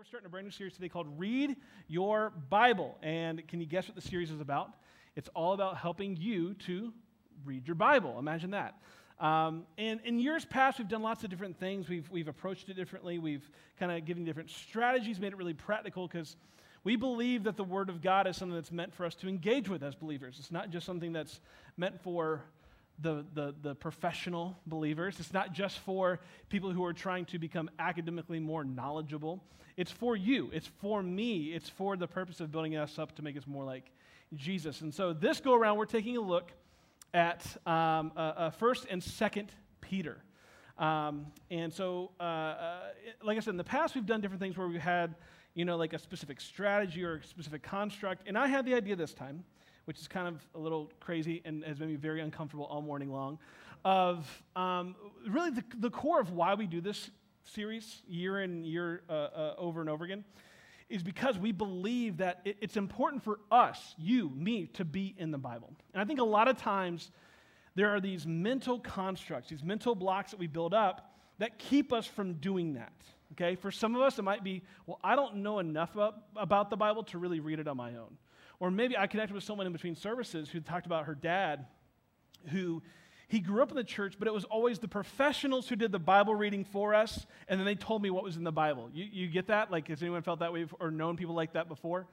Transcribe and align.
We're 0.00 0.06
starting 0.06 0.28
a 0.28 0.30
brand 0.30 0.46
new 0.46 0.50
series 0.50 0.72
today 0.72 0.88
called 0.88 1.08
Read 1.18 1.56
Your 1.86 2.32
Bible. 2.48 2.96
And 3.02 3.46
can 3.46 3.60
you 3.60 3.66
guess 3.66 3.86
what 3.86 3.94
the 3.94 4.00
series 4.00 4.30
is 4.30 4.40
about? 4.40 4.72
It's 5.14 5.28
all 5.34 5.52
about 5.52 5.76
helping 5.76 6.16
you 6.16 6.54
to 6.54 6.94
read 7.44 7.66
your 7.66 7.74
Bible. 7.74 8.18
Imagine 8.18 8.52
that. 8.52 8.76
Um, 9.18 9.66
and 9.76 10.00
in 10.04 10.18
years 10.18 10.46
past, 10.46 10.78
we've 10.78 10.88
done 10.88 11.02
lots 11.02 11.22
of 11.22 11.28
different 11.28 11.60
things. 11.60 11.86
We've, 11.86 12.10
we've 12.10 12.28
approached 12.28 12.70
it 12.70 12.76
differently. 12.76 13.18
We've 13.18 13.46
kind 13.78 13.92
of 13.92 14.06
given 14.06 14.24
different 14.24 14.48
strategies, 14.48 15.20
made 15.20 15.34
it 15.34 15.36
really 15.36 15.52
practical 15.52 16.08
because 16.08 16.34
we 16.82 16.96
believe 16.96 17.44
that 17.44 17.58
the 17.58 17.64
Word 17.64 17.90
of 17.90 18.00
God 18.00 18.26
is 18.26 18.38
something 18.38 18.54
that's 18.54 18.72
meant 18.72 18.94
for 18.94 19.04
us 19.04 19.14
to 19.16 19.28
engage 19.28 19.68
with 19.68 19.82
as 19.82 19.94
believers. 19.94 20.36
It's 20.38 20.50
not 20.50 20.70
just 20.70 20.86
something 20.86 21.12
that's 21.12 21.40
meant 21.76 22.00
for 22.00 22.40
the, 23.02 23.24
the, 23.34 23.54
the 23.62 23.74
professional 23.74 24.56
believers. 24.66 25.18
It's 25.20 25.32
not 25.32 25.52
just 25.52 25.78
for 25.80 26.20
people 26.48 26.70
who 26.70 26.84
are 26.84 26.92
trying 26.92 27.24
to 27.26 27.38
become 27.38 27.70
academically 27.78 28.40
more 28.40 28.64
knowledgeable. 28.64 29.42
It's 29.76 29.90
for 29.90 30.16
you. 30.16 30.50
It's 30.52 30.66
for 30.66 31.02
me. 31.02 31.54
It's 31.54 31.68
for 31.68 31.96
the 31.96 32.06
purpose 32.06 32.40
of 32.40 32.50
building 32.50 32.76
us 32.76 32.98
up 32.98 33.14
to 33.16 33.22
make 33.22 33.36
us 33.36 33.46
more 33.46 33.64
like 33.64 33.90
Jesus. 34.34 34.80
And 34.82 34.92
so 34.92 35.12
this 35.12 35.40
go 35.40 35.54
around, 35.54 35.78
we're 35.78 35.86
taking 35.86 36.16
a 36.16 36.20
look 36.20 36.52
at 37.14 37.44
um, 37.66 38.12
uh, 38.16 38.20
uh, 38.20 38.50
First 38.50 38.86
and 38.90 39.02
Second 39.02 39.52
Peter. 39.80 40.18
Um, 40.78 41.26
and 41.50 41.72
so, 41.72 42.10
uh, 42.18 42.22
uh, 42.22 42.80
like 43.22 43.36
I 43.36 43.40
said, 43.40 43.50
in 43.50 43.56
the 43.56 43.64
past, 43.64 43.94
we've 43.94 44.06
done 44.06 44.20
different 44.20 44.40
things 44.40 44.56
where 44.56 44.68
we've 44.68 44.80
had, 44.80 45.14
you 45.54 45.64
know, 45.64 45.76
like 45.76 45.92
a 45.92 45.98
specific 45.98 46.40
strategy 46.40 47.04
or 47.04 47.16
a 47.16 47.24
specific 47.24 47.62
construct. 47.62 48.26
And 48.26 48.38
I 48.38 48.46
had 48.46 48.64
the 48.64 48.74
idea 48.74 48.96
this 48.96 49.12
time 49.12 49.44
which 49.90 49.98
is 49.98 50.06
kind 50.06 50.28
of 50.28 50.40
a 50.54 50.58
little 50.60 50.88
crazy 51.00 51.42
and 51.44 51.64
has 51.64 51.80
made 51.80 51.88
me 51.88 51.96
very 51.96 52.20
uncomfortable 52.20 52.64
all 52.66 52.80
morning 52.80 53.10
long, 53.10 53.40
of 53.84 54.24
um, 54.54 54.94
really 55.26 55.50
the, 55.50 55.64
the, 55.80 55.90
core 55.90 56.20
of 56.20 56.30
why 56.30 56.54
we 56.54 56.64
do 56.64 56.80
this 56.80 57.10
series 57.42 58.00
year 58.06 58.38
and 58.38 58.64
year 58.64 59.02
uh, 59.10 59.12
uh, 59.12 59.54
over 59.58 59.80
and 59.80 59.90
over 59.90 60.04
again 60.04 60.24
is 60.88 61.02
because 61.02 61.36
we 61.38 61.50
believe 61.50 62.18
that 62.18 62.40
it, 62.44 62.56
it's 62.60 62.76
important 62.76 63.24
for 63.24 63.40
us, 63.50 63.96
you, 63.98 64.30
me, 64.30 64.66
to 64.66 64.84
be 64.84 65.12
in 65.18 65.32
the 65.32 65.38
Bible. 65.38 65.72
And 65.92 66.00
I 66.00 66.04
think 66.04 66.20
a 66.20 66.24
lot 66.24 66.46
of 66.46 66.56
times 66.56 67.10
there 67.74 67.88
are 67.88 67.98
these 67.98 68.24
mental 68.24 68.78
constructs, 68.78 69.50
these 69.50 69.64
mental 69.64 69.96
blocks 69.96 70.30
that 70.30 70.38
we 70.38 70.46
build 70.46 70.72
up 70.72 71.16
that 71.38 71.58
keep 71.58 71.92
us 71.92 72.06
from 72.06 72.34
doing 72.34 72.74
that. 72.74 72.92
Okay, 73.32 73.56
for 73.56 73.72
some 73.72 73.96
of 73.96 74.02
us, 74.02 74.20
it 74.20 74.22
might 74.22 74.44
be, 74.44 74.62
well, 74.86 75.00
I 75.02 75.16
don't 75.16 75.38
know 75.38 75.58
enough 75.58 75.96
about, 75.96 76.14
about 76.36 76.70
the 76.70 76.76
Bible 76.76 77.02
to 77.04 77.18
really 77.18 77.40
read 77.40 77.58
it 77.58 77.66
on 77.66 77.76
my 77.76 77.96
own. 77.96 78.16
Or 78.60 78.70
maybe 78.70 78.96
I 78.96 79.06
connected 79.06 79.34
with 79.34 79.42
someone 79.42 79.66
in 79.66 79.72
between 79.72 79.96
services 79.96 80.48
who 80.50 80.60
talked 80.60 80.86
about 80.86 81.06
her 81.06 81.14
dad, 81.14 81.66
who 82.50 82.82
he 83.26 83.40
grew 83.40 83.62
up 83.62 83.70
in 83.70 83.76
the 83.76 83.84
church, 83.84 84.16
but 84.18 84.28
it 84.28 84.34
was 84.34 84.44
always 84.44 84.78
the 84.78 84.88
professionals 84.88 85.68
who 85.68 85.76
did 85.76 85.92
the 85.92 85.98
Bible 85.98 86.34
reading 86.34 86.64
for 86.64 86.94
us, 86.94 87.26
and 87.48 87.58
then 87.58 87.64
they 87.64 87.74
told 87.74 88.02
me 88.02 88.10
what 88.10 88.22
was 88.22 88.36
in 88.36 88.44
the 88.44 88.52
Bible. 88.52 88.90
You, 88.92 89.06
you 89.10 89.26
get 89.28 89.46
that? 89.46 89.70
Like, 89.70 89.88
has 89.88 90.02
anyone 90.02 90.22
felt 90.22 90.40
that 90.40 90.52
way 90.52 90.66
or 90.78 90.90
known 90.90 91.16
people 91.16 91.34
like 91.34 91.54
that 91.54 91.68
before? 91.68 92.06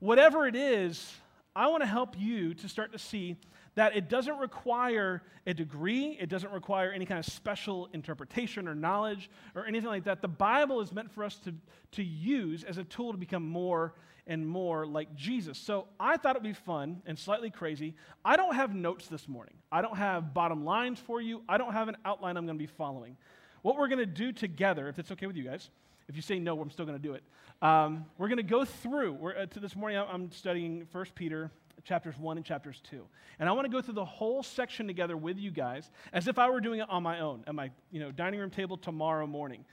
Whatever 0.00 0.46
it 0.46 0.54
is, 0.54 1.14
I 1.54 1.68
want 1.68 1.82
to 1.82 1.88
help 1.88 2.18
you 2.18 2.52
to 2.54 2.68
start 2.68 2.92
to 2.92 2.98
see 2.98 3.36
that 3.76 3.94
it 3.94 4.08
doesn't 4.08 4.38
require 4.38 5.22
a 5.46 5.54
degree, 5.54 6.16
it 6.18 6.28
doesn't 6.28 6.52
require 6.52 6.90
any 6.90 7.06
kind 7.06 7.18
of 7.18 7.26
special 7.26 7.88
interpretation 7.92 8.66
or 8.66 8.74
knowledge 8.74 9.30
or 9.54 9.66
anything 9.66 9.88
like 9.88 10.04
that. 10.04 10.22
The 10.22 10.28
Bible 10.28 10.80
is 10.80 10.92
meant 10.92 11.12
for 11.12 11.22
us 11.22 11.36
to, 11.44 11.54
to 11.92 12.02
use 12.02 12.64
as 12.64 12.78
a 12.78 12.84
tool 12.84 13.12
to 13.12 13.18
become 13.18 13.46
more 13.46 13.94
and 14.26 14.46
more 14.46 14.86
like 14.86 15.14
Jesus. 15.14 15.56
So 15.56 15.86
I 16.00 16.16
thought 16.16 16.36
it 16.36 16.42
would 16.42 16.48
be 16.48 16.54
fun 16.54 17.02
and 17.06 17.18
slightly 17.18 17.50
crazy. 17.50 17.94
I 18.24 18.36
don't 18.36 18.54
have 18.54 18.74
notes 18.74 19.06
this 19.06 19.28
morning, 19.28 19.54
I 19.70 19.82
don't 19.82 19.96
have 19.96 20.34
bottom 20.34 20.64
lines 20.64 20.98
for 20.98 21.20
you, 21.20 21.42
I 21.48 21.58
don't 21.58 21.72
have 21.72 21.88
an 21.88 21.96
outline 22.04 22.36
I'm 22.36 22.46
going 22.46 22.58
to 22.58 22.62
be 22.62 22.66
following. 22.66 23.16
What 23.62 23.76
we're 23.76 23.88
going 23.88 23.98
to 23.98 24.06
do 24.06 24.32
together, 24.32 24.88
if 24.88 24.98
it's 24.98 25.10
okay 25.12 25.26
with 25.26 25.36
you 25.36 25.44
guys, 25.44 25.70
if 26.08 26.16
you 26.16 26.22
say 26.22 26.38
no, 26.38 26.60
I'm 26.60 26.70
still 26.70 26.86
going 26.86 26.98
to 26.98 27.02
do 27.02 27.14
it. 27.14 27.24
Um, 27.60 28.06
we're 28.16 28.28
going 28.28 28.36
to 28.36 28.42
go 28.42 28.64
through. 28.64 29.18
Uh, 29.28 29.46
to 29.46 29.60
this 29.60 29.74
morning, 29.74 29.98
I'm 29.98 30.30
studying 30.30 30.86
1 30.92 31.06
Peter 31.14 31.50
chapters 31.84 32.16
1 32.18 32.36
and 32.36 32.46
chapters 32.46 32.80
2. 32.90 33.04
And 33.38 33.48
I 33.48 33.52
want 33.52 33.66
to 33.66 33.70
go 33.70 33.80
through 33.80 33.94
the 33.94 34.04
whole 34.04 34.42
section 34.42 34.86
together 34.86 35.16
with 35.16 35.38
you 35.38 35.50
guys 35.50 35.90
as 36.12 36.28
if 36.28 36.38
I 36.38 36.48
were 36.50 36.60
doing 36.60 36.80
it 36.80 36.88
on 36.88 37.02
my 37.02 37.20
own 37.20 37.44
at 37.46 37.54
my 37.54 37.70
you 37.90 38.00
know, 38.00 38.10
dining 38.10 38.40
room 38.40 38.50
table 38.50 38.76
tomorrow 38.76 39.26
morning. 39.26 39.64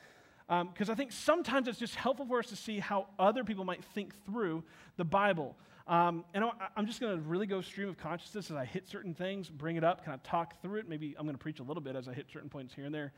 Because 0.48 0.90
um, 0.90 0.94
I 0.94 0.96
think 0.96 1.12
sometimes 1.12 1.68
it's 1.68 1.80
just 1.80 1.96
helpful 1.96 2.26
for 2.26 2.40
us 2.40 2.48
to 2.48 2.56
see 2.56 2.80
how 2.80 3.08
other 3.18 3.44
people 3.44 3.64
might 3.64 3.84
think 3.84 4.14
through 4.26 4.64
the 4.98 5.06
Bible. 5.06 5.56
Um, 5.88 6.24
and 6.34 6.46
I'm 6.78 6.86
just 6.86 7.02
going 7.02 7.16
to 7.16 7.22
really 7.28 7.46
go 7.46 7.62
stream 7.62 7.90
of 7.90 7.98
consciousness 7.98 8.52
as 8.52 8.56
I 8.56 8.66
hit 8.66 8.88
certain 8.88 9.14
things, 9.14 9.50
bring 9.50 9.76
it 9.76 9.84
up, 9.84 10.06
kind 10.06 10.16
of 10.16 10.24
talk 10.24 10.62
through 10.62 10.80
it. 10.80 10.90
Maybe 10.90 11.16
I'm 11.18 11.26
going 11.26 11.36
to 11.36 11.42
preach 11.42 11.60
a 11.60 11.64
little 11.64 11.82
bit 11.82 11.96
as 11.96 12.08
I 12.08 12.14
hit 12.14 12.28
certain 12.32 12.50
points 12.50 12.74
here 12.74 12.86
and 12.86 12.94
there. 12.94 13.12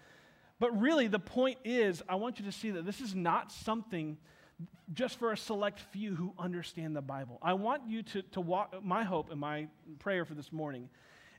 But 0.60 0.80
really, 0.80 1.08
the 1.08 1.20
point 1.20 1.58
is, 1.66 2.02
I 2.08 2.16
want 2.16 2.40
you 2.40 2.46
to 2.46 2.52
see 2.52 2.72
that 2.72 2.86
this 2.86 3.02
is 3.02 3.14
not 3.14 3.52
something 3.52 4.18
just 4.94 5.20
for 5.20 5.32
a 5.32 5.38
select 5.38 5.80
few 5.80 6.16
who 6.16 6.34
understand 6.38 6.96
the 6.96 7.02
Bible. 7.02 7.40
I 7.42 7.54
want 7.54 7.88
you 7.88 8.04
to, 8.04 8.22
to 8.22 8.42
walk, 8.42 8.84
my 8.84 9.04
hope 9.04 9.32
and 9.32 9.40
my 9.40 9.68
prayer 10.00 10.26
for 10.26 10.34
this 10.34 10.52
morning 10.52 10.90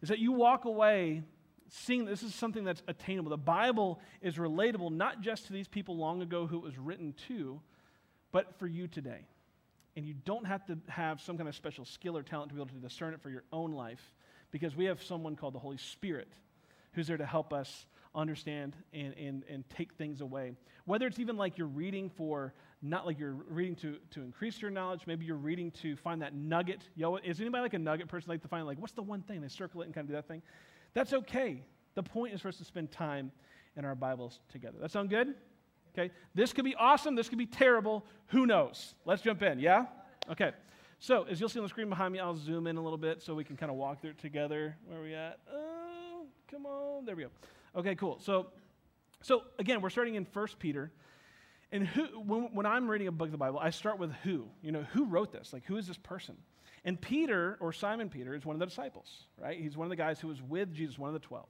is 0.02 0.08
that 0.08 0.18
you 0.18 0.32
walk 0.32 0.64
away 0.64 1.22
seeing 1.68 2.04
this 2.04 2.22
is 2.22 2.34
something 2.34 2.64
that's 2.64 2.82
attainable. 2.86 3.30
The 3.30 3.36
Bible 3.36 4.00
is 4.20 4.36
relatable 4.36 4.92
not 4.92 5.20
just 5.20 5.46
to 5.46 5.52
these 5.52 5.68
people 5.68 5.96
long 5.96 6.22
ago 6.22 6.46
who 6.46 6.58
it 6.58 6.62
was 6.62 6.78
written 6.78 7.14
to, 7.28 7.60
but 8.32 8.58
for 8.58 8.66
you 8.66 8.86
today. 8.86 9.26
And 9.96 10.04
you 10.04 10.14
don't 10.24 10.46
have 10.46 10.64
to 10.66 10.78
have 10.88 11.20
some 11.20 11.36
kind 11.36 11.48
of 11.48 11.54
special 11.54 11.84
skill 11.84 12.16
or 12.16 12.22
talent 12.22 12.50
to 12.50 12.54
be 12.54 12.60
able 12.60 12.68
to 12.68 12.80
discern 12.80 13.14
it 13.14 13.22
for 13.22 13.30
your 13.30 13.44
own 13.52 13.72
life 13.72 14.12
because 14.50 14.76
we 14.76 14.84
have 14.84 15.02
someone 15.02 15.36
called 15.36 15.54
the 15.54 15.58
Holy 15.58 15.78
Spirit 15.78 16.28
who's 16.92 17.06
there 17.06 17.16
to 17.16 17.26
help 17.26 17.52
us 17.52 17.86
understand 18.14 18.76
and, 18.92 19.14
and, 19.14 19.44
and 19.48 19.68
take 19.70 19.94
things 19.94 20.20
away. 20.20 20.52
Whether 20.84 21.06
it's 21.06 21.18
even 21.18 21.36
like 21.36 21.58
you're 21.58 21.66
reading 21.66 22.10
for, 22.10 22.54
not 22.82 23.06
like 23.06 23.18
you're 23.18 23.36
reading 23.48 23.74
to, 23.76 23.96
to 24.10 24.22
increase 24.22 24.60
your 24.60 24.70
knowledge, 24.70 25.02
maybe 25.06 25.24
you're 25.24 25.36
reading 25.36 25.70
to 25.70 25.96
find 25.96 26.20
that 26.22 26.34
nugget. 26.34 26.88
Yo, 26.94 27.16
is 27.16 27.40
anybody 27.40 27.62
like 27.62 27.74
a 27.74 27.78
nugget 27.78 28.08
person 28.08 28.28
like 28.28 28.42
to 28.42 28.48
find 28.48 28.66
like, 28.66 28.78
what's 28.78 28.92
the 28.92 29.02
one 29.02 29.22
thing? 29.22 29.40
They 29.40 29.48
circle 29.48 29.82
it 29.82 29.86
and 29.86 29.94
kind 29.94 30.04
of 30.04 30.08
do 30.08 30.14
that 30.14 30.28
thing. 30.28 30.42
That's 30.94 31.12
okay. 31.12 31.62
The 31.94 32.02
point 32.02 32.34
is 32.34 32.40
for 32.40 32.48
us 32.48 32.56
to 32.58 32.64
spend 32.64 32.92
time 32.92 33.32
in 33.76 33.84
our 33.84 33.94
Bibles 33.94 34.40
together. 34.50 34.78
That 34.80 34.90
sound 34.90 35.10
good? 35.10 35.34
Okay. 35.96 36.12
This 36.34 36.52
could 36.52 36.64
be 36.64 36.74
awesome. 36.74 37.14
This 37.14 37.28
could 37.28 37.38
be 37.38 37.46
terrible. 37.46 38.04
Who 38.28 38.46
knows? 38.46 38.94
Let's 39.04 39.22
jump 39.22 39.42
in. 39.42 39.58
Yeah? 39.58 39.86
Okay. 40.30 40.52
So, 40.98 41.24
as 41.30 41.40
you'll 41.40 41.48
see 41.48 41.58
on 41.58 41.64
the 41.64 41.68
screen 41.68 41.88
behind 41.88 42.12
me, 42.12 42.20
I'll 42.20 42.36
zoom 42.36 42.66
in 42.66 42.76
a 42.76 42.82
little 42.82 42.98
bit 42.98 43.22
so 43.22 43.34
we 43.34 43.44
can 43.44 43.56
kind 43.56 43.70
of 43.70 43.76
walk 43.76 44.00
through 44.00 44.10
it 44.10 44.18
together. 44.18 44.76
Where 44.86 44.98
are 44.98 45.02
we 45.02 45.14
at? 45.14 45.38
Oh, 45.52 46.26
come 46.50 46.66
on. 46.66 47.04
There 47.04 47.16
we 47.16 47.24
go. 47.24 47.30
Okay, 47.76 47.94
cool. 47.94 48.18
So, 48.18 48.48
so 49.22 49.42
again, 49.58 49.80
we're 49.80 49.90
starting 49.90 50.14
in 50.14 50.24
First 50.24 50.58
Peter. 50.58 50.90
And 51.72 51.86
who, 51.86 52.04
when, 52.20 52.54
when 52.54 52.66
I'm 52.66 52.88
reading 52.88 53.08
a 53.08 53.12
book 53.12 53.26
of 53.26 53.32
the 53.32 53.38
Bible, 53.38 53.58
I 53.58 53.70
start 53.70 53.98
with 53.98 54.12
who. 54.22 54.46
You 54.62 54.72
know, 54.72 54.82
who 54.92 55.04
wrote 55.04 55.32
this? 55.32 55.52
Like, 55.52 55.64
who 55.64 55.76
is 55.76 55.86
this 55.86 55.98
person? 55.98 56.36
And 56.84 57.00
Peter, 57.00 57.56
or 57.60 57.72
Simon 57.72 58.08
Peter, 58.08 58.34
is 58.34 58.46
one 58.46 58.54
of 58.54 58.60
the 58.60 58.66
disciples, 58.66 59.10
right? 59.36 59.58
He's 59.58 59.76
one 59.76 59.86
of 59.86 59.90
the 59.90 59.96
guys 59.96 60.20
who 60.20 60.28
was 60.28 60.40
with 60.40 60.72
Jesus, 60.72 60.96
one 60.96 61.08
of 61.08 61.14
the 61.14 61.26
12. 61.26 61.44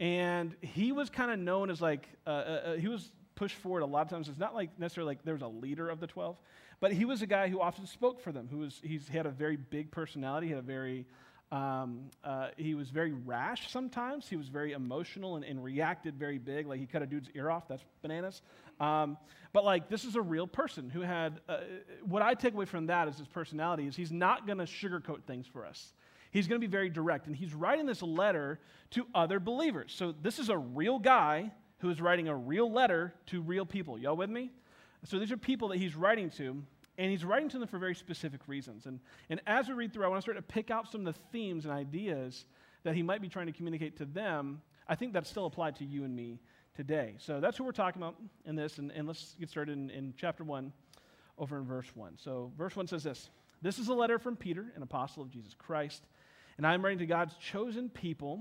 And 0.00 0.56
he 0.62 0.92
was 0.92 1.10
kind 1.10 1.30
of 1.30 1.38
known 1.38 1.70
as 1.70 1.82
like, 1.82 2.08
uh, 2.26 2.30
uh, 2.30 2.32
uh, 2.32 2.74
he 2.76 2.88
was 2.88 3.12
pushed 3.34 3.56
forward 3.56 3.80
a 3.80 3.86
lot 3.86 4.02
of 4.02 4.08
times. 4.08 4.28
It's 4.28 4.38
not 4.38 4.54
like 4.54 4.78
necessarily 4.78 5.10
like 5.10 5.24
there 5.24 5.34
was 5.34 5.42
a 5.42 5.48
leader 5.48 5.90
of 5.90 6.00
the 6.00 6.06
12, 6.06 6.36
but 6.80 6.92
he 6.92 7.04
was 7.04 7.20
a 7.20 7.26
guy 7.26 7.48
who 7.48 7.60
often 7.60 7.86
spoke 7.86 8.20
for 8.20 8.32
them, 8.32 8.48
who 8.50 8.58
was, 8.58 8.80
he's, 8.82 9.06
he 9.06 9.16
had 9.16 9.26
a 9.26 9.30
very 9.30 9.56
big 9.56 9.90
personality, 9.90 10.46
he 10.46 10.52
had 10.52 10.58
a 10.60 10.66
very, 10.66 11.06
um, 11.54 12.10
uh, 12.24 12.48
he 12.56 12.74
was 12.74 12.90
very 12.90 13.12
rash 13.12 13.70
sometimes. 13.70 14.28
He 14.28 14.34
was 14.34 14.48
very 14.48 14.72
emotional 14.72 15.36
and, 15.36 15.44
and, 15.44 15.62
reacted 15.62 16.16
very 16.16 16.38
big. 16.38 16.66
Like 16.66 16.80
he 16.80 16.86
cut 16.86 17.00
a 17.00 17.06
dude's 17.06 17.28
ear 17.32 17.48
off. 17.48 17.68
That's 17.68 17.84
bananas. 18.02 18.42
Um, 18.80 19.16
but 19.52 19.64
like 19.64 19.88
this 19.88 20.04
is 20.04 20.16
a 20.16 20.20
real 20.20 20.48
person 20.48 20.90
who 20.90 21.02
had. 21.02 21.40
Uh, 21.48 21.58
what 22.04 22.22
I 22.22 22.34
take 22.34 22.54
away 22.54 22.64
from 22.64 22.86
that 22.86 23.06
is 23.06 23.18
his 23.18 23.28
personality 23.28 23.86
is 23.86 23.94
he's 23.94 24.10
not 24.10 24.48
going 24.48 24.58
to 24.58 24.64
sugarcoat 24.64 25.22
things 25.28 25.46
for 25.46 25.64
us. 25.64 25.92
He's 26.32 26.48
going 26.48 26.60
to 26.60 26.66
be 26.66 26.70
very 26.70 26.90
direct, 26.90 27.28
and 27.28 27.36
he's 27.36 27.54
writing 27.54 27.86
this 27.86 28.02
letter 28.02 28.58
to 28.90 29.06
other 29.14 29.38
believers. 29.38 29.94
So 29.96 30.10
this 30.10 30.40
is 30.40 30.48
a 30.48 30.58
real 30.58 30.98
guy 30.98 31.52
who 31.78 31.88
is 31.88 32.00
writing 32.00 32.26
a 32.26 32.34
real 32.34 32.68
letter 32.72 33.14
to 33.26 33.40
real 33.40 33.64
people. 33.64 33.96
Y'all 33.96 34.16
with 34.16 34.30
me? 34.30 34.50
So 35.04 35.20
these 35.20 35.30
are 35.30 35.36
people 35.36 35.68
that 35.68 35.78
he's 35.78 35.94
writing 35.94 36.30
to, 36.30 36.64
and 36.98 37.10
he's 37.10 37.24
writing 37.24 37.48
to 37.50 37.58
them 37.58 37.68
for 37.68 37.78
very 37.78 37.94
specific 37.94 38.40
reasons. 38.46 38.86
And, 38.86 39.00
and 39.30 39.40
as 39.46 39.68
we 39.68 39.74
read 39.74 39.92
through, 39.92 40.04
I 40.04 40.08
want 40.08 40.18
to 40.18 40.22
start 40.22 40.36
to 40.36 40.42
pick 40.42 40.70
out 40.70 40.90
some 40.90 41.06
of 41.06 41.14
the 41.14 41.20
themes 41.32 41.64
and 41.64 41.72
ideas 41.72 42.44
that 42.84 42.94
he 42.94 43.02
might 43.02 43.22
be 43.22 43.28
trying 43.28 43.46
to 43.46 43.52
communicate 43.52 43.96
to 43.98 44.04
them. 44.04 44.60
I 44.88 44.94
think 44.94 45.12
that's 45.12 45.30
still 45.30 45.46
applied 45.46 45.76
to 45.76 45.84
you 45.84 46.04
and 46.04 46.14
me 46.14 46.40
today. 46.76 47.14
So 47.18 47.40
that's 47.40 47.58
what 47.58 47.66
we're 47.66 47.72
talking 47.72 48.00
about 48.02 48.16
in 48.44 48.56
this. 48.56 48.78
And, 48.78 48.90
and 48.92 49.06
let's 49.06 49.34
get 49.38 49.50
started 49.50 49.72
in, 49.72 49.90
in 49.90 50.14
chapter 50.16 50.44
1, 50.44 50.72
over 51.38 51.58
in 51.58 51.64
verse 51.64 51.88
1. 51.94 52.18
So, 52.18 52.52
verse 52.56 52.76
1 52.76 52.86
says 52.86 53.02
this 53.02 53.30
This 53.62 53.78
is 53.78 53.88
a 53.88 53.94
letter 53.94 54.18
from 54.18 54.36
Peter, 54.36 54.66
an 54.76 54.82
apostle 54.82 55.22
of 55.22 55.30
Jesus 55.30 55.54
Christ 55.54 56.04
and 56.56 56.66
I 56.66 56.74
am 56.74 56.84
writing 56.84 56.98
to 56.98 57.06
God's 57.06 57.34
chosen 57.36 57.88
people 57.88 58.40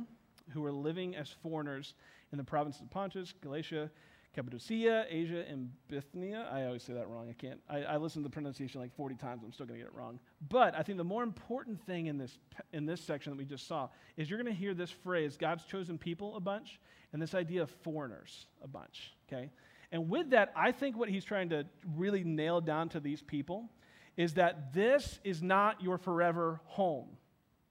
who 0.51 0.63
are 0.65 0.71
living 0.71 1.15
as 1.15 1.29
foreigners 1.41 1.93
in 2.31 2.37
the 2.37 2.43
provinces 2.43 2.81
of 2.81 2.89
Pontus, 2.89 3.33
Galatia, 3.41 3.89
Cappadocia, 4.33 5.05
Asia, 5.09 5.45
and 5.47 5.69
Bithynia. 5.87 6.47
I 6.51 6.65
always 6.65 6.81
say 6.81 6.93
that 6.93 7.07
wrong. 7.07 7.29
I 7.29 7.33
can't. 7.33 7.59
I, 7.69 7.83
I 7.83 7.97
listen 7.97 8.23
to 8.23 8.29
the 8.29 8.33
pronunciation 8.33 8.81
like 8.81 8.95
40 8.95 9.15
times. 9.15 9.43
I'm 9.45 9.51
still 9.51 9.65
going 9.65 9.79
to 9.79 9.85
get 9.85 9.93
it 9.93 9.97
wrong. 9.97 10.19
But 10.49 10.75
I 10.75 10.81
think 10.81 10.97
the 10.97 11.03
more 11.03 11.21
important 11.21 11.79
thing 11.85 12.07
in 12.07 12.17
this 12.17 12.37
in 12.71 12.85
this 12.85 13.01
section 13.01 13.31
that 13.31 13.37
we 13.37 13.45
just 13.45 13.67
saw 13.67 13.89
is 14.17 14.29
you're 14.29 14.41
going 14.41 14.53
to 14.53 14.59
hear 14.59 14.73
this 14.73 14.89
phrase, 14.89 15.37
"God's 15.37 15.65
chosen 15.65 15.97
people," 15.97 16.35
a 16.35 16.39
bunch, 16.39 16.79
and 17.11 17.21
this 17.21 17.35
idea 17.35 17.61
of 17.61 17.69
foreigners 17.69 18.47
a 18.63 18.67
bunch. 18.67 19.13
Okay, 19.27 19.51
And 19.91 20.09
with 20.09 20.31
that, 20.31 20.51
I 20.55 20.71
think 20.71 20.97
what 20.97 21.09
he's 21.09 21.25
trying 21.25 21.49
to 21.49 21.65
really 21.95 22.23
nail 22.23 22.59
down 22.59 22.89
to 22.89 22.99
these 22.99 23.21
people 23.21 23.69
is 24.17 24.33
that 24.35 24.73
this 24.73 25.19
is 25.23 25.41
not 25.41 25.81
your 25.81 25.97
forever 25.97 26.59
home. 26.65 27.07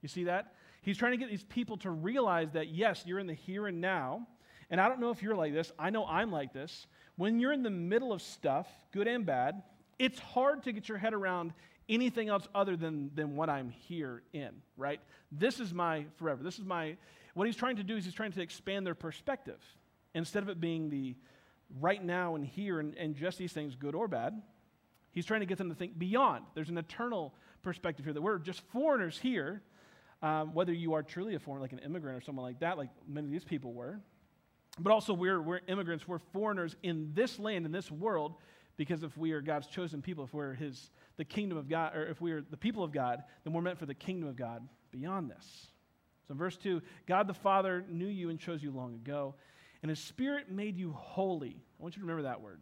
You 0.01 0.09
see 0.09 0.25
that? 0.25 0.53
He's 0.81 0.97
trying 0.97 1.11
to 1.13 1.17
get 1.17 1.29
these 1.29 1.43
people 1.43 1.77
to 1.77 1.89
realize 1.89 2.51
that, 2.51 2.67
yes, 2.67 3.03
you're 3.05 3.19
in 3.19 3.27
the 3.27 3.33
here 3.33 3.67
and 3.67 3.79
now. 3.79 4.27
And 4.73 4.81
I 4.81 4.89
don't 4.89 4.99
know 4.99 5.11
if 5.11 5.21
you're 5.21 5.35
like 5.35 5.53
this. 5.53 5.71
I 5.77 5.91
know 5.91 6.03
I'm 6.03 6.31
like 6.31 6.51
this. 6.51 6.87
When 7.15 7.39
you're 7.39 7.51
in 7.51 7.61
the 7.61 7.69
middle 7.69 8.11
of 8.11 8.23
stuff, 8.23 8.67
good 8.91 9.07
and 9.07 9.23
bad, 9.23 9.61
it's 9.99 10.17
hard 10.17 10.63
to 10.63 10.71
get 10.71 10.89
your 10.89 10.97
head 10.97 11.13
around 11.13 11.53
anything 11.87 12.27
else 12.27 12.47
other 12.55 12.75
than, 12.75 13.11
than 13.13 13.35
what 13.35 13.51
I'm 13.51 13.69
here 13.69 14.23
in, 14.33 14.49
right? 14.75 14.99
This 15.31 15.59
is 15.59 15.75
my 15.75 16.05
forever. 16.15 16.41
This 16.41 16.57
is 16.57 16.65
my, 16.65 16.97
what 17.35 17.45
he's 17.45 17.55
trying 17.55 17.75
to 17.75 17.83
do 17.83 17.97
is 17.97 18.05
he's 18.05 18.15
trying 18.15 18.31
to 18.31 18.41
expand 18.41 18.83
their 18.83 18.95
perspective. 18.95 19.59
Instead 20.15 20.41
of 20.41 20.49
it 20.49 20.59
being 20.59 20.89
the 20.89 21.15
right 21.79 22.03
now 22.03 22.33
and 22.33 22.43
here 22.43 22.79
and, 22.79 22.95
and 22.95 23.15
just 23.15 23.37
these 23.37 23.53
things, 23.53 23.75
good 23.75 23.93
or 23.93 24.07
bad, 24.07 24.41
he's 25.11 25.27
trying 25.27 25.41
to 25.41 25.45
get 25.45 25.59
them 25.59 25.69
to 25.69 25.75
think 25.75 25.99
beyond. 25.99 26.45
There's 26.55 26.69
an 26.69 26.79
eternal 26.79 27.35
perspective 27.61 28.05
here 28.05 28.13
that 28.15 28.21
we're 28.23 28.39
just 28.39 28.61
foreigners 28.71 29.19
here, 29.19 29.61
um, 30.23 30.55
whether 30.55 30.73
you 30.73 30.93
are 30.93 31.03
truly 31.03 31.35
a 31.35 31.39
foreigner, 31.39 31.61
like 31.61 31.73
an 31.73 31.79
immigrant 31.85 32.17
or 32.17 32.21
someone 32.25 32.43
like 32.43 32.61
that, 32.61 32.79
like 32.79 32.89
many 33.07 33.27
of 33.27 33.31
these 33.31 33.43
people 33.43 33.71
were. 33.71 33.99
But 34.79 34.91
also, 34.91 35.13
we're, 35.13 35.41
we're 35.41 35.61
immigrants, 35.67 36.07
we're 36.07 36.19
foreigners 36.19 36.75
in 36.81 37.11
this 37.13 37.37
land, 37.37 37.65
in 37.65 37.71
this 37.71 37.91
world, 37.91 38.35
because 38.75 39.03
if 39.03 39.15
we 39.17 39.31
are 39.33 39.41
God's 39.41 39.67
chosen 39.67 40.01
people, 40.01 40.23
if 40.23 40.33
we're 40.33 40.53
His, 40.53 40.89
the 41.17 41.25
kingdom 41.25 41.57
of 41.57 41.69
God, 41.69 41.95
or 41.95 42.07
if 42.07 42.21
we 42.21 42.31
are 42.31 42.41
the 42.41 42.57
people 42.57 42.83
of 42.83 42.91
God, 42.91 43.23
then 43.43 43.53
we're 43.53 43.61
meant 43.61 43.77
for 43.77 43.85
the 43.85 43.93
kingdom 43.93 44.27
of 44.27 44.35
God 44.35 44.67
beyond 44.91 45.29
this. 45.29 45.67
So 46.27 46.31
in 46.31 46.37
verse 46.37 46.57
2, 46.57 46.81
God 47.07 47.27
the 47.27 47.33
Father 47.33 47.85
knew 47.87 48.07
you 48.07 48.29
and 48.29 48.39
chose 48.39 48.63
you 48.63 48.71
long 48.71 48.95
ago, 48.95 49.35
and 49.83 49.89
His 49.89 49.99
Spirit 49.99 50.49
made 50.49 50.75
you 50.75 50.91
holy. 50.93 51.61
I 51.79 51.83
want 51.83 51.95
you 51.95 52.01
to 52.01 52.05
remember 52.05 52.23
that 52.23 52.41
word. 52.41 52.59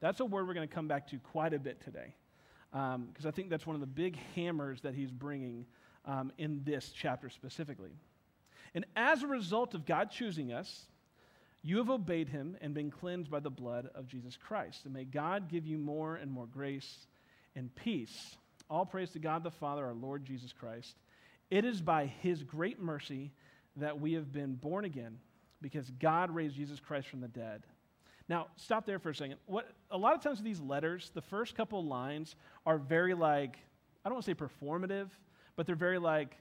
That's 0.00 0.20
a 0.20 0.24
word 0.24 0.48
we're 0.48 0.54
going 0.54 0.68
to 0.68 0.74
come 0.74 0.88
back 0.88 1.06
to 1.08 1.18
quite 1.18 1.52
a 1.52 1.58
bit 1.58 1.82
today, 1.82 2.14
because 2.70 2.94
um, 2.94 3.26
I 3.26 3.30
think 3.30 3.50
that's 3.50 3.66
one 3.66 3.76
of 3.76 3.80
the 3.80 3.86
big 3.86 4.16
hammers 4.34 4.80
that 4.80 4.94
He's 4.94 5.10
bringing 5.10 5.66
um, 6.06 6.32
in 6.38 6.62
this 6.64 6.92
chapter 6.94 7.28
specifically. 7.28 7.92
And 8.74 8.86
as 8.96 9.22
a 9.22 9.26
result 9.26 9.74
of 9.74 9.84
God 9.84 10.10
choosing 10.10 10.50
us, 10.50 10.86
you 11.62 11.78
have 11.78 11.90
obeyed 11.90 12.28
him 12.28 12.56
and 12.60 12.74
been 12.74 12.90
cleansed 12.90 13.30
by 13.30 13.40
the 13.40 13.50
blood 13.50 13.88
of 13.94 14.08
Jesus 14.08 14.36
Christ. 14.36 14.84
And 14.84 14.92
may 14.92 15.04
God 15.04 15.48
give 15.48 15.66
you 15.66 15.78
more 15.78 16.16
and 16.16 16.30
more 16.30 16.46
grace 16.46 17.06
and 17.54 17.74
peace. 17.74 18.36
All 18.68 18.84
praise 18.84 19.10
to 19.10 19.18
God 19.18 19.44
the 19.44 19.50
Father, 19.50 19.84
our 19.84 19.94
Lord 19.94 20.24
Jesus 20.24 20.52
Christ. 20.52 20.96
It 21.50 21.64
is 21.64 21.80
by 21.80 22.06
his 22.06 22.42
great 22.42 22.80
mercy 22.80 23.30
that 23.76 24.00
we 24.00 24.14
have 24.14 24.32
been 24.32 24.54
born 24.54 24.84
again 24.84 25.18
because 25.60 25.90
God 25.90 26.30
raised 26.30 26.56
Jesus 26.56 26.80
Christ 26.80 27.08
from 27.08 27.20
the 27.20 27.28
dead. 27.28 27.62
Now, 28.28 28.48
stop 28.56 28.86
there 28.86 28.98
for 28.98 29.10
a 29.10 29.14
second. 29.14 29.36
What, 29.46 29.68
a 29.90 29.98
lot 29.98 30.14
of 30.14 30.22
times 30.22 30.38
with 30.38 30.44
these 30.44 30.60
letters, 30.60 31.10
the 31.14 31.22
first 31.22 31.54
couple 31.54 31.84
lines 31.84 32.34
are 32.66 32.78
very 32.78 33.14
like, 33.14 33.58
I 34.04 34.08
don't 34.08 34.14
want 34.14 34.24
to 34.24 34.30
say 34.30 34.34
performative, 34.34 35.08
but 35.54 35.66
they're 35.66 35.76
very 35.76 35.98
like 35.98 36.36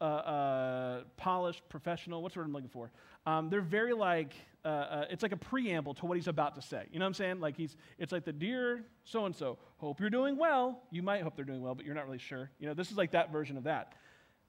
uh, 0.00 0.04
uh, 0.04 1.00
polished, 1.16 1.68
professional. 1.68 2.22
What's 2.22 2.34
the 2.34 2.40
word 2.40 2.46
I'm 2.46 2.52
looking 2.52 2.68
for? 2.68 2.90
Um, 3.26 3.50
they're 3.50 3.60
very 3.60 3.92
like, 3.92 4.32
uh, 4.64 4.68
uh, 4.68 5.04
it's 5.10 5.22
like 5.22 5.32
a 5.32 5.36
preamble 5.36 5.94
to 5.94 6.06
what 6.06 6.16
he's 6.16 6.28
about 6.28 6.54
to 6.56 6.62
say. 6.62 6.84
You 6.90 6.98
know 6.98 7.04
what 7.04 7.08
I'm 7.08 7.14
saying? 7.14 7.40
Like 7.40 7.56
he's, 7.56 7.76
it's 7.98 8.12
like 8.12 8.24
the 8.24 8.32
dear 8.32 8.84
so 9.04 9.26
and 9.26 9.34
so, 9.34 9.58
hope 9.78 10.00
you're 10.00 10.10
doing 10.10 10.36
well. 10.36 10.82
You 10.90 11.02
might 11.02 11.22
hope 11.22 11.36
they're 11.36 11.44
doing 11.44 11.62
well, 11.62 11.74
but 11.74 11.84
you're 11.84 11.94
not 11.94 12.06
really 12.06 12.18
sure. 12.18 12.50
You 12.58 12.68
know, 12.68 12.74
this 12.74 12.90
is 12.90 12.96
like 12.96 13.12
that 13.12 13.32
version 13.32 13.56
of 13.56 13.64
that. 13.64 13.94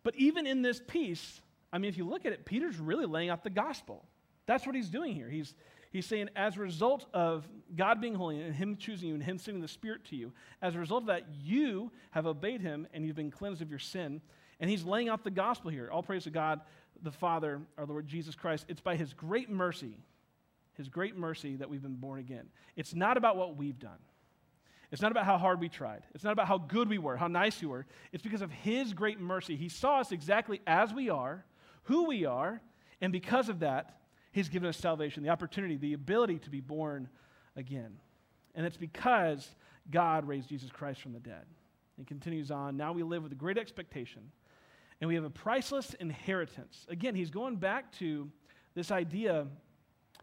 But 0.04 0.16
even 0.16 0.48
in 0.48 0.62
this 0.62 0.82
piece, 0.88 1.42
I 1.72 1.78
mean, 1.78 1.90
if 1.90 1.98
you 1.98 2.06
look 2.06 2.26
at 2.26 2.32
it, 2.32 2.46
Peter's 2.46 2.78
really 2.78 3.06
laying 3.06 3.30
out 3.30 3.44
the 3.44 3.50
gospel. 3.50 4.06
That's 4.46 4.66
what 4.66 4.76
he's 4.76 4.90
doing 4.90 5.14
here. 5.14 5.30
He's, 5.30 5.54
he's 5.92 6.06
saying, 6.06 6.30
as 6.36 6.56
a 6.56 6.62
result 6.62 7.06
of 7.14 7.48
God 7.76 8.00
being 8.00 8.16
holy 8.16 8.42
and 8.42 8.56
Him 8.56 8.78
choosing 8.78 9.10
you 9.10 9.16
and 9.16 9.24
Him 9.24 9.38
sending 9.38 9.62
the 9.62 9.68
Spirit 9.68 10.06
to 10.06 10.16
you, 10.16 10.32
as 10.62 10.76
a 10.76 10.80
result 10.80 11.04
of 11.04 11.08
that, 11.08 11.26
you 11.44 11.92
have 12.12 12.26
obeyed 12.26 12.62
Him 12.62 12.88
and 12.94 13.06
you've 13.06 13.16
been 13.16 13.32
cleansed 13.32 13.62
of 13.62 13.70
your 13.70 13.80
sin. 13.80 14.22
And 14.60 14.70
he's 14.70 14.84
laying 14.84 15.10
out 15.10 15.24
the 15.24 15.32
gospel 15.32 15.72
here. 15.72 15.90
All 15.92 16.04
praise 16.04 16.24
to 16.24 16.32
God 16.32 16.62
the 17.04 17.12
Father, 17.12 17.62
our 17.78 17.86
Lord 17.86 18.08
Jesus 18.08 18.36
Christ. 18.36 18.66
It's 18.68 18.82
by 18.82 18.96
his 18.96 19.14
great 19.14 19.50
mercy, 19.50 19.98
his 20.74 20.90
great 20.90 21.16
mercy 21.16 21.56
that 21.58 21.70
we've 21.70 21.82
been 21.82 21.96
born 21.96 22.20
again. 22.20 22.48
It's 22.76 22.96
not 22.96 23.18
about 23.18 23.38
what 23.38 23.56
we've 23.56 23.78
done. 23.78 24.00
It's 24.92 25.02
not 25.02 25.12
about 25.12 25.26
how 25.26 25.38
hard 25.38 25.60
we 25.60 25.70
tried. 25.70 26.04
It's 26.16 26.24
not 26.24 26.32
about 26.32 26.48
how 26.48 26.58
good 26.58 26.88
we 26.90 26.98
were, 26.98 27.18
how 27.18 27.28
nice 27.28 27.62
we 27.62 27.68
were. 27.68 27.86
It's 28.14 28.24
because 28.24 28.42
of 28.42 28.52
his 28.52 28.94
great 28.94 29.20
mercy. 29.20 29.56
He 29.56 29.70
saw 29.70 30.00
us 30.00 30.12
exactly 30.12 30.62
as 30.66 30.94
we 30.94 31.10
are, 31.10 31.46
who 31.84 32.06
we 32.06 32.26
are, 32.26 32.62
and 33.02 33.12
because 33.12 33.50
of 33.50 33.60
that, 33.60 34.00
he's 34.32 34.50
given 34.50 34.68
us 34.68 34.78
salvation, 34.78 35.24
the 35.24 35.30
opportunity, 35.30 35.76
the 35.76 35.94
ability 35.94 36.40
to 36.40 36.50
be 36.50 36.62
born 36.62 37.10
again. 37.56 37.98
And 38.56 38.66
it's 38.66 38.78
because 38.78 39.48
God 39.92 40.28
raised 40.28 40.50
Jesus 40.50 40.72
Christ 40.72 41.02
from 41.02 41.14
the 41.14 41.20
dead. 41.20 41.46
He 41.98 42.06
continues 42.06 42.50
on. 42.50 42.78
Now 42.78 42.94
we 42.94 43.04
live 43.04 43.24
with 43.24 43.32
a 43.32 43.36
great 43.36 43.58
expectation 43.58 44.22
and 45.00 45.08
we 45.08 45.16
have 45.16 45.24
a 45.24 45.30
priceless 45.30 45.94
inheritance. 46.00 46.86
Again, 46.90 47.16
he's 47.16 47.30
going 47.30 47.58
back 47.58 47.92
to 48.00 48.30
this 48.74 48.92
idea 48.92 49.48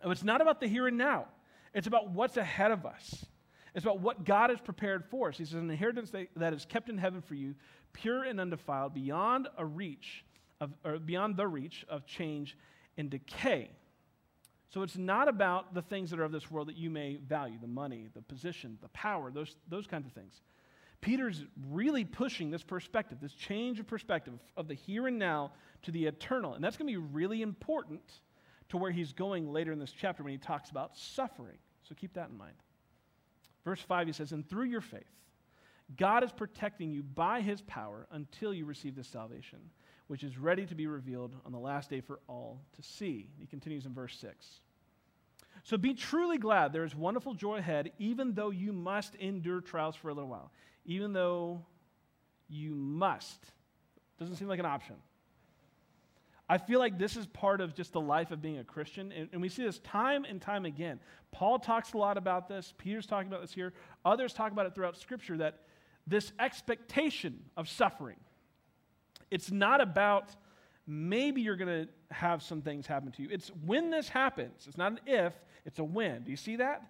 of 0.03 0.11
it's 0.11 0.25
not 0.25 0.41
about 0.41 0.61
the 0.61 0.67
here 0.67 0.87
and 0.87 0.99
now, 0.99 1.27
it's 1.73 1.87
about 1.87 2.11
what's 2.11 2.37
ahead 2.37 2.71
of 2.71 2.85
us. 2.87 3.25
It's 3.75 3.85
about 3.85 4.01
what 4.01 4.25
God 4.25 4.51
has 4.51 4.61
prepared 4.61 5.05
for 5.05 5.29
us. 5.29 5.39
He 5.39 5.45
says, 5.45 5.55
an 5.55 5.69
inheritance 5.71 6.13
that, 6.37 6.53
is 6.53 6.65
kept 6.65 6.89
in 6.89 6.97
heaven 6.97 7.21
for 7.21 7.35
you, 7.35 7.55
pure 7.93 8.23
and 8.23 8.41
undefiled, 8.41 8.95
beyond 8.95 9.49
a 9.59 9.67
reach 9.67 10.25
of, 10.61 10.71
or 10.85 10.99
beyond 10.99 11.37
the 11.37 11.49
reach 11.49 11.85
of 11.89 12.07
change 12.07 12.57
and 12.97 13.11
decay. 13.11 13.71
So 14.71 14.83
it's 14.83 14.97
not 14.97 15.29
about 15.29 15.75
the 15.75 15.83
things 15.83 16.11
that 16.11 16.21
are 16.21 16.25
of 16.25 16.33
this 16.33 16.51
world 16.51 16.69
that 16.69 16.77
you 16.77 16.89
may 16.89 17.17
value, 17.17 17.59
the 17.61 17.67
money, 17.67 18.09
the 18.15 18.23
position, 18.23 18.79
the 18.81 18.89
power, 18.89 19.33
those, 19.33 19.57
those 19.69 19.87
kinds 19.87 20.07
of 20.07 20.13
things. 20.13 20.41
Peter's 21.05 21.45
really 21.71 22.03
pushing 22.03 22.51
this 22.51 22.63
perspective, 22.63 23.19
this 23.21 23.35
change 23.35 23.79
of 23.79 23.87
perspective 23.87 24.33
of 24.57 24.69
the 24.69 24.75
here 24.75 25.07
and 25.07 25.19
now 25.19 25.53
to 25.83 25.91
the 25.91 26.07
eternal. 26.07 26.55
And 26.55 26.65
that's 26.65 26.79
going 26.79 26.91
to 26.91 26.99
be 26.99 27.07
really 27.13 27.43
important 27.43 28.01
to 28.71 28.79
where 28.79 28.91
he's 28.91 29.13
going 29.13 29.53
later 29.53 29.71
in 29.71 29.79
this 29.79 29.93
chapter 29.93 30.23
when 30.23 30.33
he 30.33 30.39
talks 30.39 30.71
about 30.71 30.97
suffering. 30.97 31.59
So 31.87 31.95
keep 31.95 32.15
that 32.15 32.31
in 32.31 32.39
mind. 32.39 32.55
Verse 33.67 33.81
5, 33.81 34.07
he 34.07 34.13
says, 34.15 34.33
And 34.33 34.49
through 34.49 34.65
your 34.65 34.81
faith, 34.81 35.05
God 35.99 36.25
is 36.25 36.33
protecting 36.33 36.91
you 36.91 37.03
by 37.03 37.43
his 37.43 37.61
power 37.61 38.07
until 38.11 38.55
you 38.55 38.65
receive 38.65 38.97
this 38.97 39.07
salvation, 39.07 39.59
which 40.07 40.25
is 40.25 40.39
ready 40.39 40.65
to 40.65 40.75
be 40.75 40.87
revealed 40.87 41.37
on 41.45 41.53
the 41.53 41.59
last 41.59 41.91
day 41.91 42.01
for 42.01 42.21
all 42.29 42.63
to 42.77 42.83
see. 42.83 43.29
He 43.39 43.45
continues 43.45 43.85
in 43.85 43.93
verse 43.93 44.17
6. 44.19 44.61
So 45.65 45.77
be 45.77 45.93
truly 45.93 46.39
glad. 46.39 46.73
There 46.73 46.85
is 46.85 46.95
wonderful 46.95 47.35
joy 47.35 47.59
ahead, 47.59 47.93
even 47.99 48.33
though 48.33 48.51
you 48.51 48.73
must 48.73 49.17
endure 49.17 49.61
trials 49.61 49.97
for 49.97 50.09
a 50.09 50.15
little 50.15 50.31
while 50.31 50.51
even 50.85 51.13
though 51.13 51.65
you 52.49 52.75
must. 52.75 53.45
Doesn't 54.19 54.37
seem 54.37 54.49
like 54.49 54.61
an 54.61 54.67
option. 54.67 54.97
I 56.49 56.59
feel 56.59 56.79
like 56.79 56.99
this 56.99 57.17
is 57.17 57.27
part 57.27 57.61
of 57.61 57.75
just 57.75 57.93
the 57.93 58.01
life 58.01 58.31
of 58.31 58.43
being 58.43 58.59
a 58.59 58.65
Christian. 58.65 59.13
And, 59.13 59.29
and, 59.33 59.41
we 59.41 59.49
see 59.49 59.63
this 59.63 59.79
time 59.79 60.25
and 60.25 60.41
time 60.43 60.67
again. 60.67 61.01
Paul 61.33 61.59
talks 61.59 61.95
a 61.95 61.99
lot 61.99 62.19
about 62.19 62.49
this. 62.49 62.75
Peter's 62.77 63.07
talking 63.07 63.29
about 63.29 63.41
this 63.41 63.53
here. 63.53 63.73
Others 64.05 64.35
talk 64.35 64.53
about 64.53 64.67
it 64.67 64.75
throughout 64.75 64.97
Scripture 64.99 65.39
that 65.39 65.61
this 66.07 66.33
expectation 66.39 67.41
of 67.57 67.67
suffering, 67.67 68.19
it's 69.31 69.51
not 69.51 69.81
about 69.81 70.37
maybe 70.87 71.41
you're 71.41 71.57
going 71.57 71.87
to 71.87 72.15
have 72.15 72.43
some 72.43 72.61
things 72.61 72.87
happen 72.87 73.11
to 73.13 73.23
you. 73.23 73.29
It's 73.31 73.51
when 73.65 73.89
this 73.89 74.11
happens. 74.11 74.67
It's 74.67 74.77
not 74.77 74.93
an 74.93 75.01
if, 75.07 75.33
it's 75.65 75.79
a 75.79 75.85
when. 75.85 76.25
Do 76.25 76.31
you 76.31 76.37
see 76.37 76.57
that? 76.57 76.83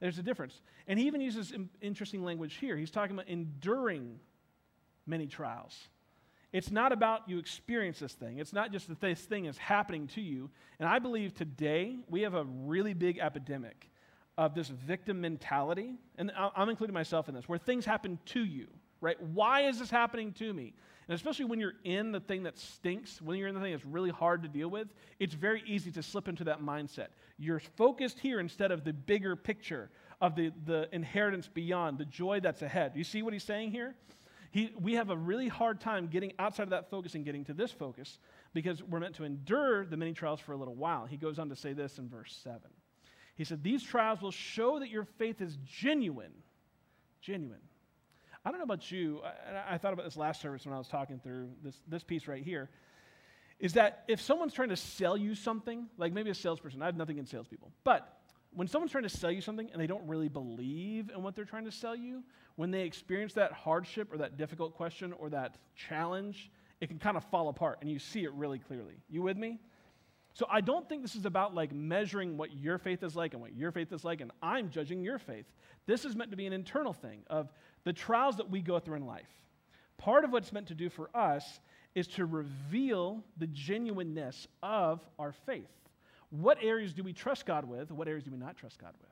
There's 0.00 0.18
a 0.18 0.22
difference. 0.22 0.60
And 0.86 0.98
he 0.98 1.06
even 1.06 1.20
uses 1.20 1.52
interesting 1.80 2.24
language 2.24 2.54
here. 2.54 2.76
He's 2.76 2.90
talking 2.90 3.16
about 3.16 3.28
enduring 3.28 4.18
many 5.06 5.26
trials. 5.26 5.76
It's 6.52 6.70
not 6.70 6.92
about 6.92 7.28
you 7.28 7.38
experience 7.38 7.98
this 7.98 8.12
thing. 8.12 8.38
It's 8.38 8.52
not 8.52 8.72
just 8.72 8.88
that 8.88 9.00
this 9.00 9.20
thing 9.20 9.46
is 9.46 9.58
happening 9.58 10.06
to 10.08 10.20
you. 10.20 10.50
And 10.78 10.88
I 10.88 10.98
believe 10.98 11.34
today 11.34 11.98
we 12.08 12.22
have 12.22 12.34
a 12.34 12.44
really 12.44 12.94
big 12.94 13.18
epidemic 13.18 13.90
of 14.38 14.54
this 14.54 14.68
victim 14.68 15.20
mentality. 15.20 15.94
And 16.18 16.30
I'm 16.36 16.68
including 16.68 16.94
myself 16.94 17.28
in 17.28 17.34
this, 17.34 17.48
where 17.48 17.58
things 17.58 17.84
happen 17.84 18.18
to 18.26 18.44
you, 18.44 18.68
right? 19.00 19.20
Why 19.20 19.62
is 19.62 19.78
this 19.78 19.90
happening 19.90 20.32
to 20.34 20.52
me? 20.52 20.74
And 21.08 21.14
especially 21.14 21.44
when 21.44 21.60
you're 21.60 21.74
in 21.84 22.10
the 22.10 22.18
thing 22.18 22.42
that 22.44 22.58
stinks, 22.58 23.22
when 23.22 23.38
you're 23.38 23.48
in 23.48 23.54
the 23.54 23.60
thing 23.60 23.72
that's 23.72 23.84
really 23.84 24.10
hard 24.10 24.42
to 24.42 24.48
deal 24.48 24.68
with, 24.68 24.88
it's 25.20 25.34
very 25.34 25.62
easy 25.64 25.92
to 25.92 26.02
slip 26.02 26.26
into 26.26 26.44
that 26.44 26.60
mindset. 26.60 27.08
You're 27.38 27.60
focused 27.60 28.18
here 28.18 28.40
instead 28.40 28.72
of 28.72 28.82
the 28.82 28.92
bigger 28.92 29.36
picture 29.36 29.90
of 30.20 30.34
the, 30.34 30.52
the 30.64 30.88
inheritance 30.92 31.48
beyond, 31.48 31.98
the 31.98 32.04
joy 32.06 32.40
that's 32.40 32.62
ahead. 32.62 32.94
Do 32.94 32.98
you 32.98 33.04
see 33.04 33.22
what 33.22 33.32
he's 33.32 33.44
saying 33.44 33.70
here? 33.70 33.94
He, 34.50 34.72
we 34.80 34.94
have 34.94 35.10
a 35.10 35.16
really 35.16 35.48
hard 35.48 35.80
time 35.80 36.08
getting 36.08 36.32
outside 36.38 36.64
of 36.64 36.70
that 36.70 36.90
focus 36.90 37.14
and 37.14 37.24
getting 37.24 37.44
to 37.44 37.54
this 37.54 37.70
focus 37.70 38.18
because 38.52 38.82
we're 38.82 39.00
meant 39.00 39.14
to 39.16 39.24
endure 39.24 39.84
the 39.84 39.96
many 39.96 40.12
trials 40.12 40.40
for 40.40 40.52
a 40.52 40.56
little 40.56 40.74
while. 40.74 41.06
He 41.06 41.16
goes 41.16 41.38
on 41.38 41.48
to 41.50 41.56
say 41.56 41.72
this 41.72 41.98
in 41.98 42.08
verse 42.08 42.36
7. 42.42 42.60
He 43.36 43.44
said, 43.44 43.62
These 43.62 43.82
trials 43.82 44.22
will 44.22 44.30
show 44.30 44.78
that 44.80 44.88
your 44.88 45.04
faith 45.04 45.40
is 45.40 45.58
genuine. 45.66 46.32
Genuine. 47.20 47.60
I 48.46 48.50
don't 48.50 48.58
know 48.58 48.64
about 48.64 48.92
you, 48.92 49.22
uh, 49.24 49.58
I, 49.68 49.74
I 49.74 49.78
thought 49.78 49.92
about 49.92 50.04
this 50.04 50.16
last 50.16 50.40
service 50.40 50.64
when 50.64 50.72
I 50.72 50.78
was 50.78 50.86
talking 50.86 51.18
through 51.18 51.48
this, 51.64 51.80
this 51.88 52.04
piece 52.04 52.28
right 52.28 52.44
here. 52.44 52.70
Is 53.58 53.72
that 53.72 54.04
if 54.06 54.20
someone's 54.20 54.52
trying 54.52 54.68
to 54.68 54.76
sell 54.76 55.16
you 55.16 55.34
something, 55.34 55.88
like 55.98 56.12
maybe 56.12 56.30
a 56.30 56.34
salesperson, 56.34 56.80
I 56.80 56.86
have 56.86 56.96
nothing 56.96 57.16
against 57.16 57.32
salespeople, 57.32 57.72
but 57.82 58.20
when 58.54 58.68
someone's 58.68 58.92
trying 58.92 59.02
to 59.02 59.10
sell 59.10 59.32
you 59.32 59.40
something 59.40 59.68
and 59.72 59.82
they 59.82 59.88
don't 59.88 60.06
really 60.06 60.28
believe 60.28 61.10
in 61.12 61.24
what 61.24 61.34
they're 61.34 61.44
trying 61.44 61.64
to 61.64 61.72
sell 61.72 61.96
you, 61.96 62.22
when 62.54 62.70
they 62.70 62.82
experience 62.82 63.32
that 63.34 63.52
hardship 63.52 64.12
or 64.12 64.18
that 64.18 64.36
difficult 64.36 64.74
question 64.74 65.12
or 65.14 65.28
that 65.30 65.56
challenge, 65.74 66.50
it 66.80 66.86
can 66.86 67.00
kind 67.00 67.16
of 67.16 67.24
fall 67.24 67.48
apart 67.48 67.78
and 67.80 67.90
you 67.90 67.98
see 67.98 68.22
it 68.22 68.32
really 68.32 68.60
clearly. 68.60 68.94
You 69.08 69.22
with 69.22 69.36
me? 69.36 69.58
So 70.36 70.46
I 70.50 70.60
don't 70.60 70.86
think 70.86 71.00
this 71.00 71.16
is 71.16 71.24
about 71.24 71.54
like 71.54 71.72
measuring 71.72 72.36
what 72.36 72.54
your 72.54 72.76
faith 72.76 73.02
is 73.02 73.16
like 73.16 73.32
and 73.32 73.40
what 73.40 73.56
your 73.56 73.72
faith 73.72 73.90
is 73.90 74.04
like, 74.04 74.20
and 74.20 74.30
I'm 74.42 74.68
judging 74.68 75.02
your 75.02 75.18
faith. 75.18 75.46
This 75.86 76.04
is 76.04 76.14
meant 76.14 76.30
to 76.30 76.36
be 76.36 76.46
an 76.46 76.52
internal 76.52 76.92
thing 76.92 77.22
of 77.28 77.50
the 77.86 77.92
trials 77.92 78.36
that 78.38 78.50
we 78.50 78.60
go 78.60 78.80
through 78.80 78.96
in 78.96 79.06
life. 79.06 79.30
Part 79.96 80.24
of 80.24 80.32
what 80.32 80.42
it's 80.42 80.52
meant 80.52 80.66
to 80.66 80.74
do 80.74 80.90
for 80.90 81.08
us 81.14 81.60
is 81.94 82.08
to 82.08 82.26
reveal 82.26 83.22
the 83.38 83.46
genuineness 83.46 84.48
of 84.60 85.00
our 85.20 85.30
faith. 85.30 85.70
What 86.30 86.58
areas 86.60 86.92
do 86.92 87.04
we 87.04 87.12
trust 87.12 87.46
God 87.46 87.64
with? 87.64 87.92
What 87.92 88.08
areas 88.08 88.24
do 88.24 88.32
we 88.32 88.38
not 88.38 88.56
trust 88.56 88.80
God 88.80 88.92
with? 89.00 89.10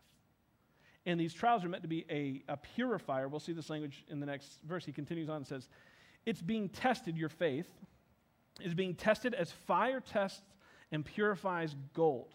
And 1.06 1.20
these 1.20 1.32
trials 1.32 1.64
are 1.64 1.68
meant 1.68 1.84
to 1.84 1.88
be 1.88 2.04
a, 2.10 2.42
a 2.52 2.56
purifier. 2.56 3.28
We'll 3.28 3.38
see 3.38 3.52
this 3.52 3.70
language 3.70 4.04
in 4.08 4.18
the 4.18 4.26
next 4.26 4.58
verse. 4.66 4.84
He 4.84 4.92
continues 4.92 5.28
on 5.28 5.36
and 5.36 5.46
says, 5.46 5.68
It's 6.26 6.42
being 6.42 6.68
tested, 6.68 7.16
your 7.16 7.28
faith 7.28 7.68
is 8.60 8.74
being 8.74 8.96
tested 8.96 9.34
as 9.34 9.52
fire 9.52 10.00
tests 10.00 10.42
and 10.90 11.04
purifies 11.04 11.76
gold, 11.94 12.34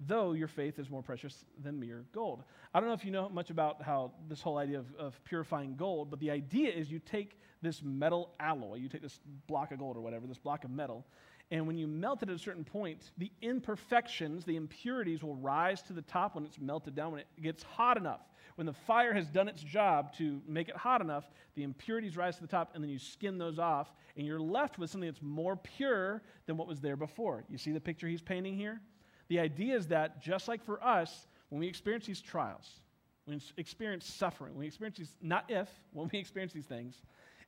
though 0.00 0.32
your 0.32 0.48
faith 0.48 0.78
is 0.78 0.90
more 0.90 1.02
precious 1.02 1.44
than 1.62 1.80
mere 1.80 2.04
gold. 2.12 2.42
I 2.74 2.80
don't 2.80 2.88
know 2.88 2.94
if 2.94 3.04
you 3.04 3.10
know 3.10 3.28
much 3.28 3.50
about 3.50 3.82
how 3.82 4.12
this 4.28 4.42
whole 4.42 4.58
idea 4.58 4.78
of, 4.78 4.86
of 4.98 5.24
purifying 5.24 5.76
gold, 5.76 6.10
but 6.10 6.20
the 6.20 6.30
idea 6.30 6.70
is 6.70 6.90
you 6.90 6.98
take 6.98 7.38
this 7.62 7.82
metal 7.82 8.34
alloy, 8.38 8.76
you 8.76 8.88
take 8.88 9.02
this 9.02 9.20
block 9.46 9.72
of 9.72 9.78
gold 9.78 9.96
or 9.96 10.00
whatever, 10.00 10.26
this 10.26 10.38
block 10.38 10.64
of 10.64 10.70
metal, 10.70 11.06
and 11.50 11.66
when 11.66 11.78
you 11.78 11.86
melt 11.86 12.22
it 12.22 12.28
at 12.28 12.34
a 12.34 12.38
certain 12.38 12.64
point, 12.64 13.10
the 13.18 13.30
imperfections, 13.40 14.44
the 14.44 14.56
impurities 14.56 15.22
will 15.22 15.36
rise 15.36 15.80
to 15.82 15.92
the 15.92 16.02
top 16.02 16.34
when 16.34 16.44
it's 16.44 16.58
melted 16.58 16.96
down, 16.96 17.12
when 17.12 17.20
it 17.20 17.28
gets 17.40 17.62
hot 17.62 17.96
enough. 17.96 18.20
When 18.56 18.66
the 18.66 18.72
fire 18.72 19.12
has 19.12 19.28
done 19.28 19.48
its 19.48 19.62
job 19.62 20.12
to 20.14 20.40
make 20.48 20.68
it 20.68 20.76
hot 20.76 21.00
enough, 21.00 21.30
the 21.54 21.62
impurities 21.62 22.16
rise 22.16 22.36
to 22.36 22.42
the 22.42 22.48
top, 22.48 22.72
and 22.74 22.82
then 22.82 22.90
you 22.90 22.98
skin 22.98 23.38
those 23.38 23.58
off, 23.58 23.92
and 24.16 24.26
you're 24.26 24.40
left 24.40 24.78
with 24.78 24.90
something 24.90 25.08
that's 25.08 25.22
more 25.22 25.56
pure 25.56 26.22
than 26.46 26.56
what 26.56 26.66
was 26.66 26.80
there 26.80 26.96
before. 26.96 27.44
You 27.48 27.58
see 27.58 27.70
the 27.70 27.80
picture 27.80 28.08
he's 28.08 28.22
painting 28.22 28.56
here? 28.56 28.80
The 29.28 29.40
idea 29.40 29.76
is 29.76 29.88
that 29.88 30.20
just 30.20 30.48
like 30.48 30.64
for 30.64 30.82
us, 30.84 31.26
when 31.48 31.60
we 31.60 31.68
experience 31.68 32.06
these 32.06 32.20
trials, 32.20 32.80
when 33.24 33.36
we 33.38 33.42
experience 33.56 34.06
suffering, 34.06 34.52
when 34.54 34.60
we 34.60 34.66
experience 34.66 34.98
these, 34.98 35.16
not 35.20 35.44
if, 35.48 35.68
when 35.92 36.08
we 36.12 36.18
experience 36.18 36.52
these 36.52 36.66
things, 36.66 37.02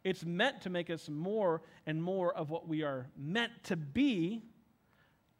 it's 0.05 0.25
meant 0.25 0.61
to 0.63 0.71
make 0.71 0.91
us 0.91 1.09
more 1.09 1.63
and 1.87 2.03
more 2.03 2.33
of 2.35 2.51
what 2.51 2.69
we 2.69 2.83
are 2.83 3.07
meant 3.17 3.53
to 3.65 3.77
be, 3.77 4.43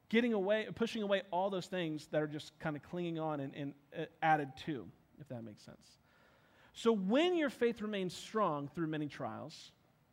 getting 0.09 0.33
away, 0.33 0.67
pushing 0.75 1.03
away 1.03 1.23
all 1.31 1.49
those 1.51 1.67
things 1.67 2.07
that 2.09 2.23
are 2.23 2.27
just 2.27 2.59
kind 2.59 2.77
of 2.77 2.83
clinging 2.83 3.19
on 3.19 3.41
and, 3.41 3.55
and 3.55 3.73
uh, 3.97 4.05
added 4.23 4.51
to, 4.67 4.87
if 5.21 5.29
that 5.29 5.45
makes 5.45 5.63
sense. 5.65 5.99
So 6.73 6.93
when 6.93 7.37
your 7.37 7.51
faith 7.51 7.83
remains 7.83 8.15
strong 8.15 8.69
through 8.69 8.87
many 8.89 9.09
trials, 9.09 9.73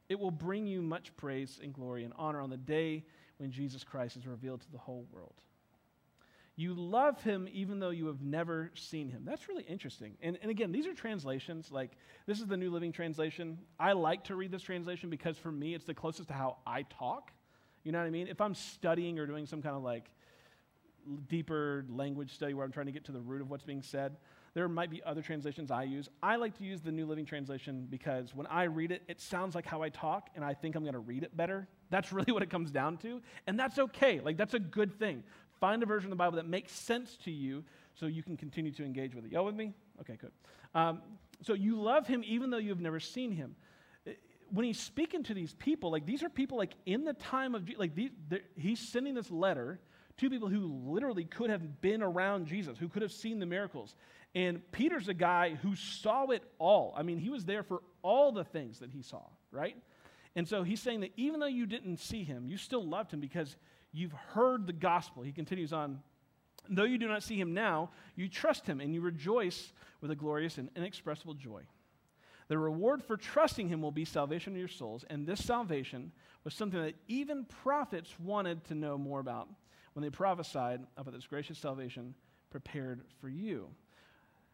it 0.10 0.20
will 0.20 0.32
bring 0.32 0.68
you 0.68 0.82
much 0.82 1.16
praise 1.18 1.60
and 1.62 1.74
glory 1.74 2.04
and 2.04 2.14
honor 2.18 2.42
on 2.42 2.50
the 2.50 2.58
day 2.58 3.04
when 3.38 3.52
Jesus 3.52 3.84
Christ 3.84 4.18
is 4.18 4.28
revealed 4.28 4.62
to 4.62 4.72
the 4.72 4.78
whole 4.78 5.06
world. 5.12 5.34
You 6.58 6.74
love 6.74 7.22
him 7.22 7.50
even 7.52 7.80
though 7.80 7.90
you 7.90 8.08
have 8.08 8.22
never 8.22 8.72
seen 8.76 9.10
him. 9.10 9.24
That's 9.26 9.50
really 9.50 9.64
interesting. 9.64 10.16
And, 10.22 10.38
and 10.42 10.50
again, 10.50 10.72
these 10.72 10.88
are 10.88 10.94
translations. 10.94 11.70
Like, 11.70 11.92
this 12.28 12.40
is 12.40 12.48
the 12.48 12.56
New 12.56 12.72
Living 12.72 12.94
Translation. 12.94 13.58
I 13.78 13.92
like 13.92 14.24
to 14.26 14.36
read 14.36 14.52
this 14.52 14.62
translation 14.62 15.10
because 15.10 15.38
for 15.38 15.52
me, 15.52 15.74
it's 15.74 15.84
the 15.84 15.94
closest 15.94 16.30
to 16.30 16.34
how 16.34 16.58
I 16.66 16.84
talk. 16.84 17.32
You 17.84 17.92
know 17.92 18.00
what 18.00 18.08
I 18.08 18.10
mean? 18.10 18.28
If 18.28 18.40
I'm 18.40 18.56
studying 18.56 19.20
or 19.20 19.28
doing 19.28 19.46
some 19.46 19.62
kind 19.62 19.76
of 19.76 19.84
like 19.84 20.10
deeper 21.28 21.86
language 21.90 22.34
study 22.34 22.54
where 22.54 22.66
I'm 22.66 22.72
trying 22.72 22.88
to 22.88 22.92
get 22.92 23.04
to 23.06 23.12
the 23.12 23.22
root 23.22 23.42
of 23.42 23.50
what's 23.50 23.64
being 23.64 23.82
said, 23.82 24.16
there 24.56 24.70
might 24.70 24.90
be 24.90 25.04
other 25.04 25.22
translations 25.22 25.70
I 25.70 25.84
use. 25.84 26.10
I 26.24 26.38
like 26.38 26.58
to 26.60 26.64
use 26.64 26.80
the 26.80 26.92
New 26.92 27.06
Living 27.06 27.26
Translation 27.26 27.88
because 27.90 28.34
when 28.34 28.48
I 28.48 28.64
read 28.64 28.92
it, 28.92 29.04
it 29.10 29.20
sounds 29.20 29.54
like 29.54 29.66
how 29.66 29.82
I 29.84 29.90
talk, 29.90 30.30
and 30.34 30.46
I 30.46 30.54
think 30.54 30.76
I'm 30.76 30.84
going 30.84 30.94
to 30.94 31.00
read 31.00 31.24
it 31.24 31.36
better. 31.36 31.68
That's 31.90 32.12
really 32.14 32.32
what 32.32 32.42
it 32.42 32.50
comes 32.50 32.72
down 32.72 32.98
to. 33.00 33.22
And 33.48 33.60
that's 33.60 33.78
okay. 33.78 34.22
Like, 34.22 34.38
that's 34.38 34.54
a 34.54 34.60
good 34.60 34.98
thing. 34.98 35.24
Find 35.60 35.82
a 35.84 35.86
version 35.86 36.08
of 36.08 36.18
the 36.18 36.22
Bible 36.22 36.38
that 36.38 36.48
makes 36.48 36.72
sense 36.72 37.18
to 37.26 37.32
you 37.32 37.64
so 37.94 38.08
you 38.08 38.24
can 38.24 38.38
continue 38.38 38.72
to 38.74 38.84
engage 38.84 39.16
with 39.16 39.26
it. 39.26 39.32
Y'all 39.32 39.46
with 39.46 39.56
me? 39.56 39.74
Okay, 40.02 40.18
good. 40.20 40.32
Um, 40.74 41.02
so 41.42 41.54
you 41.54 41.80
love 41.82 42.08
him 42.08 42.24
even 42.26 42.50
though 42.50 42.58
you've 42.58 42.82
never 42.82 43.00
seen 43.00 43.32
him. 43.32 43.56
Uh, 44.08 44.12
when 44.52 44.66
he's 44.66 44.80
speaking 44.80 45.24
to 45.24 45.34
these 45.34 45.54
people, 45.54 45.92
like 45.92 46.06
these 46.06 46.24
are 46.24 46.30
people 46.30 46.58
like 46.58 46.74
in 46.86 47.06
the 47.06 47.14
time 47.14 47.56
of, 47.56 47.66
Jesus, 47.66 47.80
like 47.80 47.96
these, 47.96 48.12
he's 48.56 48.80
sending 48.80 49.16
this 49.16 49.32
letter 49.32 49.80
to 50.18 50.30
people 50.30 50.48
who 50.48 50.82
literally 50.86 51.26
could 51.26 51.50
have 51.50 51.82
been 51.82 52.02
around 52.02 52.48
Jesus, 52.48 52.78
who 52.78 52.88
could 52.88 53.02
have 53.02 53.12
seen 53.12 53.40
the 53.40 53.46
miracles. 53.46 53.96
And 54.34 54.60
Peter's 54.72 55.08
a 55.08 55.14
guy 55.14 55.56
who 55.56 55.76
saw 55.76 56.30
it 56.32 56.44
all. 56.60 56.94
I 56.98 57.04
mean, 57.04 57.18
he 57.18 57.30
was 57.30 57.46
there 57.46 57.64
for 57.64 57.82
all 58.02 58.32
the 58.32 58.44
things 58.44 58.80
that 58.80 58.92
he 58.92 59.02
saw, 59.02 59.24
right? 59.52 59.78
And 60.36 60.48
so 60.48 60.64
he's 60.64 60.82
saying 60.82 61.02
that 61.02 61.12
even 61.16 61.40
though 61.40 61.46
you 61.48 61.66
didn't 61.66 61.98
see 61.98 62.24
him, 62.24 62.46
you 62.46 62.58
still 62.58 62.86
loved 62.86 63.14
him 63.14 63.22
because 63.22 63.56
You've 63.96 64.12
heard 64.12 64.68
the 64.68 64.74
gospel. 64.74 65.24
He 65.24 65.32
continues 65.32 65.72
on. 65.72 66.02
Though 66.68 66.84
you 66.84 66.98
do 66.98 67.08
not 67.08 67.24
see 67.24 67.40
him 67.40 67.54
now, 67.54 67.92
you 68.16 68.28
trust 68.28 68.68
him 68.68 68.82
and 68.82 68.94
you 68.94 69.02
rejoice 69.02 69.72
with 70.02 70.12
a 70.12 70.16
glorious 70.16 70.58
and 70.58 70.70
inexpressible 70.76 71.36
joy. 71.36 71.62
The 72.48 72.58
reward 72.58 73.04
for 73.04 73.18
trusting 73.18 73.70
him 73.70 73.82
will 73.82 73.92
be 73.92 74.06
salvation 74.06 74.54
of 74.54 74.60
your 74.60 74.68
souls, 74.68 75.04
and 75.10 75.26
this 75.26 75.44
salvation 75.44 76.12
was 76.44 76.54
something 76.54 76.82
that 76.82 76.96
even 77.08 77.46
prophets 77.46 78.14
wanted 78.20 78.64
to 78.66 78.76
know 78.76 78.98
more 78.98 79.20
about 79.20 79.48
when 79.94 80.04
they 80.04 80.10
prophesied 80.10 80.82
about 80.98 81.14
this 81.14 81.26
gracious 81.26 81.58
salvation 81.58 82.14
prepared 82.52 83.02
for 83.20 83.30
you. 83.30 83.70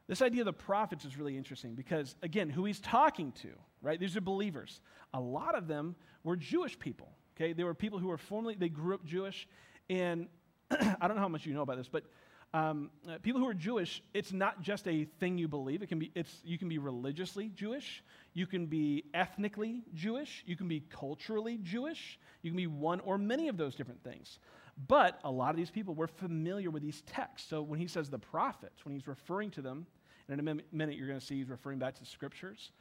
This 0.08 0.22
idea 0.22 0.42
of 0.42 0.46
the 0.46 0.54
prophets 0.54 1.04
is 1.04 1.18
really 1.18 1.36
interesting 1.36 1.74
because, 1.74 2.16
again, 2.22 2.50
who 2.50 2.66
he's 2.66 2.80
talking 2.80 3.32
to, 3.42 3.50
right? 3.82 4.00
These 4.00 4.16
are 4.16 4.22
believers. 4.22 4.82
A 5.14 5.20
lot 5.20 5.56
of 5.56 5.68
them 5.68 5.96
were 6.24 6.36
Jewish 6.36 6.78
people. 6.78 7.12
Okay, 7.42 7.64
were 7.64 7.74
people 7.74 7.98
who 7.98 8.08
were 8.08 8.20
formerly, 8.20 8.56
they 8.56 8.70
grew 8.70 8.94
up 8.94 9.04
Jewish. 9.04 9.48
And 9.90 10.28
I 10.72 11.08
don't 11.08 11.16
know 11.16 11.22
how 11.22 11.28
much 11.28 11.46
you 11.46 11.54
know 11.54 11.64
about 11.64 11.78
this, 11.78 11.90
but 11.90 12.04
um, 12.54 12.92
uh, 13.10 13.18
people 13.24 13.42
who 13.42 13.48
are 13.48 13.54
Jewish, 13.54 14.04
it's 14.14 14.32
not 14.32 14.62
just 14.62 14.88
a 14.88 15.06
thing 15.20 15.38
you 15.38 15.48
believe. 15.48 15.82
It 15.82 15.88
can 15.88 15.98
be, 15.98 16.12
it's, 16.14 16.42
you 16.44 16.60
can 16.60 16.70
be 16.70 16.78
religiously 16.78 17.50
Jewish. 17.50 18.04
You 18.34 18.46
can 18.46 18.68
be 18.68 19.06
ethnically 19.14 19.82
Jewish. 19.96 20.44
You 20.46 20.56
can 20.56 20.68
be 20.68 20.82
culturally 20.82 21.58
Jewish. 21.64 22.20
You 22.44 22.52
can 22.52 22.58
be 22.58 22.68
one 22.68 23.00
or 23.00 23.18
many 23.18 23.48
of 23.48 23.58
those 23.58 23.74
different 23.74 24.04
things. 24.04 24.38
But 24.88 25.20
a 25.24 25.32
lot 25.32 25.50
of 25.50 25.56
these 25.56 25.72
people 25.72 25.96
were 25.96 26.08
familiar 26.08 26.70
with 26.70 26.84
these 26.84 27.02
texts. 27.08 27.50
So 27.50 27.62
when 27.62 27.80
he 27.80 27.88
says 27.88 28.10
the 28.10 28.20
prophets, 28.20 28.86
when 28.86 28.94
he's 28.94 29.08
referring 29.08 29.50
to 29.52 29.62
them, 29.62 29.88
and 30.28 30.40
in 30.40 30.48
a 30.48 30.76
minute 30.76 30.96
you're 30.96 31.08
going 31.08 31.20
to 31.20 31.26
see 31.26 31.38
he's 31.38 31.50
referring 31.50 31.80
back 31.80 31.96
to 31.96 32.06
scriptures. 32.06 32.72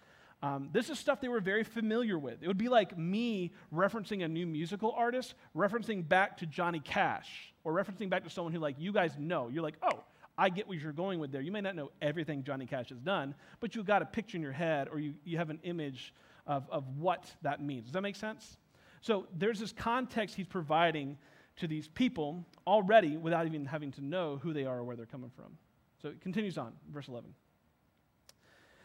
Um, 0.42 0.70
this 0.72 0.88
is 0.88 0.98
stuff 0.98 1.20
they 1.20 1.28
were 1.28 1.40
very 1.40 1.64
familiar 1.64 2.18
with. 2.18 2.42
It 2.42 2.48
would 2.48 2.58
be 2.58 2.68
like 2.68 2.96
me 2.96 3.52
referencing 3.74 4.24
a 4.24 4.28
new 4.28 4.46
musical 4.46 4.92
artist, 4.92 5.34
referencing 5.54 6.08
back 6.08 6.38
to 6.38 6.46
Johnny 6.46 6.80
Cash, 6.80 7.28
or 7.62 7.74
referencing 7.74 8.08
back 8.08 8.24
to 8.24 8.30
someone 8.30 8.52
who, 8.52 8.58
like, 8.58 8.76
you 8.78 8.92
guys 8.92 9.12
know. 9.18 9.48
You're 9.48 9.62
like, 9.62 9.76
oh, 9.82 10.02
I 10.38 10.48
get 10.48 10.66
what 10.66 10.78
you're 10.78 10.92
going 10.92 11.18
with 11.18 11.30
there. 11.30 11.42
You 11.42 11.52
may 11.52 11.60
not 11.60 11.76
know 11.76 11.90
everything 12.00 12.42
Johnny 12.42 12.64
Cash 12.64 12.88
has 12.88 12.98
done, 12.98 13.34
but 13.60 13.74
you've 13.74 13.84
got 13.84 14.00
a 14.00 14.06
picture 14.06 14.38
in 14.38 14.42
your 14.42 14.52
head, 14.52 14.88
or 14.90 14.98
you, 14.98 15.14
you 15.24 15.36
have 15.36 15.50
an 15.50 15.60
image 15.62 16.14
of, 16.46 16.66
of 16.70 16.84
what 16.96 17.30
that 17.42 17.62
means. 17.62 17.84
Does 17.84 17.92
that 17.92 18.02
make 18.02 18.16
sense? 18.16 18.56
So 19.02 19.26
there's 19.36 19.60
this 19.60 19.72
context 19.72 20.34
he's 20.36 20.46
providing 20.46 21.18
to 21.56 21.66
these 21.66 21.88
people 21.88 22.46
already 22.66 23.18
without 23.18 23.44
even 23.44 23.66
having 23.66 23.92
to 23.92 24.04
know 24.04 24.40
who 24.42 24.54
they 24.54 24.64
are 24.64 24.78
or 24.78 24.84
where 24.84 24.96
they're 24.96 25.04
coming 25.04 25.30
from. 25.36 25.58
So 26.00 26.08
it 26.08 26.22
continues 26.22 26.56
on, 26.56 26.72
verse 26.90 27.08
11. 27.08 27.34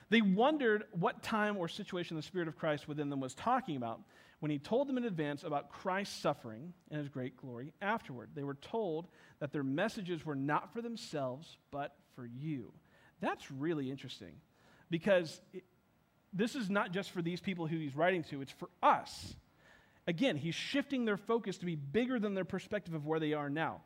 They 0.09 0.21
wondered 0.21 0.83
what 0.91 1.23
time 1.23 1.57
or 1.57 1.67
situation 1.67 2.15
the 2.15 2.21
Spirit 2.21 2.47
of 2.47 2.57
Christ 2.57 2.87
within 2.87 3.09
them 3.09 3.19
was 3.19 3.33
talking 3.33 3.75
about 3.75 4.01
when 4.39 4.51
he 4.51 4.59
told 4.59 4.87
them 4.87 4.97
in 4.97 5.05
advance 5.05 5.43
about 5.43 5.69
Christ's 5.69 6.15
suffering 6.19 6.73
and 6.91 6.99
his 6.99 7.09
great 7.09 7.37
glory 7.37 7.73
afterward. 7.81 8.29
They 8.35 8.43
were 8.43 8.55
told 8.55 9.07
that 9.39 9.51
their 9.51 9.63
messages 9.63 10.25
were 10.25 10.35
not 10.35 10.71
for 10.73 10.81
themselves, 10.81 11.57
but 11.71 11.95
for 12.15 12.25
you. 12.25 12.71
That's 13.21 13.49
really 13.49 13.89
interesting 13.89 14.33
because 14.89 15.41
it, 15.53 15.63
this 16.33 16.55
is 16.55 16.69
not 16.69 16.91
just 16.91 17.11
for 17.11 17.21
these 17.21 17.39
people 17.39 17.65
who 17.65 17.77
he's 17.77 17.95
writing 17.95 18.23
to, 18.25 18.41
it's 18.41 18.51
for 18.51 18.69
us. 18.83 19.35
Again, 20.05 20.37
he's 20.37 20.53
shifting 20.53 21.05
their 21.05 21.17
focus 21.17 21.57
to 21.57 21.65
be 21.65 21.75
bigger 21.75 22.19
than 22.19 22.35
their 22.35 22.45
perspective 22.45 22.93
of 22.93 23.07
where 23.07 23.19
they 23.19 23.33
are 23.33 23.49
now. 23.49 23.81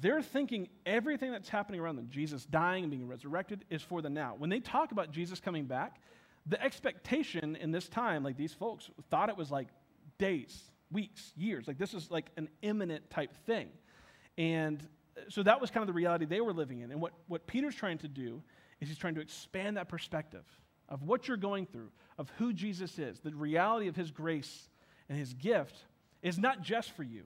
They're 0.00 0.22
thinking 0.22 0.68
everything 0.84 1.30
that's 1.30 1.48
happening 1.48 1.80
around 1.80 1.96
them, 1.96 2.08
Jesus 2.10 2.44
dying 2.44 2.84
and 2.84 2.90
being 2.90 3.06
resurrected, 3.06 3.64
is 3.70 3.82
for 3.82 4.02
the 4.02 4.10
now. 4.10 4.34
When 4.36 4.50
they 4.50 4.60
talk 4.60 4.92
about 4.92 5.12
Jesus 5.12 5.38
coming 5.38 5.66
back, 5.66 6.00
the 6.46 6.62
expectation 6.62 7.56
in 7.56 7.70
this 7.70 7.88
time, 7.88 8.22
like 8.22 8.36
these 8.36 8.52
folks 8.52 8.90
thought 9.10 9.28
it 9.28 9.36
was 9.36 9.50
like 9.50 9.68
days, 10.18 10.60
weeks, 10.90 11.32
years. 11.36 11.68
Like 11.68 11.78
this 11.78 11.94
is 11.94 12.10
like 12.10 12.26
an 12.36 12.48
imminent 12.62 13.08
type 13.10 13.34
thing. 13.46 13.68
And 14.38 14.80
uh, 15.16 15.22
so 15.28 15.42
that 15.42 15.60
was 15.60 15.70
kind 15.70 15.82
of 15.82 15.88
the 15.88 15.92
reality 15.92 16.24
they 16.24 16.40
were 16.40 16.52
living 16.52 16.80
in. 16.80 16.90
And 16.90 17.00
what, 17.00 17.12
what 17.26 17.46
Peter's 17.46 17.74
trying 17.74 17.98
to 17.98 18.08
do 18.08 18.42
is 18.80 18.88
he's 18.88 18.98
trying 18.98 19.14
to 19.16 19.20
expand 19.20 19.76
that 19.76 19.88
perspective 19.88 20.44
of 20.88 21.02
what 21.02 21.26
you're 21.26 21.36
going 21.36 21.66
through, 21.66 21.90
of 22.18 22.30
who 22.38 22.52
Jesus 22.52 22.98
is, 22.98 23.18
the 23.20 23.30
reality 23.30 23.88
of 23.88 23.96
his 23.96 24.10
grace 24.10 24.68
and 25.08 25.18
his 25.18 25.32
gift 25.34 25.76
is 26.22 26.38
not 26.38 26.62
just 26.62 26.92
for 26.92 27.02
you. 27.02 27.24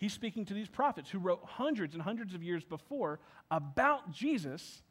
He's 0.00 0.12
speaking 0.12 0.44
to 0.46 0.54
these 0.54 0.68
prophets 0.68 1.10
who 1.10 1.20
wrote 1.20 1.44
hundreds 1.44 1.94
and 1.94 2.02
hundreds 2.02 2.34
of 2.34 2.42
years 2.42 2.64
before 2.64 3.20
about 3.52 4.10
Jesus 4.10 4.82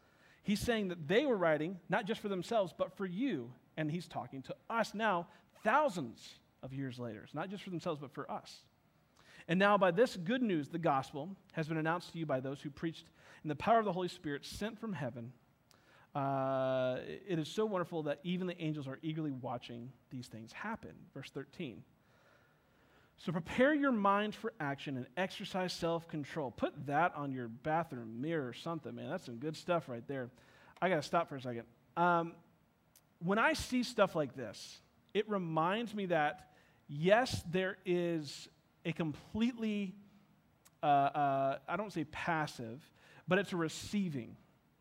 He's 0.43 0.59
saying 0.59 0.87
that 0.87 1.07
they 1.07 1.25
were 1.27 1.37
writing 1.37 1.77
not 1.89 2.05
just 2.05 2.21
for 2.21 2.27
themselves, 2.27 2.73
but 2.75 2.95
for 2.97 3.05
you. 3.05 3.51
And 3.77 3.91
he's 3.91 4.07
talking 4.07 4.41
to 4.43 4.55
us 4.67 4.95
now, 4.95 5.27
thousands 5.63 6.39
of 6.63 6.73
years 6.73 6.97
later. 6.97 7.21
It's 7.23 7.35
not 7.35 7.49
just 7.49 7.63
for 7.63 7.69
themselves, 7.69 7.99
but 7.99 8.11
for 8.11 8.29
us. 8.31 8.63
And 9.47 9.57
now, 9.59 9.77
by 9.77 9.91
this 9.91 10.17
good 10.17 10.41
news, 10.41 10.67
the 10.67 10.79
gospel 10.79 11.29
has 11.53 11.67
been 11.67 11.77
announced 11.77 12.13
to 12.13 12.17
you 12.19 12.25
by 12.25 12.39
those 12.39 12.61
who 12.61 12.69
preached 12.69 13.05
in 13.43 13.47
the 13.47 13.55
power 13.55 13.79
of 13.79 13.85
the 13.85 13.93
Holy 13.93 14.07
Spirit 14.07 14.45
sent 14.45 14.79
from 14.79 14.93
heaven. 14.93 15.31
Uh, 16.13 16.97
it 17.27 17.37
is 17.39 17.47
so 17.47 17.65
wonderful 17.65 18.03
that 18.03 18.19
even 18.23 18.47
the 18.47 18.59
angels 18.61 18.87
are 18.87 18.99
eagerly 19.01 19.31
watching 19.31 19.91
these 20.09 20.27
things 20.27 20.51
happen. 20.51 20.91
Verse 21.13 21.29
13. 21.29 21.83
So 23.19 23.33
prepare 23.33 23.73
your 23.73 23.91
mind 23.91 24.33
for 24.33 24.53
action 24.61 24.95
and 24.95 25.05
exercise 25.17 25.73
self 25.73 26.07
control. 26.07 26.51
Put 26.51 26.87
that 26.87 27.13
on 27.15 27.33
your 27.33 27.49
bathroom 27.49 28.21
mirror 28.21 28.47
or 28.47 28.53
something, 28.53 28.95
man. 28.95 29.09
That's 29.09 29.25
some 29.25 29.35
good 29.35 29.57
stuff 29.57 29.89
right 29.89 30.07
there. 30.07 30.29
I 30.81 30.87
got 30.87 30.95
to 30.95 31.01
stop 31.03 31.27
for 31.27 31.35
a 31.35 31.41
second. 31.41 31.63
Um, 31.97 32.33
when 33.21 33.37
I 33.37 33.53
see 33.53 33.83
stuff 33.83 34.15
like 34.15 34.35
this, 34.37 34.79
it 35.13 35.29
reminds 35.29 35.93
me 35.93 36.05
that, 36.05 36.51
yes, 36.87 37.43
there 37.51 37.77
is 37.85 38.47
a 38.85 38.93
completely, 38.93 39.95
uh, 40.81 40.85
uh, 40.85 41.57
I 41.67 41.75
don't 41.75 41.91
say 41.91 42.05
passive, 42.05 42.81
but 43.27 43.37
it's 43.37 43.51
a 43.51 43.57
receiving 43.57 44.37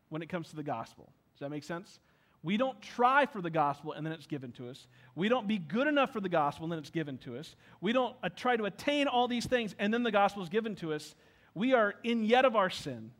when 0.07 0.21
it 0.21 0.29
comes 0.29 0.49
to 0.51 0.55
the 0.55 0.63
gospel. 0.63 1.11
Does 1.33 1.41
that 1.41 1.49
make 1.49 1.65
sense? 1.65 1.99
We 2.41 2.55
don't 2.57 2.81
try 2.81 3.25
for 3.25 3.41
the 3.41 3.49
gospel 3.49 3.91
and 3.91 4.05
then 4.05 4.13
it's 4.13 4.27
given 4.27 4.51
to 4.53 4.69
us. 4.69 4.87
We 5.15 5.27
don't 5.27 5.47
be 5.47 5.57
good 5.57 5.87
enough 5.87 6.13
for 6.13 6.21
the 6.21 6.29
gospel 6.29 6.65
and 6.65 6.71
then 6.71 6.79
it's 6.79 6.89
given 6.89 7.17
to 7.19 7.37
us. 7.37 7.55
We 7.81 7.91
don't 7.91 8.15
uh, 8.23 8.29
try 8.33 8.55
to 8.55 8.63
attain 8.63 9.07
all 9.07 9.27
these 9.27 9.45
things 9.45 9.75
and 9.77 9.93
then 9.93 10.03
the 10.03 10.11
gospel 10.11 10.41
is 10.41 10.49
given 10.49 10.75
to 10.77 10.93
us. 10.93 11.15
We 11.53 11.73
are 11.73 11.95
in 12.03 12.23
yet 12.23 12.45
of 12.45 12.55
our 12.55 12.69
sin. 12.69 13.11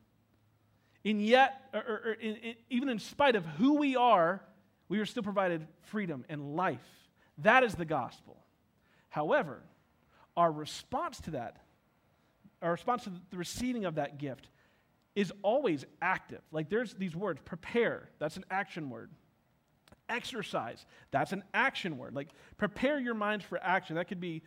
In 1.04 1.20
yet, 1.20 1.62
or, 1.74 1.80
or, 1.80 2.02
or 2.06 2.14
in, 2.14 2.36
in, 2.38 2.56
even 2.70 2.90
in 2.90 3.00
spite 3.00 3.36
of 3.36 3.46
who 3.46 3.76
we 3.76 3.96
are, 3.96 4.42
we 4.88 5.00
are 5.00 5.06
still 5.06 5.24
provided 5.24 5.68
freedom 5.84 6.26
and 6.30 6.56
life. 6.56 6.80
That 7.40 7.64
is 7.64 7.76
the 7.76 7.86
gospel. 7.86 8.38
However, 9.10 9.62
our 10.38 10.52
response 10.52 11.20
to 11.22 11.32
that, 11.32 11.58
our 12.62 12.72
response 12.72 13.04
to 13.04 13.12
the 13.32 13.38
receiving 13.38 13.86
of 13.86 13.96
that 13.96 14.18
gift, 14.18 14.48
is 15.16 15.34
always 15.42 15.86
active. 16.02 16.42
Like 16.52 16.70
there's 16.70 16.94
these 16.94 17.16
words 17.16 17.42
prepare, 17.44 18.10
that's 18.20 18.38
an 18.38 18.46
action 18.50 18.90
word. 18.90 19.12
Exercise, 20.08 20.86
that's 21.12 21.34
an 21.34 21.44
action 21.54 21.98
word. 21.98 22.16
Like 22.16 22.30
prepare 22.58 23.00
your 23.00 23.14
minds 23.14 23.46
for 23.46 23.60
action. 23.62 23.96
That 23.96 24.08
could 24.08 24.20
be 24.20 24.42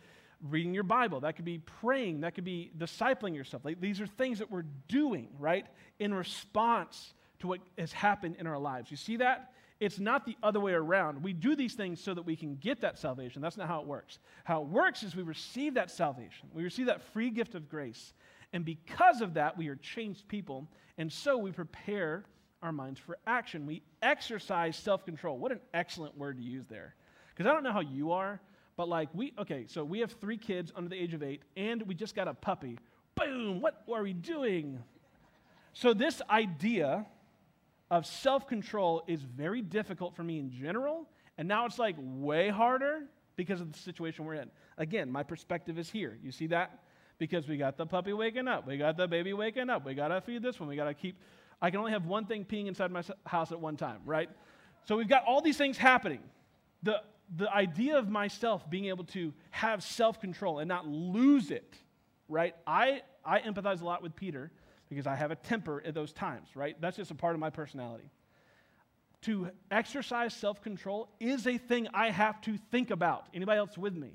reading 0.49 0.73
your 0.73 0.83
Bible, 0.83 1.21
that 1.21 1.35
could 1.35 1.45
be 1.45 1.59
praying, 1.59 2.21
that 2.21 2.35
could 2.35 2.43
be 2.43 2.71
discipling 2.77 3.33
yourself. 3.35 3.63
Like 3.63 3.79
these 3.79 4.01
are 4.01 4.07
things 4.07 4.39
that 4.39 4.51
we're 4.51 4.65
doing, 4.87 5.29
right, 5.39 5.65
in 5.99 6.13
response 6.13 7.13
to 7.39 7.47
what 7.47 7.61
has 7.77 7.93
happened 7.93 8.35
in 8.39 8.47
our 8.47 8.59
lives. 8.59 8.91
You 8.91 8.97
see 8.97 9.17
that? 9.17 9.53
It's 9.79 9.99
not 9.99 10.25
the 10.25 10.37
other 10.43 10.59
way 10.59 10.73
around. 10.73 11.23
We 11.23 11.33
do 11.33 11.55
these 11.55 11.73
things 11.73 12.01
so 12.01 12.13
that 12.13 12.21
we 12.21 12.35
can 12.35 12.55
get 12.55 12.81
that 12.81 12.97
salvation. 12.97 13.41
That's 13.41 13.57
not 13.57 13.67
how 13.67 13.81
it 13.81 13.87
works. 13.87 14.19
How 14.43 14.61
it 14.61 14.67
works 14.67 15.03
is 15.03 15.15
we 15.15 15.23
receive 15.23 15.73
that 15.73 15.91
salvation, 15.91 16.49
we 16.53 16.63
receive 16.63 16.85
that 16.87 17.01
free 17.13 17.29
gift 17.29 17.55
of 17.55 17.69
grace. 17.69 18.13
And 18.53 18.63
because 18.63 19.21
of 19.21 19.33
that, 19.33 19.57
we 19.57 19.67
are 19.67 19.75
changed 19.75 20.27
people. 20.27 20.67
And 20.97 21.11
so 21.11 21.37
we 21.37 21.51
prepare 21.51 22.23
our 22.61 22.71
minds 22.71 22.99
for 22.99 23.17
action. 23.27 23.65
We 23.65 23.81
exercise 24.01 24.77
self 24.77 25.05
control. 25.05 25.37
What 25.37 25.51
an 25.51 25.59
excellent 25.73 26.17
word 26.17 26.37
to 26.37 26.43
use 26.43 26.65
there. 26.67 26.95
Because 27.35 27.49
I 27.49 27.53
don't 27.53 27.63
know 27.63 27.73
how 27.73 27.81
you 27.81 28.11
are, 28.11 28.39
but 28.77 28.87
like 28.87 29.09
we, 29.13 29.33
okay, 29.39 29.65
so 29.67 29.83
we 29.83 29.99
have 29.99 30.11
three 30.13 30.37
kids 30.37 30.71
under 30.75 30.89
the 30.89 30.95
age 30.95 31.13
of 31.13 31.23
eight, 31.23 31.41
and 31.57 31.81
we 31.83 31.95
just 31.95 32.15
got 32.15 32.27
a 32.27 32.33
puppy. 32.33 32.77
Boom, 33.15 33.59
what 33.59 33.83
are 33.91 34.03
we 34.03 34.13
doing? 34.13 34.79
So, 35.73 35.93
this 35.93 36.21
idea 36.29 37.05
of 37.89 38.05
self 38.05 38.47
control 38.47 39.03
is 39.07 39.21
very 39.21 39.61
difficult 39.61 40.15
for 40.15 40.23
me 40.23 40.39
in 40.39 40.51
general, 40.51 41.07
and 41.37 41.47
now 41.47 41.65
it's 41.65 41.79
like 41.79 41.95
way 41.99 42.49
harder 42.49 43.03
because 43.35 43.61
of 43.61 43.71
the 43.71 43.79
situation 43.79 44.25
we're 44.25 44.35
in. 44.35 44.51
Again, 44.77 45.11
my 45.11 45.23
perspective 45.23 45.79
is 45.79 45.89
here. 45.89 46.17
You 46.23 46.31
see 46.31 46.47
that? 46.47 46.79
Because 47.23 47.47
we 47.47 47.55
got 47.55 47.77
the 47.77 47.85
puppy 47.85 48.11
waking 48.11 48.49
up, 48.49 48.67
we 48.67 48.75
got 48.75 48.97
the 48.97 49.07
baby 49.07 49.31
waking 49.31 49.69
up, 49.69 49.85
we 49.85 49.93
got 49.93 50.09
to 50.09 50.19
feed 50.19 50.43
this 50.43 50.59
one, 50.59 50.67
we 50.67 50.75
got 50.75 50.89
to 50.89 50.93
keep. 50.93 51.15
I 51.61 51.71
can 51.71 51.79
only 51.79 51.93
have 51.93 52.05
one 52.05 52.25
thing 52.25 52.43
peeing 52.43 52.67
inside 52.67 52.91
my 52.91 53.01
house 53.25 53.53
at 53.53 53.61
one 53.61 53.77
time, 53.77 53.99
right? 54.05 54.29
So 54.83 54.97
we've 54.97 55.07
got 55.07 55.23
all 55.23 55.39
these 55.39 55.55
things 55.55 55.77
happening. 55.77 56.19
The, 56.83 57.01
the 57.33 57.49
idea 57.49 57.97
of 57.97 58.09
myself 58.09 58.69
being 58.69 58.87
able 58.87 59.05
to 59.05 59.33
have 59.51 59.83
self 59.83 60.19
control 60.19 60.59
and 60.59 60.67
not 60.67 60.85
lose 60.85 61.49
it, 61.49 61.77
right? 62.27 62.55
I, 62.67 63.03
I 63.23 63.39
empathize 63.39 63.81
a 63.81 63.85
lot 63.85 64.03
with 64.03 64.17
Peter 64.17 64.51
because 64.89 65.07
I 65.07 65.15
have 65.15 65.31
a 65.31 65.37
temper 65.37 65.81
at 65.85 65.93
those 65.93 66.11
times, 66.11 66.49
right? 66.55 66.75
That's 66.81 66.97
just 66.97 67.09
a 67.09 67.15
part 67.15 67.35
of 67.35 67.39
my 67.39 67.51
personality. 67.51 68.09
To 69.21 69.47
exercise 69.71 70.33
self 70.33 70.61
control 70.61 71.07
is 71.21 71.47
a 71.47 71.57
thing 71.57 71.87
I 71.93 72.09
have 72.09 72.41
to 72.41 72.57
think 72.69 72.91
about. 72.91 73.27
Anybody 73.33 73.59
else 73.59 73.77
with 73.77 73.95
me? 73.95 74.09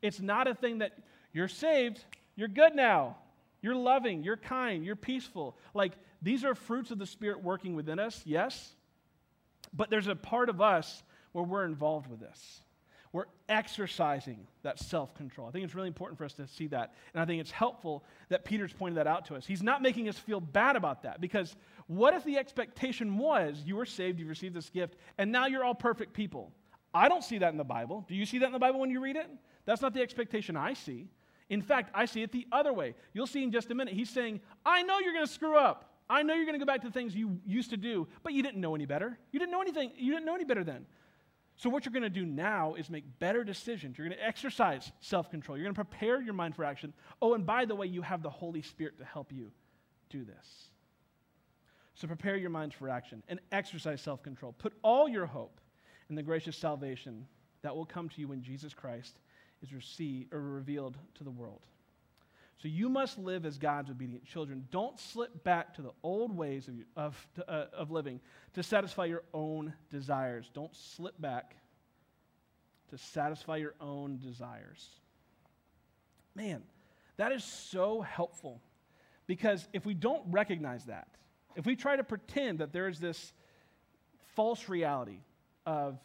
It's 0.00 0.18
not 0.18 0.48
a 0.48 0.54
thing 0.54 0.78
that 0.78 0.92
you're 1.34 1.48
saved, 1.48 2.04
you're 2.36 2.48
good 2.48 2.74
now. 2.74 3.16
You're 3.62 3.76
loving, 3.76 4.24
you're 4.24 4.36
kind, 4.36 4.84
you're 4.84 4.96
peaceful. 4.96 5.56
Like, 5.72 5.92
these 6.20 6.44
are 6.44 6.54
fruits 6.54 6.90
of 6.90 6.98
the 6.98 7.06
Spirit 7.06 7.42
working 7.42 7.76
within 7.76 7.98
us, 7.98 8.20
yes. 8.24 8.72
But 9.72 9.88
there's 9.88 10.08
a 10.08 10.16
part 10.16 10.48
of 10.48 10.60
us 10.60 11.02
where 11.30 11.44
we're 11.44 11.64
involved 11.64 12.08
with 12.08 12.20
this. 12.20 12.60
We're 13.12 13.26
exercising 13.48 14.46
that 14.62 14.78
self 14.78 15.14
control. 15.14 15.46
I 15.46 15.50
think 15.50 15.64
it's 15.64 15.74
really 15.74 15.88
important 15.88 16.18
for 16.18 16.24
us 16.24 16.32
to 16.34 16.46
see 16.48 16.66
that. 16.68 16.94
And 17.12 17.22
I 17.22 17.26
think 17.26 17.40
it's 17.40 17.50
helpful 17.50 18.04
that 18.30 18.44
Peter's 18.44 18.72
pointed 18.72 18.96
that 18.96 19.06
out 19.06 19.26
to 19.26 19.36
us. 19.36 19.44
He's 19.44 19.62
not 19.62 19.82
making 19.82 20.08
us 20.08 20.18
feel 20.18 20.40
bad 20.40 20.76
about 20.76 21.02
that 21.02 21.20
because 21.20 21.54
what 21.88 22.14
if 22.14 22.24
the 22.24 22.38
expectation 22.38 23.18
was 23.18 23.62
you 23.66 23.76
were 23.76 23.84
saved, 23.84 24.18
you 24.18 24.26
received 24.26 24.54
this 24.54 24.70
gift, 24.70 24.96
and 25.18 25.30
now 25.30 25.46
you're 25.46 25.62
all 25.62 25.74
perfect 25.74 26.14
people? 26.14 26.52
I 26.94 27.08
don't 27.08 27.22
see 27.22 27.38
that 27.38 27.52
in 27.52 27.58
the 27.58 27.64
Bible. 27.64 28.04
Do 28.08 28.14
you 28.14 28.24
see 28.24 28.38
that 28.38 28.46
in 28.46 28.52
the 28.52 28.58
Bible 28.58 28.80
when 28.80 28.90
you 28.90 29.00
read 29.00 29.16
it? 29.16 29.28
That's 29.66 29.82
not 29.82 29.92
the 29.92 30.00
expectation 30.00 30.56
I 30.56 30.72
see. 30.72 31.08
In 31.52 31.60
fact, 31.60 31.90
I 31.92 32.06
see 32.06 32.22
it 32.22 32.32
the 32.32 32.46
other 32.50 32.72
way. 32.72 32.94
You'll 33.12 33.26
see 33.26 33.42
in 33.42 33.52
just 33.52 33.70
a 33.70 33.74
minute. 33.74 33.92
He's 33.92 34.08
saying, 34.08 34.40
I 34.64 34.82
know 34.84 35.00
you're 35.00 35.12
going 35.12 35.26
to 35.26 35.30
screw 35.30 35.58
up. 35.58 35.92
I 36.08 36.22
know 36.22 36.32
you're 36.32 36.46
going 36.46 36.58
to 36.58 36.58
go 36.58 36.64
back 36.64 36.80
to 36.80 36.86
the 36.86 36.92
things 36.94 37.14
you 37.14 37.38
used 37.44 37.68
to 37.70 37.76
do, 37.76 38.08
but 38.22 38.32
you 38.32 38.42
didn't 38.42 38.58
know 38.58 38.74
any 38.74 38.86
better. 38.86 39.18
You 39.32 39.38
didn't 39.38 39.52
know 39.52 39.60
anything. 39.60 39.92
You 39.98 40.12
didn't 40.12 40.24
know 40.24 40.34
any 40.34 40.44
better 40.44 40.64
then. 40.64 40.86
So, 41.56 41.68
what 41.68 41.84
you're 41.84 41.92
going 41.92 42.04
to 42.04 42.08
do 42.08 42.24
now 42.24 42.72
is 42.72 42.88
make 42.88 43.04
better 43.18 43.44
decisions. 43.44 43.98
You're 43.98 44.08
going 44.08 44.18
to 44.18 44.26
exercise 44.26 44.92
self 45.00 45.30
control. 45.30 45.58
You're 45.58 45.66
going 45.66 45.74
to 45.74 45.84
prepare 45.84 46.22
your 46.22 46.32
mind 46.32 46.56
for 46.56 46.64
action. 46.64 46.94
Oh, 47.20 47.34
and 47.34 47.44
by 47.44 47.66
the 47.66 47.74
way, 47.74 47.86
you 47.86 48.00
have 48.00 48.22
the 48.22 48.30
Holy 48.30 48.62
Spirit 48.62 48.96
to 48.96 49.04
help 49.04 49.30
you 49.30 49.52
do 50.08 50.24
this. 50.24 50.70
So, 51.94 52.06
prepare 52.06 52.36
your 52.36 52.48
minds 52.48 52.74
for 52.74 52.88
action 52.88 53.22
and 53.28 53.40
exercise 53.52 54.00
self 54.00 54.22
control. 54.22 54.54
Put 54.56 54.72
all 54.82 55.06
your 55.06 55.26
hope 55.26 55.60
in 56.08 56.16
the 56.16 56.22
gracious 56.22 56.56
salvation 56.56 57.26
that 57.60 57.76
will 57.76 57.84
come 57.84 58.08
to 58.08 58.20
you 58.22 58.28
when 58.28 58.42
Jesus 58.42 58.72
Christ 58.72 59.18
is 59.62 59.72
received 59.72 60.32
or 60.32 60.40
revealed 60.40 60.96
to 61.14 61.24
the 61.24 61.30
world. 61.30 61.60
So 62.62 62.68
you 62.68 62.88
must 62.88 63.18
live 63.18 63.44
as 63.44 63.58
God's 63.58 63.90
obedient 63.90 64.24
children. 64.24 64.68
Don't 64.70 64.98
slip 64.98 65.42
back 65.42 65.74
to 65.74 65.82
the 65.82 65.90
old 66.04 66.36
ways 66.36 66.68
of, 66.68 66.74
of, 66.96 67.26
uh, 67.48 67.64
of 67.76 67.90
living 67.90 68.20
to 68.54 68.62
satisfy 68.62 69.06
your 69.06 69.24
own 69.34 69.74
desires. 69.90 70.48
Don't 70.54 70.74
slip 70.74 71.20
back 71.20 71.56
to 72.90 72.98
satisfy 72.98 73.56
your 73.56 73.74
own 73.80 74.18
desires. 74.18 74.88
Man, 76.36 76.62
that 77.16 77.32
is 77.32 77.42
so 77.42 78.00
helpful 78.00 78.60
because 79.26 79.66
if 79.72 79.84
we 79.84 79.94
don't 79.94 80.22
recognize 80.30 80.84
that, 80.84 81.08
if 81.56 81.66
we 81.66 81.74
try 81.74 81.96
to 81.96 82.04
pretend 82.04 82.60
that 82.60 82.72
there 82.72 82.88
is 82.88 83.00
this 83.00 83.32
false 84.34 84.68
reality 84.68 85.18
of 85.66 85.98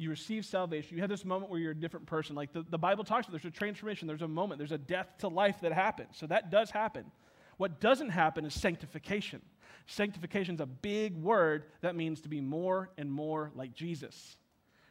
you 0.00 0.08
receive 0.08 0.46
salvation, 0.46 0.96
you 0.96 1.02
have 1.02 1.10
this 1.10 1.26
moment 1.26 1.50
where 1.50 1.60
you're 1.60 1.72
a 1.72 1.76
different 1.76 2.06
person. 2.06 2.34
Like 2.34 2.54
the, 2.54 2.64
the 2.70 2.78
Bible 2.78 3.04
talks 3.04 3.26
about, 3.26 3.40
there's 3.40 3.52
a 3.52 3.56
transformation, 3.56 4.08
there's 4.08 4.22
a 4.22 4.28
moment, 4.28 4.58
there's 4.58 4.72
a 4.72 4.78
death 4.78 5.08
to 5.18 5.28
life 5.28 5.60
that 5.60 5.72
happens. 5.72 6.16
So 6.16 6.26
that 6.28 6.50
does 6.50 6.70
happen. 6.70 7.04
What 7.58 7.80
doesn't 7.80 8.08
happen 8.08 8.46
is 8.46 8.54
sanctification. 8.54 9.42
Sanctification 9.86 10.54
is 10.54 10.60
a 10.62 10.66
big 10.66 11.16
word 11.16 11.64
that 11.82 11.94
means 11.94 12.22
to 12.22 12.30
be 12.30 12.40
more 12.40 12.88
and 12.96 13.12
more 13.12 13.52
like 13.54 13.74
Jesus. 13.74 14.38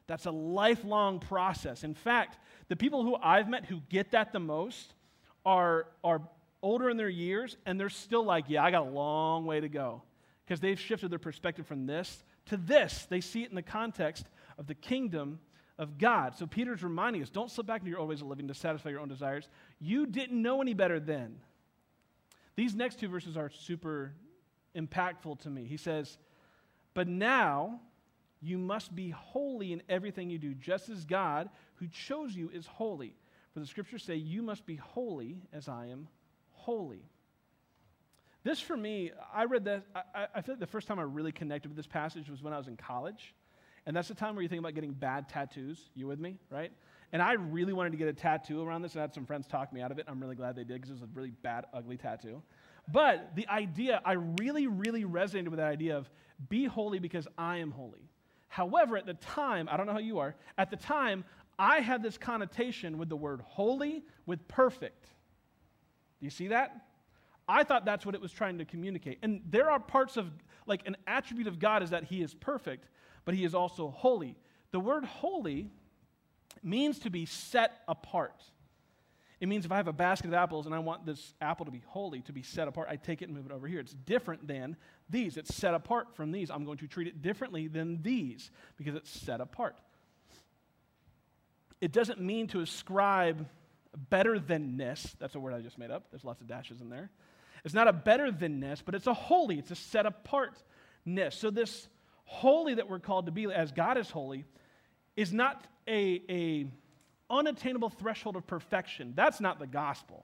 That's 0.06 0.28
a 0.28 0.32
lifelong 0.32 1.19
process. 1.19 1.84
In 1.84 1.95
fact, 1.95 2.38
the 2.67 2.76
people 2.76 3.04
who 3.04 3.15
I've 3.15 3.50
met 3.50 3.65
who 3.65 3.82
get 3.89 4.12
that 4.12 4.32
the 4.32 4.39
most 4.39 4.93
are, 5.43 5.88
are 6.04 6.22
older 6.62 6.88
in 6.88 6.98
their 6.98 7.10
years 7.10 7.58
and 7.65 7.80
they're 7.80 7.89
still 7.89 8.24
like, 8.24 8.45
yeah, 8.48 8.63
I 8.63 8.69
got 8.69 8.86
a 8.86 8.89
long 8.91 9.45
way 9.45 9.60
to 9.60 9.69
go. 9.69 10.04
Because 10.45 10.60
they've 10.60 10.80
shifted 10.80 11.10
their 11.10 11.19
perspective 11.19 11.65
from 11.65 11.88
this 11.88 12.24
to 12.48 12.58
this. 12.58 13.08
They 13.10 13.22
see 13.22 13.43
it 13.43 13.50
in 13.50 13.56
the 13.56 13.63
context 13.63 14.28
of 14.60 14.67
the 14.67 14.76
kingdom 14.76 15.39
of 15.80 15.98
God. 15.98 16.36
So 16.36 16.45
Peter's 16.45 16.84
reminding 16.84 17.24
us 17.24 17.30
don't 17.30 17.50
slip 17.50 17.65
back 17.65 17.82
into 17.82 17.89
your 17.89 18.00
old 18.00 18.10
ways 18.10 18.22
of 18.22 18.28
living 18.28 18.50
to 18.50 18.54
satisfy 18.54 18.89
your 18.89 19.00
own 19.00 19.08
desires. 19.08 19.48
You 19.80 20.06
didn't 20.06 20.39
know 20.39 20.62
any 20.62 20.74
better 20.74 21.00
then. 21.00 21.38
These 22.56 22.76
next 22.76 23.00
two 23.00 23.08
verses 23.08 23.38
are 23.38 23.50
super 23.50 24.13
impactful 24.76 25.39
to 25.39 25.50
me. 25.50 25.63
He 25.63 25.78
says, 25.78 26.17
But 26.93 27.08
now 27.08 27.80
you 28.41 28.58
must 28.58 28.93
be 28.93 29.10
holy 29.10 29.72
in 29.72 29.82
everything 29.88 30.30
you 30.30 30.38
do, 30.38 30.54
just 30.54 30.89
as 30.89 31.06
God, 31.06 31.50
who 31.76 31.88
chose 31.88 32.36
you, 32.36 32.50
is 32.54 32.65
holy. 32.65 33.15
For 33.54 33.62
the 33.62 33.65
scriptures 33.65 34.04
say, 34.04 34.15
You 34.15 34.41
must 34.41 34.65
be 34.65 34.76
holy 34.76 35.38
as 35.54 35.69
I 35.69 35.88
am 35.88 36.10
holy. 36.52 37.06
This 38.43 38.60
for 38.60 38.76
me, 38.76 39.12
I 39.34 39.45
read 39.45 39.65
that, 39.65 39.84
I, 39.95 40.28
I 40.36 40.41
feel 40.41 40.56
like 40.56 40.60
the 40.60 40.67
first 40.67 40.88
time 40.88 41.00
I 41.00 41.04
really 41.04 41.32
connected 41.32 41.69
with 41.69 41.78
this 41.78 41.88
passage 41.88 42.30
was 42.30 42.41
when 42.41 42.54
I 42.54 42.58
was 42.58 42.67
in 42.67 42.78
college. 42.78 43.34
And 43.86 43.96
that's 43.96 44.08
the 44.08 44.13
time 44.13 44.36
where 44.36 44.44
you 44.44 44.50
think 44.50 44.60
about 44.60 44.76
getting 44.76 44.92
bad 44.92 45.30
tattoos. 45.30 45.89
You 45.96 46.08
with 46.08 46.20
me, 46.20 46.38
right? 46.50 46.72
And 47.12 47.22
I 47.22 47.34
really 47.34 47.74
wanted 47.74 47.92
to 47.92 47.98
get 47.98 48.08
a 48.08 48.13
tattoo 48.13 48.62
around 48.62 48.84
this, 48.84 48.94
and 48.94 49.02
I 49.02 49.04
had 49.04 49.13
some 49.13 49.26
friends 49.26 49.48
talk 49.48 49.74
me 49.74 49.82
out 49.82 49.92
of 49.92 49.98
it. 49.98 50.06
I'm 50.08 50.20
really 50.20 50.36
glad 50.36 50.56
they 50.56 50.63
did 50.63 50.76
because 50.76 50.89
it 50.89 50.94
was 50.94 51.02
a 51.02 51.10
really 51.13 51.32
bad, 51.32 51.65
ugly 51.74 51.98
tattoo. 51.98 52.42
But 52.92 53.36
the 53.36 53.48
idea, 53.48 54.02
I 54.06 54.13
really, 54.13 54.68
really 54.68 55.04
resonated 55.06 55.50
with 55.50 55.58
that 55.58 55.68
idea 55.68 55.98
of 55.98 56.10
be 56.50 56.65
holy 56.65 57.00
because 57.00 57.28
I 57.38 57.58
am 57.58 57.72
holy. 57.72 58.10
However, 58.48 58.98
at 58.98 59.06
the 59.06 59.15
time, 59.15 59.68
I 59.72 59.78
don't 59.78 59.86
know 59.86 59.94
how 59.94 60.00
you 60.00 60.20
are, 60.20 60.36
at 60.58 60.70
the 60.70 60.78
time, 60.78 61.24
I 61.58 61.82
had 61.82 62.02
this 62.02 62.18
connotation 62.18 62.98
with 62.98 63.10
the 63.10 63.15
word 63.15 63.42
holy 63.42 64.04
with 64.26 64.48
perfect. 64.48 65.06
Do 66.20 66.26
you 66.26 66.30
see 66.30 66.48
that? 66.48 66.86
I 67.48 67.63
thought 67.63 67.86
that's 67.86 68.06
what 68.06 68.15
it 68.15 68.22
was 68.22 68.32
trying 68.32 68.60
to 68.60 68.65
communicate. 68.65 69.20
And 69.24 69.42
there 69.50 69.70
are 69.70 69.80
parts 69.80 70.18
of, 70.18 70.30
like, 70.68 70.88
an 70.88 70.96
attribute 71.08 71.48
of 71.48 71.60
God 71.60 71.84
is 71.84 71.89
that 71.89 72.04
he 72.04 72.22
is 72.22 72.34
perfect, 72.34 72.88
but 73.30 73.36
he 73.36 73.46
is 73.46 73.54
also 73.54 73.92
holy. 73.92 74.36
The 74.72 74.80
word 74.80 75.06
holy 75.06 75.70
means 76.63 76.98
to 77.02 77.12
be 77.12 77.28
set 77.28 77.84
apart. 77.88 78.42
It 79.39 79.48
means 79.48 79.65
if 79.65 79.72
I 79.72 79.78
have 79.78 79.88
a 79.88 79.94
basket 79.94 80.30
of 80.30 80.34
apples 80.34 80.65
and 80.65 80.74
I 80.74 80.80
want 80.80 81.06
this 81.06 81.36
apple 81.39 81.68
to 81.68 81.72
be 81.72 81.84
holy, 81.86 82.22
to 82.22 82.34
be 82.34 82.42
set 82.42 82.68
apart, 82.68 82.88
I 82.89 82.96
take 82.96 83.22
it 83.22 83.26
and 83.26 83.38
move 83.38 83.46
it 83.46 83.52
over 83.52 83.68
here. 83.68 83.82
It's 83.82 83.94
different 83.94 84.48
than 84.48 84.78
these. 85.12 85.38
It's 85.38 85.54
set 85.54 85.76
apart 85.76 86.15
from 86.15 86.32
these. 86.32 86.50
I'm 86.50 86.65
going 86.65 86.80
to 86.80 86.88
treat 86.88 87.06
it 87.06 87.22
differently 87.22 87.68
than 87.68 88.02
these 88.02 88.50
because 88.78 88.96
it's 88.96 89.12
set 89.12 89.42
apart. 89.42 89.76
It 91.82 91.92
doesn't 91.92 92.20
mean 92.20 92.48
to 92.48 92.62
ascribe 92.62 93.48
better 94.10 94.39
thanness. 94.39 95.15
That's 95.20 95.36
a 95.36 95.39
word 95.39 95.54
I 95.54 95.62
just 95.62 95.78
made 95.78 95.92
up. 95.92 96.06
There's 96.10 96.26
lots 96.26 96.42
of 96.42 96.48
dashes 96.48 96.82
in 96.82 96.89
there. 96.89 97.12
It's 97.63 97.76
not 97.76 97.88
a 97.88 97.94
better 97.94 98.32
thanness, 98.32 98.82
but 98.84 98.96
it's 98.96 99.06
a 99.06 99.13
holy, 99.13 99.60
it's 99.60 99.70
a 99.70 99.76
set 99.76 100.08
apartness. 100.08 101.36
So, 101.36 101.52
this 101.52 101.89
holy 102.30 102.76
that 102.76 102.88
we're 102.88 103.00
called 103.00 103.26
to 103.26 103.32
be 103.32 103.52
as 103.52 103.72
God 103.72 103.98
is 103.98 104.10
holy 104.12 104.46
is 105.15 105.34
not 105.34 105.65
a, 105.88 106.22
a 106.30 106.72
unattainable 107.30 107.89
threshold 107.89 108.36
of 108.36 108.46
perfection. 108.46 109.13
That's 109.15 109.42
not 109.42 109.58
the 109.58 109.65
gospel. 109.65 110.24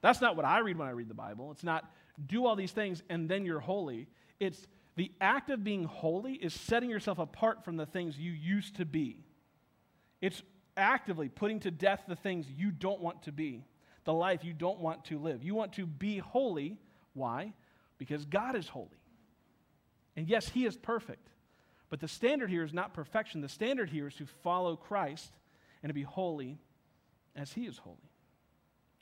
That's 0.00 0.20
not 0.20 0.34
what 0.34 0.44
I 0.44 0.58
read 0.58 0.76
when 0.76 0.88
I 0.88 0.90
read 0.90 1.08
the 1.08 1.14
Bible. 1.14 1.52
It's 1.52 1.62
not 1.62 1.88
do 2.26 2.44
all 2.44 2.56
these 2.56 2.72
things 2.72 3.04
and 3.08 3.28
then 3.28 3.44
you're 3.44 3.60
holy. 3.60 4.08
It's 4.40 4.66
the 4.96 5.12
act 5.20 5.48
of 5.50 5.62
being 5.62 5.84
holy 5.84 6.32
is 6.32 6.52
setting 6.52 6.90
yourself 6.90 7.20
apart 7.20 7.64
from 7.64 7.76
the 7.76 7.86
things 7.86 8.18
you 8.18 8.32
used 8.32 8.74
to 8.76 8.84
be. 8.84 9.24
It's 10.20 10.42
actively 10.76 11.28
putting 11.28 11.60
to 11.60 11.70
death 11.70 12.02
the 12.08 12.16
things 12.16 12.46
you 12.50 12.72
don't 12.72 13.00
want 13.00 13.22
to 13.22 13.32
be, 13.32 13.64
the 14.02 14.12
life 14.12 14.42
you 14.42 14.52
don't 14.52 14.80
want 14.80 15.04
to 15.04 15.20
live. 15.20 15.44
You 15.44 15.54
want 15.54 15.74
to 15.74 15.86
be 15.86 16.18
holy. 16.18 16.78
Why? 17.14 17.52
Because 17.96 18.24
God 18.24 18.56
is 18.56 18.66
holy. 18.66 18.88
And 20.18 20.28
yes, 20.28 20.48
He 20.48 20.66
is 20.66 20.76
perfect. 20.76 21.28
But 21.90 22.00
the 22.00 22.08
standard 22.08 22.50
here 22.50 22.64
is 22.64 22.74
not 22.74 22.92
perfection. 22.92 23.40
The 23.40 23.48
standard 23.48 23.88
here 23.88 24.08
is 24.08 24.14
to 24.14 24.26
follow 24.26 24.74
Christ 24.74 25.30
and 25.80 25.90
to 25.90 25.94
be 25.94 26.02
holy 26.02 26.58
as 27.36 27.52
He 27.52 27.66
is 27.66 27.78
holy. 27.78 28.10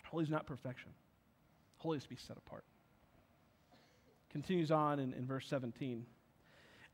Holy 0.05 0.25
is 0.25 0.31
not 0.31 0.47
perfection, 0.47 0.91
holy 1.79 1.97
is 1.97 2.03
to 2.03 2.11
be 2.11 2.17
set 2.17 2.37
apart. 2.37 2.65
Continues 4.29 4.71
on 4.71 5.01
in, 5.01 5.15
in 5.15 5.27
verse 5.27 5.47
17. 5.49 6.05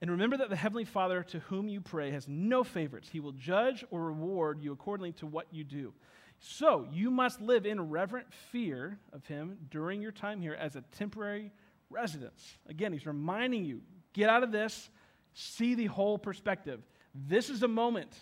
And 0.01 0.11
remember 0.11 0.37
that 0.37 0.51
the 0.51 0.57
Heavenly 0.57 0.85
Father 0.85 1.25
to 1.25 1.41
whom 1.41 1.69
you 1.69 1.81
pray 1.81 2.13
has 2.13 2.29
no 2.29 2.63
favorites. 2.63 3.09
He 3.09 3.19
will 3.19 3.33
judge 3.33 3.85
or 3.91 4.05
reward 4.05 4.63
you 4.63 4.71
accordingly 4.73 5.13
to 5.15 5.27
what 5.27 5.49
you 5.51 5.65
do. 5.65 5.95
So 6.39 6.87
you 6.93 7.11
must 7.11 7.41
live 7.41 7.67
in 7.67 7.91
reverent 7.91 8.33
fear 8.53 9.01
of 9.13 9.27
Him 9.27 9.59
during 9.69 10.01
your 10.01 10.13
time 10.13 10.41
here 10.41 10.55
as 10.55 10.77
a 10.77 10.85
temporary 10.97 11.51
residence. 11.91 12.57
Again, 12.69 12.93
He's 12.93 13.07
reminding 13.07 13.65
you 13.65 13.81
get 14.13 14.29
out 14.29 14.43
of 14.43 14.53
this, 14.53 14.91
see 15.35 15.75
the 15.75 15.87
whole 15.87 16.19
perspective. 16.19 16.81
This 17.15 17.51
is 17.51 17.63
a 17.63 17.69
moment 17.69 18.13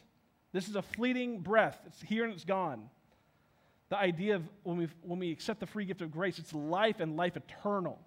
this 0.52 0.68
is 0.68 0.76
a 0.76 0.82
fleeting 0.82 1.40
breath. 1.40 1.80
It's 1.86 2.02
here 2.02 2.24
and 2.24 2.32
it's 2.32 2.44
gone. 2.44 2.88
The 3.88 3.96
idea 3.96 4.36
of 4.36 4.48
when 4.62 4.78
we, 4.78 4.88
when 5.02 5.18
we 5.18 5.30
accept 5.30 5.60
the 5.60 5.66
free 5.66 5.84
gift 5.84 6.00
of 6.00 6.10
grace, 6.10 6.38
it's 6.38 6.52
life 6.52 7.00
and 7.00 7.16
life 7.16 7.36
eternal. 7.36 8.00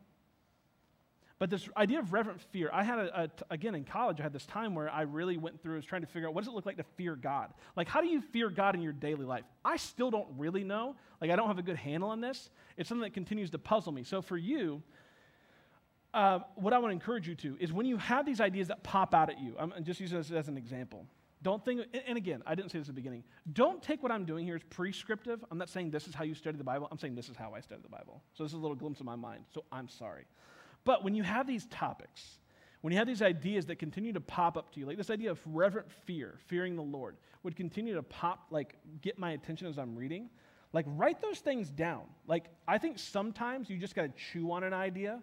But 1.39 1.49
this 1.49 1.67
idea 1.75 1.99
of 1.99 2.13
reverent 2.13 2.39
fear, 2.39 2.69
I 2.71 2.83
had, 2.83 2.99
a, 2.99 3.23
a, 3.23 3.29
again, 3.49 3.75
in 3.75 3.83
college, 3.83 4.19
I 4.19 4.23
had 4.23 4.31
this 4.31 4.45
time 4.45 4.75
where 4.75 4.89
I 4.89 5.01
really 5.01 5.37
went 5.37 5.61
through, 5.61 5.73
I 5.73 5.75
was 5.77 5.85
trying 5.85 6.01
to 6.01 6.07
figure 6.07 6.27
out 6.27 6.33
what 6.33 6.41
does 6.41 6.47
it 6.47 6.55
look 6.55 6.65
like 6.65 6.77
to 6.77 6.85
fear 6.95 7.15
God? 7.15 7.53
Like, 7.75 7.89
how 7.89 7.99
do 7.99 8.07
you 8.07 8.21
fear 8.21 8.49
God 8.49 8.75
in 8.75 8.81
your 8.81 8.93
daily 8.93 9.25
life? 9.25 9.43
I 9.65 9.75
still 9.75 10.09
don't 10.09 10.27
really 10.37 10.63
know. 10.63 10.95
Like, 11.19 11.31
I 11.31 11.35
don't 11.35 11.47
have 11.47 11.59
a 11.59 11.63
good 11.63 11.75
handle 11.75 12.09
on 12.09 12.21
this. 12.21 12.49
It's 12.77 12.87
something 12.87 13.03
that 13.03 13.13
continues 13.13 13.49
to 13.49 13.57
puzzle 13.57 13.91
me. 13.91 14.03
So, 14.03 14.21
for 14.21 14.37
you, 14.37 14.83
uh, 16.13 16.39
what 16.55 16.73
I 16.73 16.77
want 16.79 16.91
to 16.91 16.93
encourage 16.93 17.27
you 17.27 17.35
to 17.35 17.57
is 17.59 17.73
when 17.73 17.85
you 17.85 17.97
have 17.97 18.25
these 18.25 18.39
ideas 18.39 18.67
that 18.67 18.83
pop 18.83 19.13
out 19.13 19.29
at 19.29 19.39
you, 19.39 19.55
I'm 19.59 19.83
just 19.83 19.99
using 19.99 20.17
this 20.17 20.31
as 20.31 20.47
an 20.47 20.57
example. 20.57 21.05
Don't 21.41 21.63
think, 21.63 21.81
and 22.07 22.17
again, 22.17 22.41
I 22.45 22.55
didn't 22.55 22.71
say 22.71 22.79
this 22.79 22.87
at 22.87 22.95
the 22.95 23.01
beginning. 23.01 23.23
Don't 23.51 23.81
take 23.83 24.01
what 24.01 24.11
I'm 24.11 24.23
doing 24.23 24.45
here 24.45 24.55
as 24.55 24.63
prescriptive. 24.69 25.43
I'm 25.51 25.57
not 25.57 25.69
saying 25.69 25.91
this 25.91 26.07
is 26.07 26.15
how 26.15 26.23
you 26.23 26.33
study 26.33 26.57
the 26.57 26.63
Bible. 26.63 26.87
I'm 26.89 26.97
saying 26.97 27.15
this 27.15 27.27
is 27.27 27.35
how 27.35 27.53
I 27.53 27.59
study 27.59 27.81
the 27.81 27.89
Bible. 27.89 28.23
So 28.33 28.43
this 28.43 28.53
is 28.53 28.57
a 28.57 28.61
little 28.61 28.77
glimpse 28.77 29.01
of 29.01 29.05
my 29.05 29.17
mind. 29.17 29.43
So 29.53 29.65
I'm 29.71 29.89
sorry. 29.89 30.25
But 30.85 31.03
when 31.03 31.15
you 31.15 31.23
have 31.23 31.45
these 31.45 31.65
topics, 31.65 32.37
when 32.79 32.93
you 32.93 32.99
have 32.99 33.07
these 33.07 33.21
ideas 33.21 33.65
that 33.65 33.77
continue 33.77 34.13
to 34.13 34.21
pop 34.21 34.55
up 34.55 34.71
to 34.73 34.79
you, 34.79 34.85
like 34.85 34.97
this 34.97 35.09
idea 35.09 35.31
of 35.31 35.39
reverent 35.45 35.91
fear, 36.05 36.35
fearing 36.47 36.75
the 36.75 36.81
Lord, 36.81 37.17
would 37.43 37.55
continue 37.57 37.95
to 37.95 38.03
pop, 38.03 38.45
like 38.49 38.75
get 39.01 39.19
my 39.19 39.31
attention 39.31 39.67
as 39.67 39.77
I'm 39.77 39.95
reading, 39.95 40.29
like 40.71 40.85
write 40.87 41.21
those 41.21 41.39
things 41.39 41.69
down. 41.69 42.03
Like 42.25 42.45
I 42.67 42.77
think 42.77 42.99
sometimes 42.99 43.69
you 43.69 43.77
just 43.77 43.95
got 43.95 44.03
to 44.03 44.13
chew 44.31 44.51
on 44.51 44.63
an 44.63 44.73
idea 44.73 45.21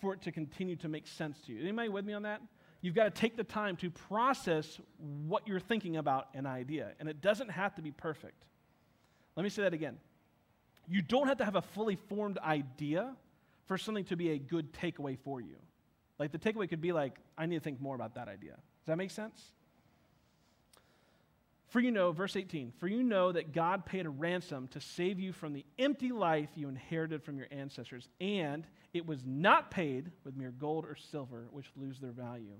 for 0.00 0.14
it 0.14 0.22
to 0.22 0.32
continue 0.32 0.76
to 0.76 0.88
make 0.88 1.06
sense 1.06 1.38
to 1.46 1.52
you. 1.52 1.60
Anybody 1.60 1.88
with 1.88 2.04
me 2.04 2.12
on 2.12 2.22
that? 2.22 2.40
You've 2.82 2.94
got 2.94 3.04
to 3.04 3.10
take 3.10 3.36
the 3.36 3.44
time 3.44 3.76
to 3.76 3.90
process 3.90 4.80
what 5.26 5.46
you're 5.46 5.60
thinking 5.60 5.96
about 5.96 6.28
an 6.34 6.46
idea, 6.46 6.92
and 6.98 7.08
it 7.08 7.20
doesn't 7.20 7.50
have 7.50 7.74
to 7.74 7.82
be 7.82 7.90
perfect. 7.90 8.44
Let 9.36 9.42
me 9.42 9.50
say 9.50 9.62
that 9.62 9.74
again. 9.74 9.98
You 10.88 11.02
don't 11.02 11.28
have 11.28 11.38
to 11.38 11.44
have 11.44 11.56
a 11.56 11.62
fully 11.62 11.96
formed 11.96 12.38
idea 12.38 13.14
for 13.66 13.78
something 13.78 14.04
to 14.04 14.16
be 14.16 14.30
a 14.30 14.38
good 14.38 14.72
takeaway 14.72 15.18
for 15.18 15.40
you. 15.40 15.56
Like 16.18 16.32
the 16.32 16.38
takeaway 16.38 16.68
could 16.68 16.80
be 16.80 16.92
like, 16.92 17.18
I 17.38 17.46
need 17.46 17.56
to 17.56 17.60
think 17.60 17.80
more 17.80 17.94
about 17.94 18.14
that 18.14 18.28
idea. 18.28 18.52
Does 18.52 18.86
that 18.86 18.96
make 18.96 19.10
sense? 19.10 19.52
For 21.70 21.78
you 21.78 21.92
know, 21.92 22.10
verse 22.10 22.34
18, 22.34 22.72
for 22.78 22.88
you 22.88 23.04
know 23.04 23.30
that 23.30 23.52
God 23.52 23.86
paid 23.86 24.04
a 24.04 24.10
ransom 24.10 24.66
to 24.72 24.80
save 24.80 25.20
you 25.20 25.32
from 25.32 25.52
the 25.52 25.64
empty 25.78 26.10
life 26.10 26.48
you 26.56 26.68
inherited 26.68 27.22
from 27.22 27.38
your 27.38 27.46
ancestors, 27.52 28.08
and 28.20 28.66
it 28.92 29.06
was 29.06 29.20
not 29.24 29.70
paid 29.70 30.10
with 30.24 30.36
mere 30.36 30.50
gold 30.50 30.84
or 30.84 30.96
silver, 30.96 31.46
which 31.52 31.70
lose 31.76 32.00
their 32.00 32.10
value. 32.10 32.56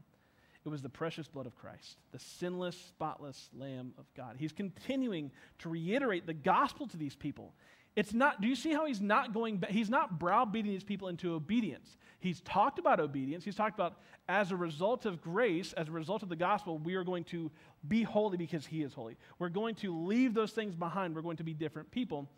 It 0.64 0.68
was 0.68 0.83
the 0.83 0.90
precious 0.90 1.27
blood 1.27 1.46
of 1.46 1.57
Christ, 1.57 1.96
the 2.12 2.18
sinless, 2.18 2.77
spotless 2.77 3.49
Lamb 3.57 3.94
of 3.96 4.05
God. 4.14 4.37
He's 4.38 4.53
continuing 4.53 5.31
to 5.61 5.70
reiterate 5.70 6.27
the 6.27 6.35
gospel 6.35 6.87
to 6.88 6.96
these 6.99 7.16
people. 7.16 7.55
It's 7.96 8.12
not, 8.12 8.40
do 8.40 8.46
you 8.46 8.55
see 8.55 8.73
how 8.73 8.87
he's 8.87 9.01
not 9.01 9.33
going, 9.33 9.62
he's 9.68 9.90
not 9.90 10.18
browbeating 10.18 10.70
these 10.70 10.85
people 10.85 11.09
into 11.09 11.35
obedience. 11.35 11.96
He's 12.20 12.40
talked 12.42 12.79
about 12.79 13.01
obedience. 13.01 13.42
He's 13.42 13.57
talked 13.57 13.75
about 13.75 13.96
as 14.29 14.53
a 14.53 14.57
result 14.57 15.07
of 15.07 15.20
grace, 15.23 15.73
as 15.73 15.88
a 15.88 15.92
result 15.92 16.23
of 16.23 16.29
the 16.29 16.37
gospel, 16.37 16.79
we 16.79 16.94
are 16.94 17.05
going 17.05 17.25
to 17.25 17.51
be 17.88 18.03
holy 18.03 18.37
because 18.37 18.66
he 18.66 18.83
is 18.83 18.92
holy. 18.92 19.16
We're 19.38 19.49
going 19.49 19.75
to 19.77 20.07
leave 20.07 20.35
those 20.35 20.53
things 20.53 20.75
behind. 20.75 21.16
We're 21.16 21.23
going 21.23 21.38
to 21.38 21.44
be 21.44 21.55
different 21.55 21.90
people 21.90 22.29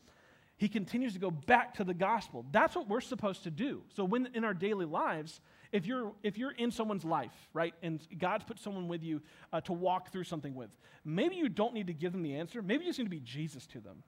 he 0.62 0.68
continues 0.68 1.12
to 1.14 1.18
go 1.18 1.32
back 1.32 1.74
to 1.74 1.82
the 1.82 1.92
gospel. 1.92 2.46
That's 2.52 2.76
what 2.76 2.88
we're 2.88 3.00
supposed 3.00 3.42
to 3.42 3.50
do. 3.50 3.82
So 3.96 4.04
when 4.04 4.28
in 4.32 4.44
our 4.44 4.54
daily 4.54 4.86
lives, 4.86 5.40
if 5.72 5.86
you're 5.86 6.12
if 6.22 6.38
you're 6.38 6.52
in 6.52 6.70
someone's 6.70 7.04
life, 7.04 7.32
right, 7.52 7.74
and 7.82 8.00
God's 8.18 8.44
put 8.44 8.58
someone 8.60 8.88
with 8.88 9.02
you 9.02 9.22
uh, 9.52 9.60
to 9.62 9.72
walk 9.72 10.12
through 10.12 10.24
something 10.24 10.54
with, 10.54 10.70
maybe 11.04 11.36
you 11.36 11.48
don't 11.48 11.74
need 11.74 11.88
to 11.88 11.94
give 11.94 12.12
them 12.12 12.22
the 12.22 12.36
answer. 12.36 12.62
Maybe 12.62 12.84
you 12.84 12.90
just 12.90 12.98
need 12.98 13.06
to 13.06 13.10
be 13.10 13.20
Jesus 13.20 13.66
to 13.68 13.80
them. 13.80 14.02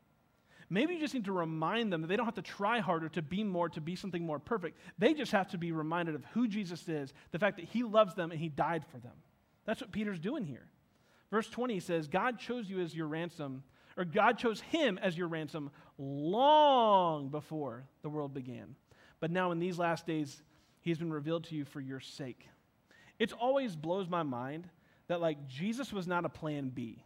Maybe 0.71 0.95
you 0.95 1.01
just 1.01 1.15
need 1.15 1.27
to 1.27 1.33
remind 1.33 1.93
them 1.93 2.01
that 2.03 2.07
they 2.07 2.17
don't 2.17 2.25
have 2.25 2.35
to 2.37 2.43
try 2.43 2.81
harder 2.81 3.09
to 3.11 3.23
be 3.23 3.45
more, 3.45 3.69
to 3.71 3.81
be 3.81 3.97
something 3.97 4.25
more 4.25 4.39
perfect. 4.39 4.79
They 4.99 5.13
just 5.13 5.33
have 5.33 5.49
to 5.49 5.59
be 5.59 5.73
reminded 5.73 6.15
of 6.15 6.25
who 6.33 6.49
Jesus 6.49 6.89
is, 6.89 7.13
the 7.33 7.39
fact 7.39 7.57
that 7.57 7.67
He 7.67 7.83
loves 7.83 8.15
them 8.15 8.31
and 8.31 8.41
He 8.41 8.49
died 8.49 8.85
for 8.91 8.99
them. 8.99 9.13
That's 9.67 9.81
what 9.81 9.93
Peter's 9.93 10.19
doing 10.19 10.45
here. 10.45 10.67
Verse 11.31 11.49
20 11.49 11.81
says, 11.81 12.09
God 12.09 12.39
chose 12.39 12.69
you 12.69 12.81
as 12.81 12.95
your 12.95 13.09
ransom 13.09 13.63
or 13.97 14.05
God 14.05 14.39
chose 14.39 14.61
him 14.61 14.99
as 14.99 15.17
your 15.17 15.29
ransom 15.29 15.71
long 15.99 17.29
before 17.29 17.85
the 18.03 18.09
world 18.09 18.35
began. 18.35 18.75
But 19.21 19.31
now, 19.31 19.53
in 19.53 19.59
these 19.59 19.79
last 19.79 20.07
days, 20.07 20.43
he 20.85 20.91
has 20.91 20.99
been 20.99 21.13
revealed 21.13 21.45
to 21.45 21.57
you 21.57 21.65
for 21.65 21.81
your 21.81 21.99
sake. 21.99 22.47
It 23.19 23.33
always 23.33 23.75
blows 23.75 24.09
my 24.09 24.23
mind 24.23 24.69
that, 25.09 25.21
like, 25.21 25.49
Jesus 25.49 25.93
was 25.93 26.07
not 26.07 26.25
a 26.25 26.29
plan 26.29 26.69
B. 26.69 27.03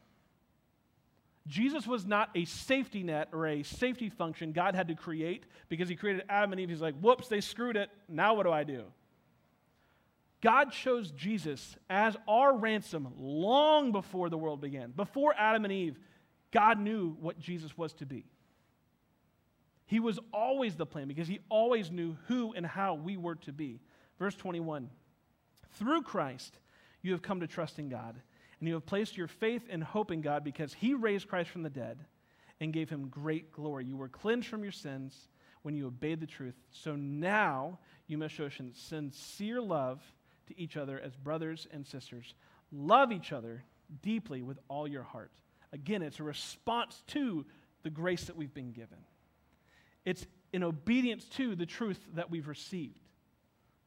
Jesus 1.47 1.87
was 1.87 2.05
not 2.05 2.29
a 2.35 2.45
safety 2.45 3.03
net 3.03 3.29
or 3.33 3.47
a 3.47 3.63
safety 3.63 4.11
function 4.11 4.53
God 4.53 4.75
had 4.75 4.89
to 4.89 4.95
create 4.95 5.45
because 5.71 5.89
he 5.89 5.97
created 5.97 6.25
Adam 6.29 6.53
and 6.53 6.61
Eve. 6.61 6.69
He's 6.69 6.83
like, 6.83 6.99
whoops, 7.01 7.29
they 7.29 7.41
screwed 7.41 7.77
it. 7.77 7.89
Now 8.07 8.35
what 8.35 8.43
do 8.43 8.53
I 8.53 8.65
do? 8.65 8.85
God 10.43 10.73
chose 10.73 11.11
Jesus 11.13 11.77
as 11.89 12.17
our 12.29 12.55
ransom 12.55 13.09
long 13.19 13.93
before 13.93 14.29
the 14.29 14.37
world 14.37 14.61
began. 14.61 14.91
Before 14.91 15.35
Adam 15.39 15.65
and 15.65 15.73
Eve 15.73 15.99
God 16.51 16.79
knew 16.81 17.17
what 17.21 17.39
Jesus 17.39 17.77
was 17.77 17.93
to 17.95 18.07
be. 18.07 18.25
He 19.89 20.01
was 20.01 20.19
always 20.35 20.77
the 20.77 20.85
plan 20.85 21.09
because 21.09 21.29
he 21.29 21.41
always 21.49 21.91
knew 21.91 22.19
who 22.27 22.53
and 22.53 22.65
how 22.65 22.95
we 22.95 23.17
were 23.17 23.37
to 23.37 23.53
be. 23.53 23.81
Verse 24.19 24.35
21 24.35 24.91
Through 25.73 26.03
Christ, 26.03 26.59
you 27.01 27.13
have 27.13 27.23
come 27.23 27.41
to 27.41 27.47
trust 27.47 27.79
in 27.79 27.89
God, 27.89 28.15
and 28.61 28.69
you 28.69 28.75
have 28.75 28.85
placed 28.85 29.17
your 29.17 29.29
faith 29.29 29.63
and 29.71 29.83
hope 29.83 30.11
in 30.11 30.21
God 30.21 30.45
because 30.45 30.75
he 30.75 30.93
raised 30.93 31.27
Christ 31.27 31.49
from 31.49 31.63
the 31.63 31.71
dead 31.71 32.05
and 32.61 32.71
gave 32.71 32.91
him 32.91 33.09
great 33.09 33.51
glory. 33.51 33.87
You 33.87 33.97
were 33.97 34.11
cleansed 34.11 34.47
from 34.47 34.63
your 34.63 34.73
sins 34.73 35.29
when 35.63 35.75
you 35.75 35.87
obeyed 35.87 36.21
the 36.21 36.27
truth. 36.27 36.57
So 36.71 36.95
now 36.95 37.79
you 38.07 38.19
must 38.19 38.35
show 38.35 38.51
sincere 38.75 39.61
love 39.63 40.03
to 40.49 40.61
each 40.61 40.77
other 40.77 41.01
as 41.03 41.17
brothers 41.17 41.67
and 41.73 41.87
sisters. 41.87 42.35
Love 42.71 43.11
each 43.11 43.33
other 43.33 43.65
deeply 44.03 44.43
with 44.43 44.59
all 44.69 44.87
your 44.87 45.03
heart. 45.03 45.33
Again, 45.73 46.03
it's 46.03 46.21
a 46.21 46.25
response 46.25 47.03
to 47.09 47.47
the 47.85 47.91
grace 47.91 48.25
that 48.25 48.37
we've 48.37 48.53
been 48.53 48.73
given. 48.73 48.99
It's 50.09 50.27
in 50.55 50.63
obedience 50.63 51.27
to 51.37 51.55
the 51.55 51.67
truth 51.67 52.01
that 52.15 52.31
we've 52.31 52.49
received. 52.49 52.99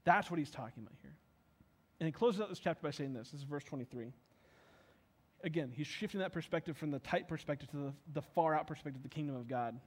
That's 0.04 0.30
what 0.30 0.38
he's 0.38 0.52
talking 0.52 0.84
about 0.84 0.94
here. 1.02 1.16
And 2.00 2.06
he 2.06 2.12
closes 2.12 2.40
out 2.40 2.48
this 2.48 2.60
chapter 2.60 2.84
by 2.84 2.92
saying 2.92 3.14
this. 3.14 3.32
This 3.32 3.42
is 3.42 3.44
verse 3.44 3.64
23. 3.64 4.14
Again, 5.44 5.72
he's 5.76 5.88
shifting 5.88 6.20
that 6.20 6.32
perspective 6.32 6.78
from 6.78 6.92
the 6.92 7.00
tight 7.00 7.28
perspective 7.28 7.72
to 7.72 7.78
the, 7.78 7.94
the 8.14 8.22
far 8.22 8.54
out 8.54 8.68
perspective 8.68 8.98
of 8.98 9.04
the 9.04 9.10
kingdom 9.10 9.36
of 9.36 9.48
God. 9.48 9.80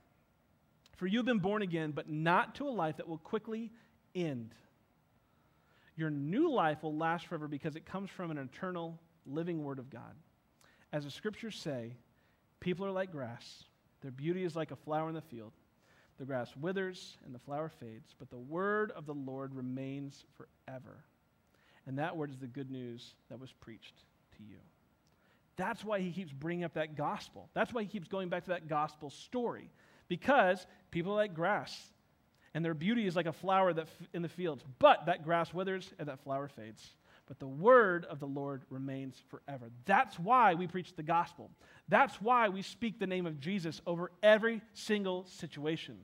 For 0.96 1.06
you 1.06 1.18
have 1.18 1.26
been 1.26 1.38
born 1.38 1.62
again, 1.62 1.92
but 1.92 2.10
not 2.10 2.56
to 2.56 2.68
a 2.68 2.70
life 2.70 2.96
that 2.96 3.06
will 3.06 3.18
quickly 3.18 3.70
end. 4.16 4.56
Your 5.94 6.10
new 6.10 6.50
life 6.50 6.82
will 6.82 6.96
last 6.96 7.28
forever 7.28 7.46
because 7.46 7.76
it 7.76 7.86
comes 7.86 8.10
from 8.10 8.32
an 8.32 8.38
eternal, 8.38 8.98
living 9.24 9.62
word 9.62 9.78
of 9.78 9.88
God. 9.88 10.16
As 10.92 11.04
the 11.04 11.12
scriptures 11.12 11.54
say, 11.54 11.94
people 12.58 12.84
are 12.84 12.90
like 12.90 13.12
grass, 13.12 13.62
their 14.00 14.10
beauty 14.10 14.42
is 14.42 14.56
like 14.56 14.72
a 14.72 14.76
flower 14.76 15.08
in 15.08 15.14
the 15.14 15.22
field. 15.22 15.52
The 16.18 16.24
grass 16.24 16.54
withers 16.60 17.16
and 17.24 17.34
the 17.34 17.40
flower 17.40 17.68
fades, 17.68 18.14
but 18.18 18.30
the 18.30 18.38
word 18.38 18.92
of 18.92 19.06
the 19.06 19.14
Lord 19.14 19.54
remains 19.54 20.24
forever. 20.36 21.04
And 21.86 21.98
that 21.98 22.16
word 22.16 22.30
is 22.30 22.38
the 22.38 22.46
good 22.46 22.70
news 22.70 23.14
that 23.28 23.40
was 23.40 23.52
preached 23.52 23.96
to 24.36 24.42
you. 24.42 24.58
That's 25.56 25.84
why 25.84 26.00
he 26.00 26.10
keeps 26.10 26.32
bringing 26.32 26.64
up 26.64 26.74
that 26.74 26.96
gospel. 26.96 27.48
That's 27.54 27.72
why 27.72 27.82
he 27.82 27.88
keeps 27.88 28.08
going 28.08 28.28
back 28.28 28.44
to 28.44 28.50
that 28.50 28.68
gospel 28.68 29.10
story. 29.10 29.70
Because 30.08 30.66
people 30.90 31.12
are 31.12 31.16
like 31.16 31.34
grass, 31.34 31.76
and 32.54 32.64
their 32.64 32.74
beauty 32.74 33.06
is 33.06 33.16
like 33.16 33.26
a 33.26 33.32
flower 33.32 33.72
that 33.72 33.86
f- 33.86 34.08
in 34.12 34.22
the 34.22 34.28
fields. 34.28 34.64
But 34.78 35.06
that 35.06 35.24
grass 35.24 35.52
withers 35.52 35.92
and 35.98 36.08
that 36.08 36.20
flower 36.20 36.48
fades. 36.48 36.90
But 37.26 37.38
the 37.38 37.48
word 37.48 38.04
of 38.04 38.20
the 38.20 38.26
Lord 38.26 38.62
remains 38.68 39.16
forever. 39.28 39.70
That's 39.86 40.18
why 40.18 40.54
we 40.54 40.66
preach 40.66 40.94
the 40.94 41.02
gospel. 41.02 41.50
That's 41.88 42.14
why 42.20 42.48
we 42.48 42.62
speak 42.62 42.98
the 42.98 43.06
name 43.06 43.26
of 43.26 43.40
Jesus 43.40 43.80
over 43.86 44.10
every 44.22 44.62
single 44.72 45.26
situation. 45.26 45.98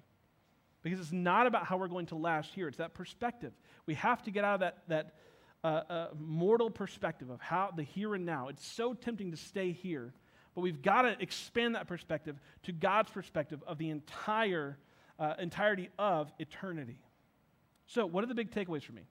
Because 0.83 1.01
it's 1.01 1.13
not 1.13 1.47
about 1.47 1.67
how 1.67 1.77
we're 1.77 1.89
going 1.89 2.07
to 2.07 2.17
last 2.17 2.55
here, 2.55 2.69
it's 2.69 2.79
that 2.79 2.95
perspective. 2.95 3.53
We 3.87 3.95
have 3.95 4.23
to 4.25 4.31
get 4.31 4.45
out 4.45 4.55
of 4.55 4.61
that, 4.61 4.79
that 4.89 5.15
uh, 5.63 5.67
uh, 5.67 6.09
mortal 6.19 6.71
perspective 6.71 7.31
of 7.31 7.41
how 7.41 7.71
the 7.75 7.83
here 7.83 8.15
and 8.15 8.25
now. 8.25 8.49
It's 8.49 8.67
so 8.67 8.95
tempting 8.95 9.31
to 9.31 9.37
stay 9.37 9.73
here, 9.73 10.15
but 10.55 10.63
we've 10.63 10.83
got 10.83 11.03
to 11.03 11.17
expand 11.21 11.75
that 11.75 11.87
perspective 11.87 12.37
to 12.65 12.73
God's 12.73 13.11
perspective 13.11 13.63
of 13.67 13.79
the 13.79 13.91
entire 13.91 14.79
uh, 15.19 15.35
entirety 15.39 15.91
of 15.99 16.33
eternity. 16.39 16.99
So, 17.87 18.07
what 18.07 18.25
are 18.25 18.27
the 18.27 18.35
big 18.35 18.51
takeaways 18.51 18.83
for 18.83 18.93
me? 18.93 19.03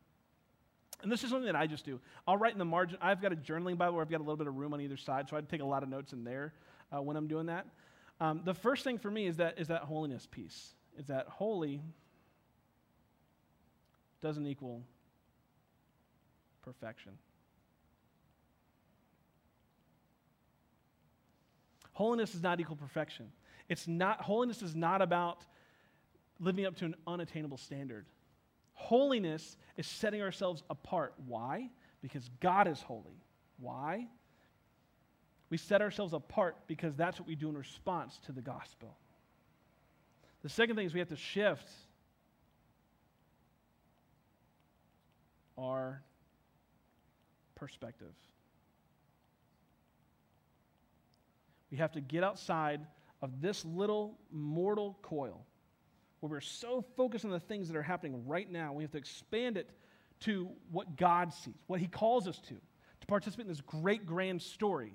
And 1.01 1.11
this 1.11 1.23
is 1.23 1.29
something 1.29 1.45
that 1.45 1.55
I 1.55 1.65
just 1.65 1.85
do. 1.85 1.99
I'll 2.27 2.37
write 2.37 2.53
in 2.53 2.59
the 2.59 2.65
margin. 2.65 2.97
I've 3.01 3.21
got 3.21 3.31
a 3.31 3.35
journaling 3.35 3.77
Bible 3.77 3.93
where 3.93 4.01
I've 4.01 4.09
got 4.09 4.17
a 4.17 4.23
little 4.23 4.35
bit 4.35 4.47
of 4.47 4.55
room 4.55 4.73
on 4.73 4.81
either 4.81 4.97
side, 4.97 5.29
so 5.29 5.37
I 5.37 5.41
take 5.41 5.61
a 5.61 5.65
lot 5.65 5.81
of 5.81 5.89
notes 5.89 6.11
in 6.11 6.23
there 6.23 6.53
uh, 6.91 7.01
when 7.01 7.15
I'm 7.15 7.27
doing 7.27 7.45
that. 7.45 7.65
Um, 8.19 8.41
the 8.43 8.53
first 8.53 8.83
thing 8.83 8.97
for 8.97 9.09
me 9.09 9.27
is 9.27 9.37
that 9.37 9.57
is 9.59 9.69
that 9.69 9.83
holiness 9.83 10.27
piece. 10.29 10.73
Is 10.97 11.07
that 11.07 11.27
holy 11.27 11.81
doesn't 14.21 14.45
equal 14.45 14.81
perfection. 16.63 17.13
Holiness 21.93 22.35
is 22.35 22.41
not 22.41 22.59
equal 22.59 22.75
perfection. 22.75 23.31
It's 23.69 23.87
not 23.87 24.21
holiness 24.21 24.61
is 24.61 24.75
not 24.75 25.01
about 25.01 25.45
living 26.39 26.65
up 26.65 26.75
to 26.77 26.85
an 26.85 26.95
unattainable 27.07 27.57
standard. 27.57 28.05
Holiness 28.79 29.57
is 29.75 29.85
setting 29.85 30.21
ourselves 30.21 30.63
apart. 30.69 31.13
Why? 31.27 31.69
Because 32.01 32.29
God 32.39 32.65
is 32.65 32.81
holy. 32.81 33.21
Why? 33.59 34.07
We 35.49 35.57
set 35.57 35.81
ourselves 35.81 36.13
apart 36.13 36.55
because 36.65 36.95
that's 36.95 37.19
what 37.19 37.27
we 37.27 37.35
do 37.35 37.49
in 37.49 37.57
response 37.57 38.19
to 38.25 38.31
the 38.31 38.41
gospel. 38.41 38.95
The 40.43 40.49
second 40.49 40.77
thing 40.77 40.85
is 40.85 40.93
we 40.93 41.01
have 41.01 41.09
to 41.09 41.17
shift 41.17 41.69
our 45.57 46.01
perspective. 47.55 48.13
We 51.69 51.77
have 51.79 51.91
to 51.91 52.01
get 52.01 52.23
outside 52.23 52.79
of 53.21 53.41
this 53.41 53.65
little 53.65 54.17
mortal 54.31 54.97
coil 55.01 55.45
where 56.19 56.29
we're 56.29 56.41
so 56.41 56.83
focused 56.97 57.25
on 57.25 57.31
the 57.31 57.39
things 57.39 57.67
that 57.67 57.77
are 57.77 57.83
happening 57.83 58.25
right 58.27 58.49
now. 58.49 58.73
We 58.73 58.83
have 58.83 58.91
to 58.91 58.97
expand 58.97 59.57
it 59.57 59.69
to 60.21 60.49
what 60.71 60.97
God 60.97 61.33
sees, 61.33 61.53
what 61.67 61.79
He 61.79 61.87
calls 61.87 62.27
us 62.27 62.37
to, 62.39 62.55
to 62.55 63.07
participate 63.07 63.45
in 63.45 63.51
this 63.51 63.61
great, 63.61 64.05
grand 64.05 64.41
story. 64.41 64.93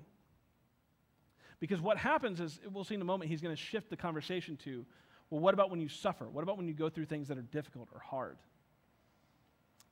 Because 1.59 1.81
what 1.81 1.97
happens 1.97 2.39
is, 2.39 2.59
we'll 2.71 2.83
see 2.83 2.95
in 2.95 3.01
a 3.01 3.05
moment, 3.05 3.29
He's 3.31 3.41
going 3.41 3.55
to 3.55 3.61
shift 3.61 3.89
the 3.89 3.97
conversation 3.97 4.57
to, 4.57 4.85
well, 5.29 5.41
what 5.41 5.53
about 5.53 5.71
when 5.71 5.81
you 5.81 5.89
suffer? 5.89 6.29
What 6.29 6.43
about 6.43 6.57
when 6.57 6.67
you 6.67 6.73
go 6.73 6.89
through 6.89 7.05
things 7.05 7.27
that 7.29 7.37
are 7.37 7.43
difficult 7.43 7.89
or 7.93 7.99
hard? 7.99 8.37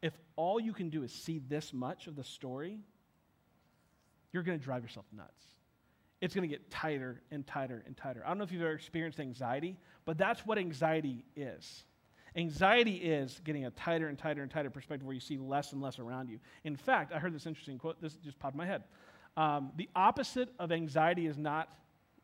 If 0.02 0.14
all 0.36 0.60
you 0.60 0.74
can 0.74 0.90
do 0.90 1.04
is 1.04 1.12
see 1.12 1.40
this 1.48 1.74
much 1.74 2.08
of 2.08 2.16
the 2.16 2.24
story, 2.24 2.80
you're 4.32 4.44
going 4.44 4.60
to 4.60 4.64
drive 4.64 4.84
yourself 4.84 5.06
nuts 5.16 5.54
it's 6.24 6.34
going 6.34 6.48
to 6.48 6.56
get 6.56 6.72
tighter 6.72 7.22
and 7.32 7.46
tighter 7.46 7.84
and 7.86 7.98
tighter. 7.98 8.24
I 8.24 8.30
don't 8.30 8.38
know 8.38 8.46
if 8.46 8.52
you've 8.54 8.62
ever 8.62 8.72
experienced 8.72 9.20
anxiety, 9.20 9.76
but 10.06 10.18
that's 10.18 10.46
what 10.46 10.58
anxiety 10.58 11.24
is. 11.36 11.84
Anxiety 12.36 12.96
is 12.96 13.40
getting 13.44 13.66
a 13.66 13.72
tighter 13.72 14.08
and 14.08 14.18
tighter 14.18 14.42
and 14.42 14.50
tighter 14.50 14.70
perspective 14.70 15.06
where 15.06 15.14
you 15.14 15.20
see 15.20 15.38
less 15.38 15.72
and 15.72 15.82
less 15.82 16.00
around 16.00 16.30
you. 16.30 16.40
In 16.64 16.76
fact, 16.76 17.14
I 17.14 17.20
heard 17.20 17.34
this 17.34 17.46
interesting 17.46 17.78
quote, 17.78 18.02
this 18.02 18.16
just 18.24 18.40
popped 18.40 18.56
in 18.56 18.58
my 18.58 18.66
head. 18.66 18.84
Um, 19.38 19.72
the 19.78 19.90
opposite 19.96 20.50
of 20.60 20.72
anxiety 20.72 21.28
is 21.28 21.38
not 21.38 21.70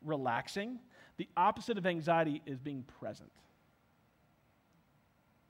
relaxing, 0.04 0.78
the 1.16 1.28
opposite 1.36 1.78
of 1.78 1.86
anxiety 1.86 2.42
is 2.46 2.58
being 2.58 2.84
present. 3.00 3.30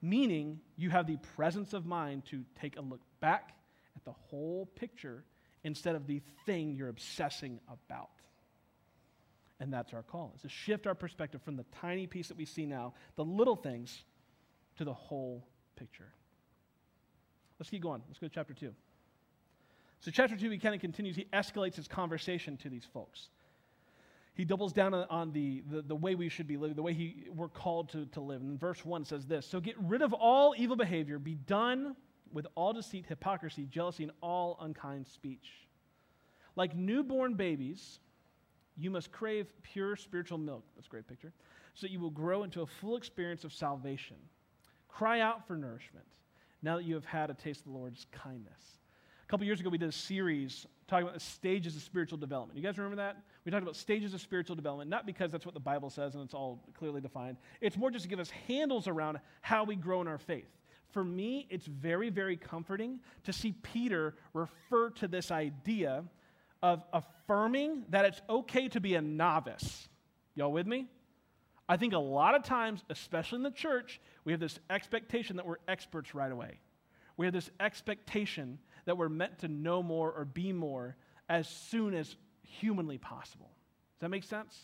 Meaning, 0.02 0.60
you 0.76 0.90
have 0.90 1.06
the 1.06 1.18
presence 1.36 1.72
of 1.72 1.86
mind 1.86 2.24
to 2.26 2.44
take 2.60 2.78
a 2.78 2.80
look 2.80 3.00
back 3.20 3.54
at 3.96 4.04
the 4.04 4.12
whole 4.12 4.66
picture 4.74 5.24
instead 5.62 5.94
of 5.94 6.06
the 6.06 6.22
thing 6.46 6.74
you're 6.74 6.88
obsessing 6.88 7.60
about. 7.68 8.10
And 9.60 9.70
that's 9.70 9.92
our 9.92 10.02
call, 10.02 10.32
is 10.34 10.42
to 10.42 10.48
shift 10.48 10.86
our 10.86 10.94
perspective 10.94 11.42
from 11.42 11.56
the 11.56 11.66
tiny 11.80 12.06
piece 12.06 12.28
that 12.28 12.36
we 12.36 12.46
see 12.46 12.64
now, 12.64 12.94
the 13.16 13.24
little 13.24 13.56
things, 13.56 14.04
to 14.78 14.84
the 14.84 14.94
whole 14.94 15.46
picture. 15.76 16.08
Let's 17.58 17.68
keep 17.68 17.82
going. 17.82 18.02
Let's 18.08 18.18
go 18.18 18.26
to 18.26 18.34
chapter 18.34 18.54
2. 18.54 18.72
So, 20.00 20.10
chapter 20.10 20.34
2, 20.34 20.48
he 20.48 20.58
kind 20.58 20.74
of 20.74 20.80
continues, 20.80 21.14
he 21.14 21.26
escalates 21.32 21.76
his 21.76 21.86
conversation 21.86 22.56
to 22.58 22.70
these 22.70 22.86
folks. 22.90 23.28
He 24.32 24.46
doubles 24.46 24.72
down 24.72 24.94
on 24.94 25.32
the, 25.32 25.62
the, 25.70 25.82
the 25.82 25.94
way 25.94 26.14
we 26.14 26.30
should 26.30 26.48
be 26.48 26.56
living, 26.56 26.74
the 26.74 26.82
way 26.82 26.94
he, 26.94 27.26
we're 27.34 27.48
called 27.48 27.90
to, 27.90 28.06
to 28.06 28.20
live. 28.20 28.40
And 28.40 28.58
verse 28.58 28.82
1 28.82 29.04
says 29.04 29.26
this 29.26 29.44
So 29.44 29.60
get 29.60 29.76
rid 29.78 30.00
of 30.00 30.14
all 30.14 30.54
evil 30.56 30.76
behavior, 30.76 31.18
be 31.18 31.34
done 31.34 31.94
with 32.32 32.46
all 32.54 32.72
deceit, 32.72 33.04
hypocrisy, 33.06 33.66
jealousy, 33.66 34.04
and 34.04 34.12
all 34.22 34.56
unkind 34.62 35.06
speech. 35.06 35.66
Like 36.56 36.74
newborn 36.74 37.34
babies, 37.34 37.98
you 38.76 38.90
must 38.90 39.12
crave 39.12 39.52
pure 39.62 39.96
spiritual 39.96 40.38
milk. 40.38 40.64
That's 40.74 40.86
a 40.86 40.90
great 40.90 41.06
picture. 41.06 41.32
So 41.74 41.86
that 41.86 41.92
you 41.92 42.00
will 42.00 42.10
grow 42.10 42.42
into 42.42 42.62
a 42.62 42.66
full 42.66 42.96
experience 42.96 43.44
of 43.44 43.52
salvation. 43.52 44.16
Cry 44.88 45.20
out 45.20 45.46
for 45.46 45.56
nourishment 45.56 46.06
now 46.62 46.76
that 46.76 46.84
you 46.84 46.94
have 46.94 47.04
had 47.04 47.30
a 47.30 47.34
taste 47.34 47.60
of 47.60 47.66
the 47.66 47.78
Lord's 47.78 48.06
kindness. 48.10 48.78
A 49.24 49.30
couple 49.30 49.46
years 49.46 49.60
ago, 49.60 49.70
we 49.70 49.78
did 49.78 49.88
a 49.88 49.92
series 49.92 50.66
talking 50.88 51.04
about 51.04 51.14
the 51.14 51.20
stages 51.20 51.76
of 51.76 51.82
spiritual 51.82 52.18
development. 52.18 52.58
You 52.58 52.64
guys 52.64 52.76
remember 52.76 52.96
that? 52.96 53.22
We 53.44 53.52
talked 53.52 53.62
about 53.62 53.76
stages 53.76 54.12
of 54.12 54.20
spiritual 54.20 54.56
development, 54.56 54.90
not 54.90 55.06
because 55.06 55.30
that's 55.30 55.46
what 55.46 55.54
the 55.54 55.60
Bible 55.60 55.88
says 55.88 56.14
and 56.14 56.24
it's 56.24 56.34
all 56.34 56.60
clearly 56.76 57.00
defined. 57.00 57.36
It's 57.60 57.76
more 57.76 57.90
just 57.90 58.02
to 58.02 58.08
give 58.08 58.18
us 58.18 58.30
handles 58.48 58.88
around 58.88 59.20
how 59.40 59.62
we 59.62 59.76
grow 59.76 60.00
in 60.00 60.08
our 60.08 60.18
faith. 60.18 60.50
For 60.90 61.04
me, 61.04 61.46
it's 61.48 61.66
very, 61.66 62.10
very 62.10 62.36
comforting 62.36 62.98
to 63.22 63.32
see 63.32 63.52
Peter 63.62 64.16
refer 64.34 64.90
to 64.90 65.06
this 65.06 65.30
idea 65.30 66.02
of 66.62 66.84
affirming 66.92 67.84
that 67.88 68.04
it's 68.04 68.20
okay 68.28 68.68
to 68.68 68.80
be 68.80 68.94
a 68.94 69.00
novice. 69.00 69.88
Y'all 70.34 70.52
with 70.52 70.66
me? 70.66 70.86
I 71.68 71.76
think 71.76 71.92
a 71.92 71.98
lot 71.98 72.34
of 72.34 72.42
times, 72.42 72.82
especially 72.90 73.36
in 73.36 73.42
the 73.44 73.50
church, 73.50 74.00
we 74.24 74.32
have 74.32 74.40
this 74.40 74.58
expectation 74.68 75.36
that 75.36 75.46
we're 75.46 75.56
experts 75.68 76.14
right 76.14 76.32
away. 76.32 76.60
We 77.16 77.26
have 77.26 77.32
this 77.32 77.50
expectation 77.60 78.58
that 78.86 78.96
we're 78.96 79.08
meant 79.08 79.38
to 79.40 79.48
know 79.48 79.82
more 79.82 80.10
or 80.10 80.24
be 80.24 80.52
more 80.52 80.96
as 81.28 81.48
soon 81.48 81.94
as 81.94 82.16
humanly 82.42 82.98
possible. 82.98 83.50
Does 83.94 84.00
that 84.00 84.08
make 84.08 84.24
sense? 84.24 84.58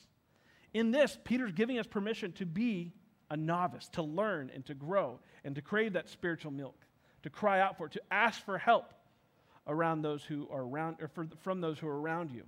In 0.74 0.90
this, 0.90 1.16
Peter's 1.24 1.52
giving 1.52 1.78
us 1.78 1.86
permission 1.86 2.32
to 2.32 2.46
be 2.46 2.92
a 3.30 3.36
novice, 3.36 3.88
to 3.92 4.02
learn 4.02 4.50
and 4.54 4.64
to 4.66 4.74
grow 4.74 5.20
and 5.44 5.54
to 5.54 5.62
crave 5.62 5.92
that 5.92 6.08
spiritual 6.08 6.50
milk, 6.50 6.84
to 7.22 7.30
cry 7.30 7.60
out 7.60 7.78
for 7.78 7.86
it, 7.86 7.92
to 7.92 8.02
ask 8.10 8.44
for 8.44 8.58
help 8.58 8.92
around 9.66 10.02
those 10.02 10.22
who 10.22 10.48
are 10.50 10.62
around, 10.62 10.96
or 11.00 11.08
for, 11.08 11.26
from 11.42 11.60
those 11.60 11.78
who 11.78 11.88
are 11.88 12.00
around 12.00 12.30
you. 12.30 12.44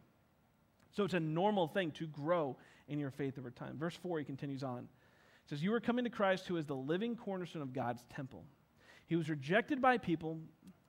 So 0.92 1.04
it's 1.04 1.14
a 1.14 1.20
normal 1.20 1.68
thing 1.68 1.90
to 1.92 2.06
grow 2.06 2.56
in 2.88 2.98
your 2.98 3.10
faith 3.10 3.38
over 3.38 3.50
time. 3.50 3.76
Verse 3.78 3.96
4, 3.96 4.20
he 4.20 4.24
continues 4.24 4.62
on. 4.62 4.78
It 4.78 5.50
says, 5.50 5.62
You 5.62 5.72
are 5.74 5.80
coming 5.80 6.04
to 6.04 6.10
Christ, 6.10 6.46
who 6.46 6.56
is 6.56 6.66
the 6.66 6.74
living 6.74 7.16
cornerstone 7.16 7.62
of 7.62 7.72
God's 7.72 8.02
temple. 8.14 8.44
He 9.06 9.16
was 9.16 9.28
rejected 9.30 9.80
by 9.80 9.98
people, 9.98 10.38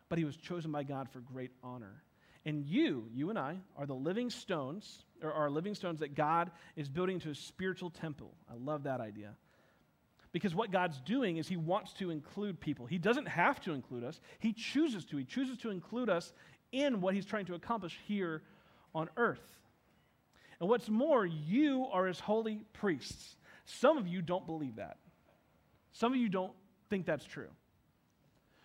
but 0.10 0.18
he 0.18 0.26
was 0.26 0.36
chosen 0.36 0.72
by 0.72 0.84
God 0.84 1.10
for 1.10 1.20
great 1.20 1.52
honor. 1.64 2.04
And 2.46 2.66
you, 2.66 3.08
you 3.14 3.30
and 3.30 3.38
I, 3.38 3.58
are 3.78 3.86
the 3.86 3.94
living 3.94 4.30
stones, 4.30 5.04
or 5.22 5.34
are 5.34 5.50
living 5.50 5.76
stones 5.76 6.00
that 6.00 6.16
God 6.16 6.52
is 6.76 6.90
building 6.90 7.16
into 7.16 7.30
a 7.30 7.36
spiritual 7.36 7.90
temple. 7.90 8.34
I 8.50 8.56
love 8.56 8.84
that 8.84 9.02
idea. 9.02 9.36
Because 10.32 10.54
what 10.54 10.72
God's 10.72 11.00
doing 11.02 11.38
is 11.38 11.48
He 11.48 11.58
wants 11.58 11.94
to 11.94 12.12
include 12.12 12.60
people. 12.60 12.86
He 12.86 12.98
doesn't 12.98 13.28
have 13.28 13.60
to 13.62 13.74
include 13.74 14.04
us, 14.04 14.20
He 14.40 14.54
chooses 14.54 15.06
to. 15.06 15.18
He 15.18 15.26
chooses 15.26 15.58
to 15.60 15.70
include 15.70 16.10
us 16.10 16.34
in 16.72 17.02
what 17.02 17.14
He's 17.14 17.26
trying 17.26 17.46
to 17.46 17.56
accomplish 17.56 17.98
here 18.08 18.44
on 18.94 19.10
earth. 19.18 19.58
And 20.60 20.70
what's 20.70 20.90
more, 20.90 21.26
you 21.26 21.88
are 21.92 22.06
His 22.06 22.20
holy 22.20 22.66
priests. 22.74 23.36
Some 23.66 23.98
of 23.98 24.08
you 24.08 24.22
don't 24.22 24.46
believe 24.46 24.76
that. 24.76 24.98
Some 25.92 26.14
of 26.14 26.20
you 26.20 26.30
don't 26.30 26.54
think 26.90 27.06
that's 27.06 27.26
true. 27.26 27.50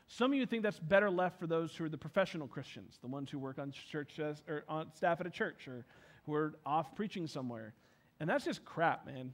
Some 0.07 0.33
of 0.33 0.39
you 0.39 0.47
think 0.47 0.63
that's 0.63 0.79
better 0.79 1.11
left 1.11 1.41
for 1.41 1.47
those 1.47 1.75
who 1.75 1.85
are 1.85 1.89
the 1.89 1.99
professional 1.99 2.47
Christians, 2.47 2.99
the 3.01 3.09
ones 3.09 3.31
who 3.31 3.39
work 3.39 3.59
on 3.59 3.73
church 3.73 4.19
or 4.19 4.65
on 4.69 4.93
staff 4.95 5.21
at 5.21 5.27
a 5.27 5.31
church 5.31 5.67
or 5.67 5.85
who 6.27 6.35
are 6.35 6.55
off 6.65 6.95
preaching 6.95 7.27
somewhere. 7.27 7.75
And 8.21 8.29
that's 8.29 8.45
just 8.45 8.65
crap, 8.65 9.07
man. 9.07 9.33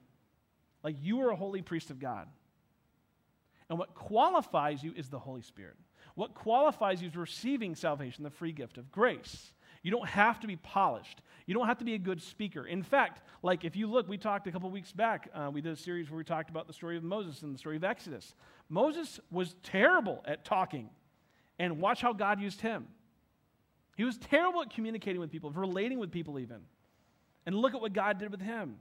Like 0.83 0.97
you 1.01 1.21
are 1.23 1.31
a 1.31 1.37
holy 1.37 1.63
priest 1.63 1.91
of 1.91 1.99
God. 1.99 2.27
And 3.69 3.79
what 3.79 3.95
qualifies 3.95 4.83
you 4.83 4.93
is 4.97 5.09
the 5.09 5.19
Holy 5.19 5.43
Spirit. 5.43 5.77
What 6.15 6.35
qualifies 6.35 7.01
you 7.01 7.09
is 7.09 7.17
receiving 7.17 7.75
salvation, 7.75 8.25
the 8.25 8.31
free 8.31 8.53
gift 8.53 8.79
of 8.79 8.91
grace. 8.91 9.53
You 9.83 9.91
don't 9.91 10.09
have 10.09 10.41
to 10.41 10.47
be 10.47 10.57
polished. 10.57 11.23
You 11.47 11.55
don't 11.55 11.67
have 11.67 11.79
to 11.79 11.85
be 11.85 11.95
a 11.95 11.99
good 11.99 12.21
speaker. 12.21 12.67
In 12.67 12.83
fact, 12.83 13.23
like 13.43 13.65
if 13.65 13.77
you 13.77 13.87
look, 13.87 14.09
we 14.09 14.19
talked 14.19 14.47
a 14.47 14.53
couple 14.53 14.71
weeks 14.71 14.93
back, 14.93 15.31
uh, 15.35 15.51
we 15.53 15.61
did 15.61 15.73
a 15.73 15.77
series 15.77 16.11
where 16.11 16.19
we 16.19 16.25
talked 16.25 16.51
about 16.51 16.67
the 16.67 16.73
story 16.73 16.97
of 16.97 17.03
Moses 17.03 17.43
and 17.43 17.55
the 17.55 17.59
story 17.59 17.77
of 17.77 17.85
Exodus. 17.85 18.35
Moses 18.69 19.21
was 19.31 19.55
terrible 19.63 20.23
at 20.27 20.45
talking, 20.45 20.91
and 21.59 21.81
watch 21.81 22.03
how 22.03 22.13
God 22.13 22.41
used 22.41 22.61
him. 22.61 22.87
He 23.97 24.05
was 24.05 24.19
terrible 24.19 24.63
at 24.63 24.71
communicating 24.71 25.21
with 25.21 25.31
people, 25.31 25.51
relating 25.51 25.99
with 25.99 26.11
people, 26.11 26.39
even. 26.39 26.61
And 27.47 27.55
look 27.55 27.75
at 27.75 27.81
what 27.81 27.93
God 27.93 28.19
did 28.19 28.31
with 28.31 28.41
him. 28.41 28.77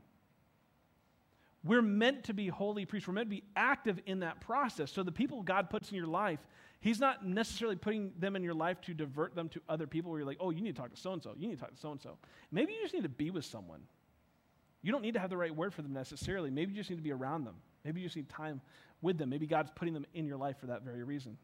We're 1.63 1.81
meant 1.81 2.25
to 2.25 2.33
be 2.33 2.47
holy 2.47 2.85
priests. 2.85 3.07
We're 3.07 3.13
meant 3.13 3.27
to 3.27 3.35
be 3.35 3.43
active 3.55 3.99
in 4.05 4.19
that 4.21 4.39
process. 4.39 4.91
So 4.91 5.03
the 5.03 5.11
people 5.11 5.43
God 5.43 5.69
puts 5.69 5.89
in 5.89 5.97
your 5.97 6.07
life, 6.07 6.39
He's 6.81 6.99
not 6.99 7.25
necessarily 7.25 7.75
putting 7.75 8.13
them 8.17 8.37
in 8.37 8.43
your 8.43 8.53
life 8.53 8.79
to 8.81 8.93
divert 8.93 9.35
them 9.35 9.49
to 9.49 9.61
other 9.67 9.85
people 9.85 10.11
where 10.11 10.21
you're 10.21 10.27
like, 10.27 10.37
oh, 10.39 10.49
you 10.51 10.61
need 10.61 10.75
to 10.75 10.81
talk 10.81 10.91
to 10.91 10.99
so 10.99 11.11
and 11.11 11.21
so. 11.21 11.33
You 11.37 11.49
need 11.49 11.55
to 11.55 11.61
talk 11.61 11.73
to 11.73 11.79
so 11.79 11.91
and 11.91 12.01
so. 12.01 12.17
Maybe 12.51 12.71
you 12.71 12.81
just 12.81 12.93
need 12.93 13.03
to 13.03 13.09
be 13.09 13.31
with 13.31 13.43
someone. 13.43 13.81
You 14.81 14.93
don't 14.93 15.01
need 15.01 15.15
to 15.15 15.19
have 15.19 15.29
the 15.29 15.35
right 15.35 15.53
word 15.53 15.73
for 15.73 15.81
them 15.81 15.91
necessarily. 15.91 16.49
Maybe 16.49 16.71
you 16.71 16.77
just 16.77 16.89
need 16.89 16.95
to 16.95 17.01
be 17.01 17.11
around 17.11 17.43
them. 17.43 17.55
Maybe 17.83 17.99
you 17.99 18.07
just 18.07 18.15
need 18.15 18.29
time 18.29 18.61
with 19.01 19.17
them. 19.17 19.29
Maybe 19.29 19.45
God's 19.45 19.71
putting 19.75 19.93
them 19.93 20.05
in 20.13 20.25
your 20.25 20.37
life 20.37 20.57
for 20.57 20.67
that 20.67 20.83
very 20.83 21.03
reason. 21.03 21.37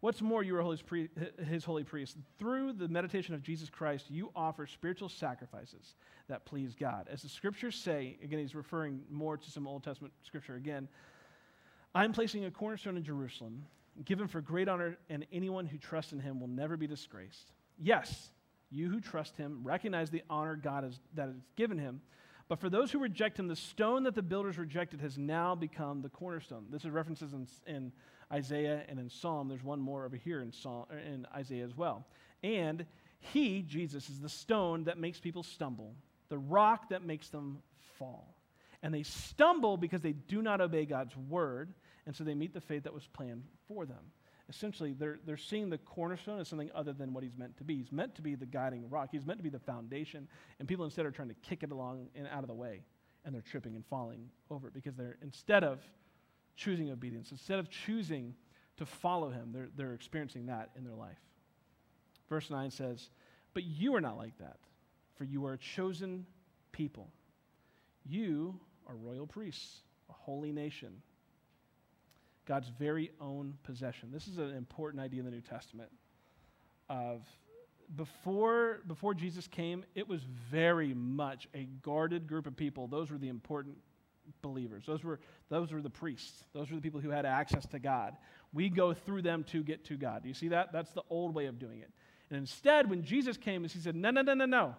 What's 0.00 0.22
more, 0.22 0.44
you 0.44 0.56
are 0.56 0.76
his 1.48 1.64
holy 1.64 1.82
priest. 1.82 2.16
Through 2.38 2.74
the 2.74 2.86
meditation 2.86 3.34
of 3.34 3.42
Jesus 3.42 3.68
Christ, 3.68 4.06
you 4.08 4.30
offer 4.36 4.64
spiritual 4.66 5.08
sacrifices 5.08 5.94
that 6.28 6.44
please 6.44 6.76
God. 6.76 7.08
As 7.10 7.22
the 7.22 7.28
scriptures 7.28 7.74
say, 7.74 8.16
again, 8.22 8.38
he's 8.38 8.54
referring 8.54 9.00
more 9.10 9.36
to 9.36 9.50
some 9.50 9.66
Old 9.66 9.82
Testament 9.82 10.14
scripture 10.22 10.54
again. 10.54 10.86
I'm 11.96 12.12
placing 12.12 12.44
a 12.44 12.50
cornerstone 12.50 12.96
in 12.96 13.02
Jerusalem, 13.02 13.64
given 14.04 14.28
for 14.28 14.40
great 14.40 14.68
honor, 14.68 14.98
and 15.10 15.26
anyone 15.32 15.66
who 15.66 15.78
trusts 15.78 16.12
in 16.12 16.20
him 16.20 16.38
will 16.38 16.46
never 16.46 16.76
be 16.76 16.86
disgraced. 16.86 17.50
Yes, 17.76 18.30
you 18.70 18.88
who 18.88 19.00
trust 19.00 19.36
him 19.36 19.60
recognize 19.64 20.10
the 20.10 20.22
honor 20.30 20.54
God 20.54 20.84
has, 20.84 21.00
that 21.14 21.26
has 21.26 21.36
given 21.56 21.76
him. 21.76 22.02
But 22.48 22.60
for 22.60 22.70
those 22.70 22.92
who 22.92 23.00
reject 23.00 23.38
him, 23.38 23.48
the 23.48 23.56
stone 23.56 24.04
that 24.04 24.14
the 24.14 24.22
builders 24.22 24.58
rejected 24.58 25.00
has 25.00 25.18
now 25.18 25.54
become 25.54 26.02
the 26.02 26.08
cornerstone. 26.08 26.66
This 26.70 26.84
is 26.84 26.90
references 26.90 27.32
in, 27.32 27.46
in 27.66 27.92
Isaiah 28.32 28.82
and 28.88 28.98
in 28.98 29.08
Psalm. 29.08 29.48
There's 29.48 29.64
one 29.64 29.80
more 29.80 30.04
over 30.04 30.16
here 30.16 30.40
in, 30.40 30.52
Psalm, 30.52 30.86
in 30.90 31.26
Isaiah 31.34 31.64
as 31.64 31.76
well. 31.76 32.06
And 32.42 32.84
he, 33.20 33.62
Jesus, 33.62 34.08
is 34.08 34.20
the 34.20 34.28
stone 34.28 34.84
that 34.84 34.98
makes 34.98 35.18
people 35.18 35.42
stumble, 35.42 35.94
the 36.28 36.38
rock 36.38 36.90
that 36.90 37.04
makes 37.04 37.28
them 37.28 37.58
fall. 37.98 38.34
And 38.82 38.94
they 38.94 39.02
stumble 39.02 39.76
because 39.76 40.02
they 40.02 40.12
do 40.12 40.40
not 40.40 40.60
obey 40.60 40.84
God's 40.84 41.16
word, 41.16 41.72
and 42.06 42.14
so 42.14 42.22
they 42.22 42.34
meet 42.34 42.54
the 42.54 42.60
fate 42.60 42.84
that 42.84 42.94
was 42.94 43.06
planned 43.08 43.42
for 43.66 43.86
them. 43.86 44.12
Essentially, 44.48 44.94
they're, 44.94 45.18
they're 45.26 45.36
seeing 45.36 45.68
the 45.68 45.78
cornerstone 45.78 46.40
as 46.40 46.48
something 46.48 46.70
other 46.74 46.92
than 46.92 47.12
what 47.12 47.22
he's 47.22 47.36
meant 47.36 47.58
to 47.58 47.64
be. 47.64 47.76
He's 47.76 47.92
meant 47.92 48.14
to 48.14 48.22
be 48.22 48.34
the 48.34 48.46
guiding 48.46 48.88
rock, 48.88 49.08
he's 49.10 49.26
meant 49.26 49.40
to 49.40 49.42
be 49.42 49.50
the 49.50 49.58
foundation, 49.58 50.28
and 50.58 50.68
people 50.68 50.84
instead 50.84 51.04
are 51.06 51.10
trying 51.10 51.28
to 51.28 51.34
kick 51.34 51.62
it 51.62 51.72
along 51.72 52.08
and 52.14 52.26
out 52.28 52.44
of 52.44 52.48
the 52.48 52.54
way, 52.54 52.82
and 53.24 53.34
they're 53.34 53.42
tripping 53.42 53.74
and 53.74 53.84
falling 53.86 54.30
over 54.50 54.68
it 54.68 54.74
because 54.74 54.94
they're, 54.94 55.18
instead 55.22 55.64
of 55.64 55.80
choosing 56.58 56.90
obedience. 56.90 57.30
Instead 57.30 57.58
of 57.58 57.70
choosing 57.70 58.34
to 58.76 58.84
follow 58.84 59.30
him, 59.30 59.50
they're, 59.52 59.68
they're 59.76 59.94
experiencing 59.94 60.46
that 60.46 60.70
in 60.76 60.84
their 60.84 60.94
life. 60.94 61.18
Verse 62.28 62.50
9 62.50 62.70
says, 62.70 63.08
But 63.54 63.64
you 63.64 63.94
are 63.94 64.00
not 64.00 64.18
like 64.18 64.36
that, 64.38 64.58
for 65.16 65.24
you 65.24 65.46
are 65.46 65.54
a 65.54 65.58
chosen 65.58 66.26
people. 66.72 67.08
You 68.04 68.60
are 68.86 68.94
royal 68.94 69.26
priests, 69.26 69.80
a 70.10 70.12
holy 70.12 70.52
nation, 70.52 71.02
God's 72.48 72.70
very 72.78 73.10
own 73.20 73.58
possession. 73.62 74.10
This 74.10 74.26
is 74.26 74.38
an 74.38 74.54
important 74.56 75.02
idea 75.02 75.20
in 75.20 75.26
the 75.26 75.30
New 75.30 75.42
Testament. 75.42 75.90
Of 76.88 77.20
before, 77.94 78.80
before 78.86 79.12
Jesus 79.12 79.46
came, 79.46 79.84
it 79.94 80.08
was 80.08 80.22
very 80.50 80.94
much 80.94 81.46
a 81.54 81.68
guarded 81.82 82.26
group 82.26 82.46
of 82.46 82.56
people. 82.56 82.86
Those 82.86 83.10
were 83.10 83.18
the 83.18 83.28
important 83.28 83.76
believers. 84.42 84.84
Those 84.86 85.04
were, 85.04 85.20
those 85.48 85.72
were 85.72 85.82
the 85.82 85.90
priests. 85.90 86.44
Those 86.52 86.70
were 86.70 86.76
the 86.76 86.82
people 86.82 87.00
who 87.00 87.10
had 87.10 87.26
access 87.26 87.66
to 87.66 87.78
God. 87.78 88.16
We 88.52 88.68
go 88.68 88.94
through 88.94 89.22
them 89.22 89.44
to 89.44 89.62
get 89.62 89.84
to 89.86 89.96
God. 89.96 90.22
Do 90.22 90.28
you 90.28 90.34
see 90.34 90.48
that? 90.48 90.72
That's 90.72 90.90
the 90.92 91.02
old 91.10 91.34
way 91.34 91.46
of 91.46 91.58
doing 91.58 91.80
it. 91.80 91.90
And 92.30 92.38
instead, 92.38 92.90
when 92.90 93.02
Jesus 93.02 93.36
came, 93.36 93.62
he 93.64 93.68
said, 93.68 93.94
No, 93.94 94.10
no, 94.10 94.22
no, 94.22 94.34
no, 94.34 94.46
no. 94.46 94.74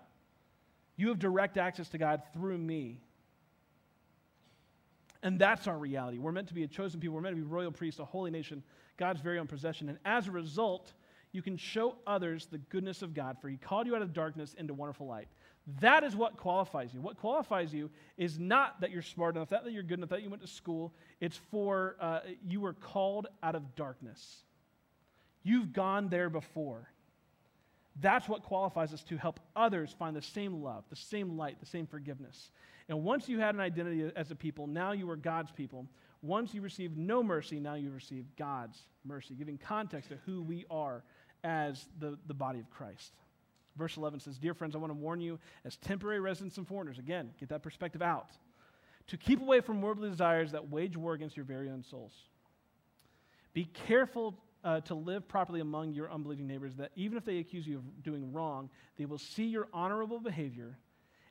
You 0.96 1.10
have 1.10 1.20
direct 1.20 1.58
access 1.58 1.90
to 1.90 1.98
God 1.98 2.22
through 2.34 2.58
me. 2.58 3.00
And 5.22 5.38
that's 5.40 5.68
our 5.68 5.78
reality. 5.78 6.18
We're 6.18 6.32
meant 6.32 6.48
to 6.50 6.54
be 6.54 6.64
a 6.64 6.68
chosen 6.68 7.00
people. 7.00 7.16
We're 7.16 7.22
meant 7.22 7.36
to 7.36 7.42
be 7.42 7.48
royal 7.48 7.72
priests, 7.72 8.00
a 8.00 8.06
holy 8.06 8.32
nation, 8.32 8.64
God's 8.98 9.22
very 9.22 9.40
own 9.40 9.48
possession. 9.48 9.90
And 9.90 9.98
as 10.06 10.28
a 10.28 10.32
result, 10.32 10.94
you 11.32 11.42
can 11.42 11.58
show 11.58 11.96
others 12.08 12.48
the 12.48 12.58
goodness 12.58 13.02
of 13.02 13.14
God, 13.14 13.38
for 13.40 13.50
He 13.50 13.58
called 13.58 13.88
you 13.88 13.96
out 13.96 14.02
of 14.02 14.14
darkness 14.14 14.56
into 14.58 14.74
wonderful 14.74 15.08
light. 15.08 15.28
That 15.82 16.04
is 16.04 16.15
what 16.15 16.38
qualifies 16.38 16.93
you. 16.93 17.02
What 17.02 17.17
qualifies 17.17 17.74
you 17.74 17.89
is 18.17 18.39
not 18.39 18.82
that 18.82 18.91
you're 18.91 19.02
smart 19.02 19.36
enough, 19.36 19.52
not 19.52 19.63
that 19.65 19.74
you're 19.74 19.84
good 19.84 20.00
enough, 20.00 20.10
that 20.10 20.24
you 20.24 20.30
went 20.30 20.41
to 20.41 20.48
school. 20.48 20.93
It's 21.22 21.38
for 21.52 21.95
uh, 22.00 22.22
you 22.48 22.62
were 22.62 22.74
called 22.74 23.28
out 23.43 23.56
of 23.56 23.76
darkness. 23.76 24.43
You've 25.43 25.72
gone 25.74 26.10
there 26.10 26.30
before. 26.30 26.89
That's 28.02 28.28
what 28.30 28.43
qualifies 28.43 28.93
us 28.93 29.04
to 29.04 29.17
help 29.17 29.39
others 29.56 29.95
find 29.98 30.15
the 30.15 30.22
same 30.22 30.63
love, 30.63 30.86
the 30.89 30.95
same 30.95 31.38
light, 31.38 31.60
the 31.60 31.65
same 31.65 31.86
forgiveness. 31.86 32.52
And 32.88 33.04
once 33.04 33.30
you 33.30 33.39
had 33.39 33.56
an 33.56 33.62
identity 33.62 34.10
as 34.15 34.32
a 34.32 34.36
people, 34.36 34.67
now 34.67 34.93
you 34.93 35.10
are 35.10 35.15
God's 35.15 35.52
people. 35.52 35.86
Once 36.22 36.54
you 36.54 36.62
received 36.62 36.98
no 36.98 37.22
mercy, 37.22 37.60
now 37.60 37.76
you 37.76 37.91
receive 37.91 38.26
God's 38.38 38.80
mercy, 39.06 39.36
giving 39.36 39.58
context 39.58 40.10
to 40.10 40.17
who 40.26 40.41
we 40.41 40.65
are 40.69 41.04
as 41.43 41.86
the, 42.00 42.17
the 42.28 42.34
body 42.34 42.60
of 42.60 42.69
Christ. 42.69 43.13
Verse 43.77 43.97
11 43.97 44.19
says, 44.19 44.38
Dear 44.38 44.53
friends, 44.53 44.75
I 44.75 44.79
want 44.79 44.91
to 44.91 44.97
warn 44.97 45.21
you 45.21 45.39
as 45.65 45.77
temporary 45.77 46.19
residents 46.19 46.58
and 46.58 46.67
foreigners, 46.67 46.99
again, 46.99 47.32
get 47.39 47.49
that 47.49 47.63
perspective 47.63 48.01
out, 48.01 48.29
to 49.08 49.17
keep 49.17 49.41
away 49.41 49.62
from 49.62 49.82
worldly 49.82 50.10
desires 50.10 50.51
that 50.51 50.69
wage 50.69 50.97
war 50.97 51.13
against 51.13 51.38
your 51.38 51.45
very 51.45 51.69
own 51.69 51.84
souls. 51.84 52.13
Be 53.53 53.65
careful 53.65 54.38
uh, 54.63 54.82
to 54.82 54.95
live 54.95 55.28
properly 55.28 55.61
among 55.61 55.93
your 55.93 56.11
unbelieving 56.11 56.47
neighbors, 56.47 56.76
that 56.76 56.91
even 56.95 57.17
if 57.17 57.26
they 57.26 57.38
accuse 57.38 57.65
you 57.65 57.78
of 57.78 58.03
doing 58.03 58.32
wrong, 58.34 58.70
they 58.97 59.05
will 59.05 59.17
see 59.17 59.45
your 59.45 59.67
honorable 59.74 60.20
behavior 60.20 60.78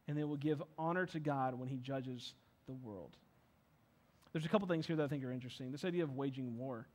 and 0.06 0.16
they 0.16 0.24
will 0.24 0.36
give 0.36 0.62
honor 0.78 1.04
to 1.06 1.20
God 1.20 1.54
when 1.54 1.68
He 1.68 1.76
judges 1.76 2.34
the 2.66 2.72
world. 2.72 3.16
There's 4.32 4.46
a 4.46 4.48
couple 4.48 4.66
things 4.66 4.86
here 4.86 4.96
that 4.96 5.04
I 5.04 5.08
think 5.08 5.24
are 5.24 5.32
interesting. 5.32 5.70
This 5.70 5.84
idea 5.84 6.02
of 6.02 6.14
waging 6.14 6.56
war. 6.56 6.86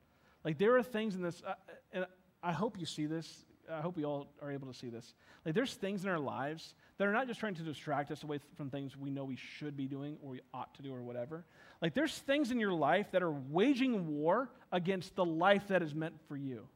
Like, 0.43 0.57
there 0.57 0.75
are 0.75 0.83
things 0.83 1.15
in 1.15 1.21
this, 1.21 1.41
uh, 1.45 1.53
and 1.91 2.05
I 2.41 2.51
hope 2.51 2.77
you 2.77 2.85
see 2.85 3.05
this. 3.05 3.45
I 3.72 3.82
hope 3.82 3.95
we 3.95 4.05
all 4.05 4.28
are 4.41 4.51
able 4.51 4.68
to 4.68 4.74
see 4.74 4.89
this. 4.89 5.14
Like, 5.45 5.55
there's 5.55 5.74
things 5.74 6.03
in 6.03 6.09
our 6.09 6.20
lives 6.20 6.74
that 6.97 7.07
are 7.07 7.14
not 7.14 7.28
just 7.28 7.39
trying 7.39 7.55
to 7.55 7.64
distract 7.64 8.11
us 8.11 8.24
away 8.24 8.39
from 8.55 8.70
things 8.70 8.97
we 8.97 9.09
know 9.09 9.24
we 9.24 9.36
should 9.36 9.76
be 9.76 9.88
doing 9.88 10.18
or 10.22 10.32
we 10.32 10.41
ought 10.53 10.74
to 10.76 10.82
do 10.82 10.93
or 10.93 11.01
whatever. 11.01 11.45
Like, 11.82 11.93
there's 11.93 12.18
things 12.18 12.51
in 12.51 12.59
your 12.59 12.74
life 12.74 13.07
that 13.11 13.24
are 13.24 13.32
waging 13.32 14.07
war 14.07 14.49
against 14.72 15.16
the 15.16 15.26
life 15.26 15.68
that 15.70 15.82
is 15.82 15.93
meant 15.93 16.16
for 16.28 16.36
you. 16.36 16.68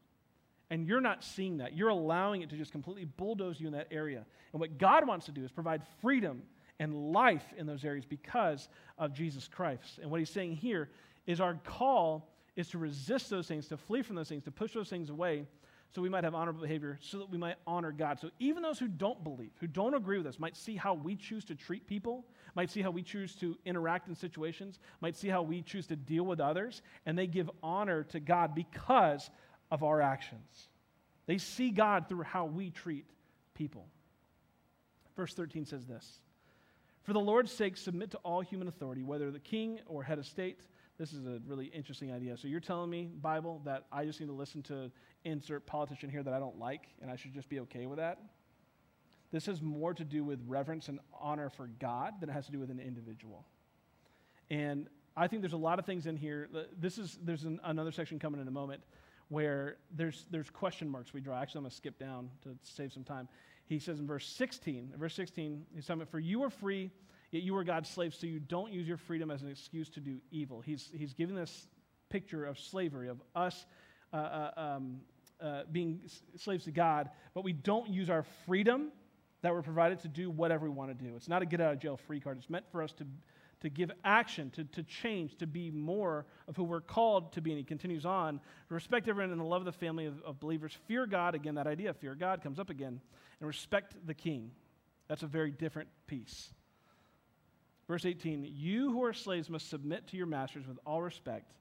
And 0.70 0.86
you're 0.88 1.02
not 1.02 1.24
seeing 1.24 1.58
that. 1.58 1.76
You're 1.76 1.90
allowing 1.90 2.42
it 2.42 2.50
to 2.50 2.58
just 2.58 2.72
completely 2.72 3.06
bulldoze 3.06 3.60
you 3.60 3.68
in 3.68 3.74
that 3.74 3.88
area. 3.92 4.26
And 4.52 4.60
what 4.60 4.78
God 4.78 5.08
wants 5.08 5.28
to 5.28 5.32
do 5.32 5.44
is 5.44 5.52
provide 5.52 5.82
freedom 6.02 6.42
and 6.80 7.12
life 7.12 7.46
in 7.58 7.66
those 7.66 7.86
areas 7.86 8.06
because 8.06 8.68
of 8.98 9.14
Jesus 9.14 9.48
Christ. 9.48 10.00
And 10.02 10.12
what 10.12 10.20
he's 10.20 10.30
saying 10.30 10.58
here 10.58 10.90
is 11.26 11.42
our 11.42 11.56
call 11.66 12.30
is 12.56 12.70
to 12.70 12.78
resist 12.78 13.30
those 13.30 13.48
things, 13.48 13.68
to 13.68 13.78
flee 13.78 14.02
from 14.02 14.16
those 14.16 14.30
things, 14.30 14.44
to 14.44 14.52
push 14.52 14.74
those 14.74 14.90
things 14.90 15.10
away 15.10 15.46
so 15.96 16.02
we 16.02 16.10
might 16.10 16.24
have 16.24 16.36
honorable 16.36 16.62
behavior, 16.62 17.00
so 17.02 17.20
that 17.20 17.30
we 17.30 17.38
might 17.38 17.56
honor 17.66 17.92
God. 17.92 18.20
So 18.20 18.30
even 18.40 18.62
those 18.62 18.78
who 18.78 18.88
don't 18.88 19.24
believe, 19.24 19.52
who 19.60 19.68
don't 19.68 19.94
agree 19.94 20.18
with 20.18 20.28
us, 20.28 20.40
might 20.40 20.58
see 20.58 20.76
how 20.76 20.94
we 20.94 21.16
choose 21.16 21.46
to 21.46 21.56
treat 21.56 21.88
people, 21.88 22.26
might 22.56 22.70
see 22.70 22.82
how 22.82 22.92
we 22.92 23.02
choose 23.02 23.36
to 23.36 23.58
interact 23.66 24.08
in 24.08 24.16
situations, 24.16 24.80
might 25.02 25.16
see 25.16 25.30
how 25.30 25.42
we 25.42 25.62
choose 25.62 25.88
to 25.88 25.96
deal 25.96 26.24
with 26.24 26.40
others, 26.40 26.82
and 27.06 27.18
they 27.18 27.28
give 27.28 27.50
honor 27.64 28.04
to 28.04 28.20
God 28.20 28.54
because 28.54 29.30
of 29.72 29.84
our 29.84 30.02
actions. 30.02 30.70
They 31.26 31.38
see 31.38 31.72
God 31.72 32.08
through 32.08 32.24
how 32.24 32.46
we 32.46 32.70
treat 32.70 33.06
people. 33.54 33.88
Verse 35.16 35.34
13 35.34 35.66
says 35.66 35.86
this 35.86 36.20
For 37.04 37.14
the 37.14 37.20
Lord's 37.20 37.52
sake, 37.52 37.76
submit 37.76 38.12
to 38.12 38.18
all 38.18 38.42
human 38.42 38.68
authority, 38.68 39.04
whether 39.04 39.32
the 39.32 39.40
king 39.40 39.80
or 39.88 40.04
head 40.04 40.20
of 40.20 40.26
state. 40.26 40.62
This 40.98 41.14
is 41.14 41.26
a 41.26 41.39
really 41.45 41.66
interesting 41.68 42.12
idea. 42.12 42.38
So 42.38 42.48
you're 42.48 42.60
telling 42.60 42.89
me, 42.89 43.12
Bible, 43.22 43.62
that 43.66 43.86
I 43.91 44.06
just 44.06 44.20
need 44.20 44.28
to 44.28 44.34
listen 44.34 44.64
to 44.64 44.91
insert 45.26 45.66
politician 45.66 46.10
here 46.10 46.24
that 46.24 46.34
I 46.34 46.39
don't 46.39 46.58
like, 46.58 46.88
and 47.02 47.12
I 47.12 47.16
should 47.16 47.34
just 47.34 47.50
be 47.50 47.60
okay 47.62 47.86
with 47.86 47.98
that? 47.98 48.20
This 49.32 49.45
has 49.45 49.62
more 49.62 49.93
to 49.93 50.04
do 50.04 50.24
with 50.24 50.39
reverence 50.48 50.88
and 50.88 51.00
honor 51.20 51.50
for 51.50 51.68
God 51.80 52.16
than 52.20 52.30
it 52.30 52.34
has 52.34 52.45
to 52.48 52.52
do 52.52 52.60
with 52.60 52.72
an 52.72 52.80
individual. 52.80 53.45
And 54.50 54.88
I 55.16 55.28
think 55.28 55.41
there's 55.41 55.54
a 55.54 55.58
lot 55.58 55.80
of 55.80 55.86
things 55.86 56.08
in 56.08 56.16
here. 56.16 56.50
This 56.80 56.98
is 56.98 57.20
there's 57.24 57.43
an, 57.43 57.60
another 57.64 57.91
section 57.91 58.20
coming 58.20 58.39
in 58.39 58.48
a 58.48 58.52
moment 58.52 58.82
where 59.30 59.78
there's 59.95 60.26
there's 60.32 60.50
question 60.50 60.89
marks 60.89 61.14
we 61.14 61.20
draw. 61.20 61.39
Actually, 61.39 61.60
I'm 61.60 61.64
going 61.64 61.72
to 61.72 61.78
skip 61.78 62.00
down 62.00 62.30
to 62.43 62.58
save 62.64 62.93
some 62.93 63.04
time. 63.04 63.28
He 63.66 63.80
says 63.80 64.00
in 64.00 64.08
verse 64.08 64.26
16, 64.26 64.93
verse 64.98 65.14
16, 65.14 65.66
he's 65.76 65.86
talking 65.86 66.02
about, 66.02 66.10
for 66.10 66.20
you 66.20 66.43
are 66.43 66.50
free, 66.50 66.89
yet 67.32 67.43
you 67.43 67.55
are 67.55 67.63
God's 67.63 67.89
slaves, 67.89 68.17
so 68.19 68.28
you 68.28 68.39
don't 68.39 68.71
use 68.71 68.88
your 68.88 68.97
freedom 68.97 69.32
as 69.32 69.41
an 69.41 69.49
excuse 69.49 69.89
to 69.91 69.99
do 69.99 70.17
evil. 70.32 70.61
He's, 70.61 70.89
he's 70.93 71.13
giving 71.13 71.36
this 71.36 71.67
picture 72.09 72.45
of 72.45 72.59
slavery, 72.59 73.09
of 73.09 73.21
us 73.36 73.65
uh, 74.13 74.17
uh, 74.17 74.51
um, 74.57 75.01
uh, 75.41 75.63
being 75.71 76.01
slaves 76.38 76.63
to 76.65 76.71
God, 76.71 77.09
but 77.34 77.43
we 77.43 77.53
don't 77.53 77.89
use 77.89 78.09
our 78.09 78.25
freedom 78.45 78.91
that 79.41 79.53
we're 79.53 79.61
provided 79.61 79.99
to 79.99 80.07
do 80.07 80.30
whatever 80.30 80.65
we 80.65 80.71
want 80.71 80.97
to 80.97 81.05
do. 81.05 81.15
It's 81.15 81.28
not 81.28 81.41
a 81.41 81.45
get 81.45 81.61
out 81.61 81.73
of 81.73 81.80
jail 81.80 81.99
free 82.07 82.19
card. 82.19 82.38
It's 82.38 82.49
meant 82.49 82.65
for 82.71 82.82
us 82.82 82.91
to, 82.93 83.05
to 83.61 83.69
give 83.69 83.91
action, 84.03 84.49
to, 84.51 84.63
to 84.63 84.84
change, 84.84 85.38
to 85.38 85.47
be 85.47 85.69
more 85.69 86.25
of 86.47 86.55
who 86.55 86.63
we're 86.63 86.82
called 86.82 87.34
to 87.34 87.41
be. 87.41 87.51
And 87.51 87.57
he 87.59 87.63
continues 87.63 88.05
on 88.05 88.39
respect 88.69 89.07
everyone 89.07 89.32
in 89.32 89.38
the 89.38 89.43
love 89.43 89.61
of 89.61 89.65
the 89.65 89.71
family 89.71 90.05
of, 90.05 90.21
of 90.23 90.39
believers. 90.39 90.75
Fear 90.88 91.05
God, 91.05 91.36
again, 91.36 91.55
that 91.55 91.67
idea, 91.67 91.93
fear 91.93 92.15
God 92.15 92.41
comes 92.41 92.59
up 92.59 92.69
again, 92.69 92.99
and 93.39 93.47
respect 93.47 93.95
the 94.05 94.15
king. 94.15 94.51
That's 95.07 95.23
a 95.23 95.28
very 95.28 95.51
different 95.51 95.89
piece. 96.07 96.49
Verse 97.88 98.06
18 98.06 98.52
You 98.54 98.92
who 98.92 99.04
are 99.04 99.14
slaves 99.14 99.50
must 99.50 99.70
submit 99.70 100.08
to 100.08 100.18
your 100.18 100.26
masters 100.26 100.68
with 100.68 100.80
all 100.86 101.02
respect 101.02 101.54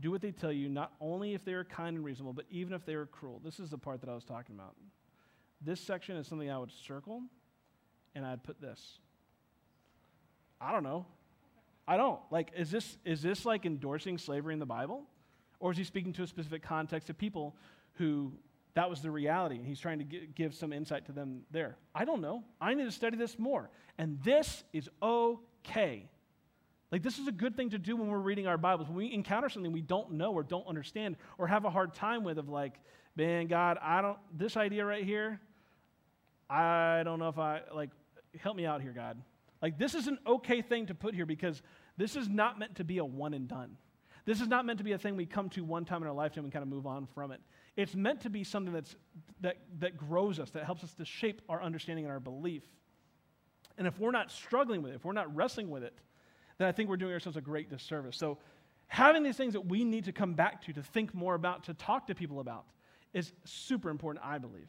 do 0.00 0.10
what 0.10 0.20
they 0.20 0.32
tell 0.32 0.52
you, 0.52 0.68
not 0.68 0.92
only 1.00 1.34
if 1.34 1.44
they 1.44 1.52
are 1.52 1.64
kind 1.64 1.96
and 1.96 2.04
reasonable, 2.04 2.32
but 2.32 2.46
even 2.50 2.72
if 2.74 2.84
they 2.84 2.94
are 2.94 3.06
cruel. 3.06 3.40
This 3.44 3.60
is 3.60 3.70
the 3.70 3.78
part 3.78 4.00
that 4.00 4.10
I 4.10 4.14
was 4.14 4.24
talking 4.24 4.54
about. 4.56 4.74
This 5.60 5.80
section 5.80 6.16
is 6.16 6.26
something 6.26 6.50
I 6.50 6.58
would 6.58 6.72
circle, 6.72 7.22
and 8.14 8.26
I'd 8.26 8.42
put 8.42 8.60
this. 8.60 8.98
I 10.60 10.72
don't 10.72 10.82
know. 10.82 11.06
I 11.86 11.96
don't. 11.96 12.20
Like, 12.30 12.52
is 12.56 12.70
this, 12.70 12.96
is 13.04 13.22
this 13.22 13.44
like 13.44 13.66
endorsing 13.66 14.18
slavery 14.18 14.52
in 14.52 14.58
the 14.58 14.66
Bible? 14.66 15.04
Or 15.60 15.70
is 15.70 15.78
he 15.78 15.84
speaking 15.84 16.12
to 16.14 16.22
a 16.22 16.26
specific 16.26 16.62
context 16.62 17.08
of 17.08 17.16
people 17.16 17.54
who 17.94 18.32
that 18.74 18.90
was 18.90 19.00
the 19.00 19.10
reality 19.10 19.56
and 19.56 19.66
he's 19.66 19.78
trying 19.78 20.00
to 20.00 20.04
give 20.04 20.54
some 20.54 20.72
insight 20.72 21.06
to 21.06 21.12
them 21.12 21.42
there? 21.50 21.76
I 21.94 22.04
don't 22.04 22.20
know. 22.20 22.44
I 22.60 22.74
need 22.74 22.84
to 22.84 22.90
study 22.90 23.16
this 23.16 23.38
more. 23.38 23.70
And 23.98 24.18
this 24.22 24.64
is 24.72 24.88
okay. 25.02 26.08
Like, 26.90 27.02
this 27.02 27.18
is 27.18 27.26
a 27.26 27.32
good 27.32 27.56
thing 27.56 27.70
to 27.70 27.78
do 27.78 27.96
when 27.96 28.08
we're 28.08 28.18
reading 28.18 28.46
our 28.46 28.58
Bibles. 28.58 28.88
When 28.88 28.96
we 28.96 29.12
encounter 29.12 29.48
something 29.48 29.72
we 29.72 29.80
don't 29.80 30.12
know 30.12 30.32
or 30.32 30.42
don't 30.42 30.66
understand 30.66 31.16
or 31.38 31.46
have 31.46 31.64
a 31.64 31.70
hard 31.70 31.94
time 31.94 32.24
with, 32.24 32.38
of 32.38 32.48
like, 32.48 32.74
man, 33.16 33.46
God, 33.46 33.78
I 33.80 34.02
don't, 34.02 34.18
this 34.36 34.56
idea 34.56 34.84
right 34.84 35.04
here, 35.04 35.40
I 36.50 37.02
don't 37.04 37.18
know 37.18 37.28
if 37.28 37.38
I, 37.38 37.62
like, 37.74 37.90
help 38.40 38.56
me 38.56 38.66
out 38.66 38.82
here, 38.82 38.92
God. 38.92 39.20
Like, 39.62 39.78
this 39.78 39.94
is 39.94 40.08
an 40.08 40.18
okay 40.26 40.62
thing 40.62 40.86
to 40.86 40.94
put 40.94 41.14
here 41.14 41.26
because 41.26 41.62
this 41.96 42.16
is 42.16 42.28
not 42.28 42.58
meant 42.58 42.76
to 42.76 42.84
be 42.84 42.98
a 42.98 43.04
one 43.04 43.34
and 43.34 43.48
done. 43.48 43.76
This 44.24 44.40
is 44.40 44.48
not 44.48 44.64
meant 44.64 44.78
to 44.78 44.84
be 44.84 44.92
a 44.92 44.98
thing 44.98 45.16
we 45.16 45.26
come 45.26 45.48
to 45.50 45.64
one 45.64 45.84
time 45.84 46.02
in 46.02 46.08
our 46.08 46.14
lifetime 46.14 46.44
and 46.44 46.52
kind 46.52 46.62
of 46.62 46.68
move 46.68 46.86
on 46.86 47.06
from 47.14 47.30
it. 47.30 47.40
It's 47.76 47.94
meant 47.94 48.20
to 48.22 48.30
be 48.30 48.44
something 48.44 48.72
that's, 48.72 48.94
that, 49.40 49.56
that 49.80 49.96
grows 49.96 50.38
us, 50.38 50.50
that 50.50 50.64
helps 50.64 50.84
us 50.84 50.94
to 50.94 51.04
shape 51.04 51.42
our 51.48 51.62
understanding 51.62 52.04
and 52.04 52.12
our 52.12 52.20
belief. 52.20 52.62
And 53.76 53.86
if 53.86 53.98
we're 53.98 54.12
not 54.12 54.30
struggling 54.30 54.82
with 54.82 54.92
it, 54.92 54.96
if 54.96 55.04
we're 55.04 55.12
not 55.12 55.34
wrestling 55.34 55.70
with 55.70 55.82
it, 55.82 55.98
then 56.58 56.68
I 56.68 56.72
think 56.72 56.88
we're 56.88 56.96
doing 56.96 57.12
ourselves 57.12 57.36
a 57.36 57.40
great 57.40 57.68
disservice. 57.68 58.16
So, 58.16 58.38
having 58.86 59.22
these 59.22 59.36
things 59.36 59.54
that 59.54 59.66
we 59.66 59.82
need 59.82 60.04
to 60.04 60.12
come 60.12 60.34
back 60.34 60.62
to, 60.62 60.72
to 60.74 60.82
think 60.82 61.14
more 61.14 61.34
about, 61.34 61.64
to 61.64 61.74
talk 61.74 62.06
to 62.06 62.14
people 62.14 62.38
about, 62.38 62.66
is 63.12 63.32
super 63.44 63.90
important, 63.90 64.24
I 64.24 64.38
believe. 64.38 64.68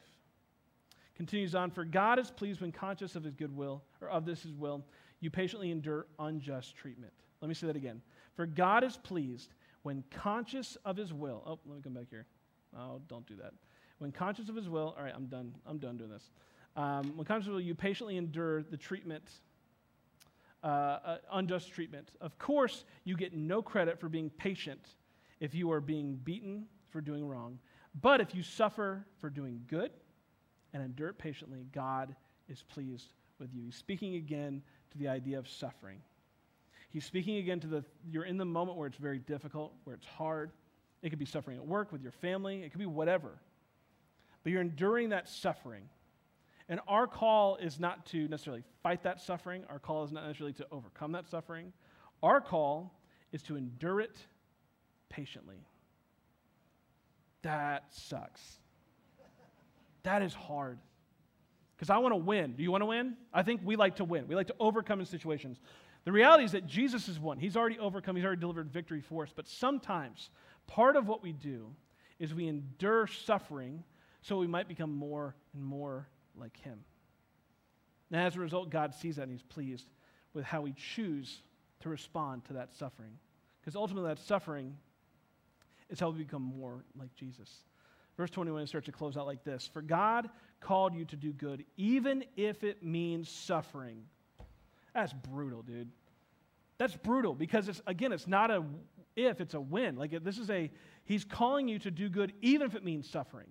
Continues 1.16 1.54
on, 1.54 1.70
for 1.70 1.84
God 1.84 2.18
is 2.18 2.30
pleased 2.30 2.60
when 2.60 2.72
conscious 2.72 3.14
of 3.14 3.22
his 3.22 3.34
good 3.34 3.54
will, 3.54 3.82
or 4.00 4.08
of 4.08 4.24
this 4.24 4.42
his 4.42 4.52
will, 4.52 4.84
you 5.20 5.30
patiently 5.30 5.70
endure 5.70 6.06
unjust 6.18 6.76
treatment. 6.76 7.12
Let 7.40 7.48
me 7.48 7.54
say 7.54 7.66
that 7.68 7.76
again. 7.76 8.02
For 8.34 8.46
God 8.46 8.84
is 8.84 8.96
pleased 8.96 9.54
when 9.82 10.04
conscious 10.10 10.76
of 10.84 10.96
his 10.96 11.12
will. 11.12 11.42
Oh, 11.46 11.58
let 11.66 11.76
me 11.76 11.82
come 11.82 11.94
back 11.94 12.08
here. 12.10 12.26
Oh, 12.78 13.00
don't 13.08 13.26
do 13.26 13.36
that. 13.36 13.52
When 13.98 14.12
conscious 14.12 14.48
of 14.48 14.56
his 14.56 14.68
will, 14.68 14.94
all 14.96 15.04
right, 15.04 15.12
I'm 15.14 15.26
done. 15.26 15.54
I'm 15.66 15.78
done 15.78 15.96
doing 15.96 16.10
this. 16.10 16.30
Um, 16.76 17.16
when 17.16 17.24
conscious 17.24 17.46
of 17.46 17.54
his 17.54 17.54
will, 17.54 17.60
you 17.60 17.74
patiently 17.74 18.16
endure 18.16 18.62
the 18.62 18.76
treatment 18.76 19.30
uh, 20.62 20.66
uh, 20.66 21.18
unjust 21.32 21.72
treatment. 21.72 22.10
Of 22.20 22.38
course, 22.38 22.84
you 23.04 23.16
get 23.16 23.32
no 23.32 23.62
credit 23.62 24.00
for 24.00 24.08
being 24.08 24.30
patient 24.30 24.80
if 25.40 25.54
you 25.54 25.70
are 25.70 25.80
being 25.80 26.16
beaten 26.16 26.66
for 26.90 27.00
doing 27.00 27.26
wrong. 27.26 27.58
But 28.00 28.20
if 28.20 28.34
you 28.34 28.42
suffer 28.42 29.06
for 29.20 29.30
doing 29.30 29.62
good 29.68 29.90
and 30.72 30.82
endure 30.82 31.08
it 31.08 31.18
patiently, 31.18 31.66
God 31.72 32.14
is 32.48 32.62
pleased 32.62 33.12
with 33.38 33.54
you. 33.54 33.64
He's 33.64 33.76
speaking 33.76 34.16
again 34.16 34.62
to 34.90 34.98
the 34.98 35.08
idea 35.08 35.38
of 35.38 35.48
suffering. 35.48 36.00
He's 36.90 37.04
speaking 37.04 37.36
again 37.36 37.60
to 37.60 37.66
the, 37.66 37.84
you're 38.10 38.24
in 38.24 38.36
the 38.36 38.44
moment 38.44 38.76
where 38.76 38.86
it's 38.86 38.96
very 38.96 39.18
difficult, 39.18 39.72
where 39.84 39.94
it's 39.94 40.06
hard. 40.06 40.52
It 41.06 41.10
could 41.10 41.20
be 41.20 41.24
suffering 41.24 41.56
at 41.56 41.64
work, 41.64 41.92
with 41.92 42.02
your 42.02 42.10
family, 42.10 42.64
it 42.64 42.72
could 42.72 42.80
be 42.80 42.84
whatever. 42.84 43.30
But 44.42 44.50
you're 44.50 44.60
enduring 44.60 45.10
that 45.10 45.28
suffering. 45.28 45.84
And 46.68 46.80
our 46.88 47.06
call 47.06 47.54
is 47.58 47.78
not 47.78 48.06
to 48.06 48.26
necessarily 48.26 48.64
fight 48.82 49.04
that 49.04 49.20
suffering, 49.20 49.62
our 49.70 49.78
call 49.78 50.02
is 50.02 50.10
not 50.10 50.24
necessarily 50.24 50.54
to 50.54 50.66
overcome 50.72 51.12
that 51.12 51.28
suffering. 51.28 51.72
Our 52.24 52.40
call 52.40 52.92
is 53.30 53.40
to 53.42 53.54
endure 53.54 54.00
it 54.00 54.16
patiently. 55.08 55.64
That 57.42 57.84
sucks. 57.94 58.42
That 60.02 60.22
is 60.22 60.34
hard. 60.34 60.80
Because 61.76 61.88
I 61.88 61.98
want 61.98 62.14
to 62.14 62.16
win. 62.16 62.54
Do 62.56 62.64
you 62.64 62.72
want 62.72 62.82
to 62.82 62.86
win? 62.86 63.14
I 63.32 63.44
think 63.44 63.60
we 63.62 63.76
like 63.76 63.94
to 63.96 64.04
win. 64.04 64.26
We 64.26 64.34
like 64.34 64.48
to 64.48 64.56
overcome 64.58 64.98
in 64.98 65.06
situations. 65.06 65.60
The 66.06 66.12
reality 66.12 66.44
is 66.44 66.52
that 66.52 66.68
Jesus 66.68 67.08
has 67.08 67.18
won. 67.18 67.38
He's 67.38 67.56
already 67.56 67.80
overcome, 67.80 68.14
He's 68.14 68.24
already 68.24 68.40
delivered 68.40 68.72
victory 68.72 69.00
for 69.00 69.24
us. 69.24 69.30
But 69.34 69.48
sometimes, 69.48 70.30
part 70.66 70.96
of 70.96 71.06
what 71.06 71.22
we 71.22 71.32
do 71.32 71.68
is 72.18 72.34
we 72.34 72.48
endure 72.48 73.06
suffering 73.06 73.84
so 74.22 74.38
we 74.38 74.46
might 74.46 74.68
become 74.68 74.92
more 74.92 75.34
and 75.54 75.64
more 75.64 76.08
like 76.34 76.56
him. 76.58 76.80
And 78.10 78.20
as 78.20 78.36
a 78.36 78.40
result, 78.40 78.70
God 78.70 78.94
sees 78.94 79.16
that 79.16 79.22
and 79.22 79.32
he's 79.32 79.42
pleased 79.42 79.86
with 80.34 80.44
how 80.44 80.62
we 80.62 80.72
choose 80.72 81.42
to 81.80 81.88
respond 81.88 82.44
to 82.46 82.54
that 82.54 82.74
suffering. 82.74 83.18
Because 83.60 83.76
ultimately, 83.76 84.08
that 84.08 84.20
suffering 84.20 84.76
is 85.90 85.98
how 85.98 86.10
we 86.10 86.18
become 86.18 86.42
more 86.42 86.84
like 86.98 87.14
Jesus. 87.14 87.62
Verse 88.16 88.30
21 88.30 88.66
starts 88.66 88.86
to 88.86 88.92
close 88.92 89.16
out 89.16 89.26
like 89.26 89.44
this 89.44 89.68
For 89.72 89.82
God 89.82 90.30
called 90.60 90.94
you 90.94 91.04
to 91.06 91.16
do 91.16 91.32
good, 91.32 91.64
even 91.76 92.24
if 92.36 92.64
it 92.64 92.82
means 92.82 93.28
suffering. 93.28 94.02
That's 94.94 95.12
brutal, 95.12 95.62
dude. 95.62 95.90
That's 96.78 96.96
brutal 96.96 97.34
because 97.34 97.68
it's, 97.68 97.82
again, 97.86 98.12
it's 98.12 98.26
not 98.26 98.50
a 98.50 98.62
if, 99.16 99.40
it's 99.40 99.54
a 99.54 99.60
when. 99.60 99.96
Like, 99.96 100.22
this 100.22 100.38
is 100.38 100.50
a, 100.50 100.70
he's 101.04 101.24
calling 101.24 101.66
you 101.66 101.78
to 101.80 101.90
do 101.90 102.08
good, 102.08 102.32
even 102.42 102.66
if 102.66 102.74
it 102.74 102.84
means 102.84 103.08
suffering. 103.08 103.48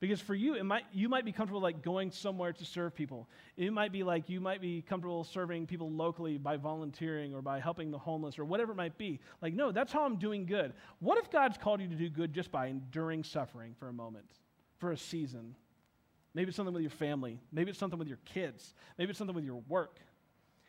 Because 0.00 0.20
for 0.20 0.34
you, 0.34 0.54
it 0.54 0.62
might, 0.62 0.84
you 0.92 1.08
might 1.08 1.24
be 1.24 1.32
comfortable 1.32 1.60
like 1.60 1.82
going 1.82 2.12
somewhere 2.12 2.52
to 2.52 2.64
serve 2.64 2.94
people. 2.94 3.28
It 3.56 3.72
might 3.72 3.90
be 3.90 4.04
like 4.04 4.28
you 4.28 4.40
might 4.40 4.60
be 4.60 4.80
comfortable 4.82 5.24
serving 5.24 5.66
people 5.66 5.90
locally 5.90 6.38
by 6.38 6.56
volunteering 6.56 7.34
or 7.34 7.42
by 7.42 7.58
helping 7.58 7.90
the 7.90 7.98
homeless 7.98 8.38
or 8.38 8.44
whatever 8.44 8.72
it 8.72 8.76
might 8.76 8.96
be. 8.96 9.18
Like, 9.42 9.54
no, 9.54 9.72
that's 9.72 9.92
how 9.92 10.04
I'm 10.04 10.16
doing 10.16 10.46
good. 10.46 10.72
What 11.00 11.18
if 11.18 11.30
God's 11.30 11.58
called 11.58 11.80
you 11.80 11.88
to 11.88 11.96
do 11.96 12.08
good 12.08 12.32
just 12.32 12.52
by 12.52 12.68
enduring 12.68 13.24
suffering 13.24 13.74
for 13.76 13.88
a 13.88 13.92
moment, 13.92 14.30
for 14.78 14.92
a 14.92 14.96
season? 14.96 15.56
Maybe 16.32 16.48
it's 16.48 16.56
something 16.56 16.74
with 16.74 16.82
your 16.82 16.90
family. 16.90 17.40
Maybe 17.50 17.70
it's 17.70 17.80
something 17.80 17.98
with 17.98 18.08
your 18.08 18.20
kids. 18.24 18.74
Maybe 18.98 19.10
it's 19.10 19.18
something 19.18 19.34
with 19.34 19.44
your 19.44 19.62
work. 19.68 19.98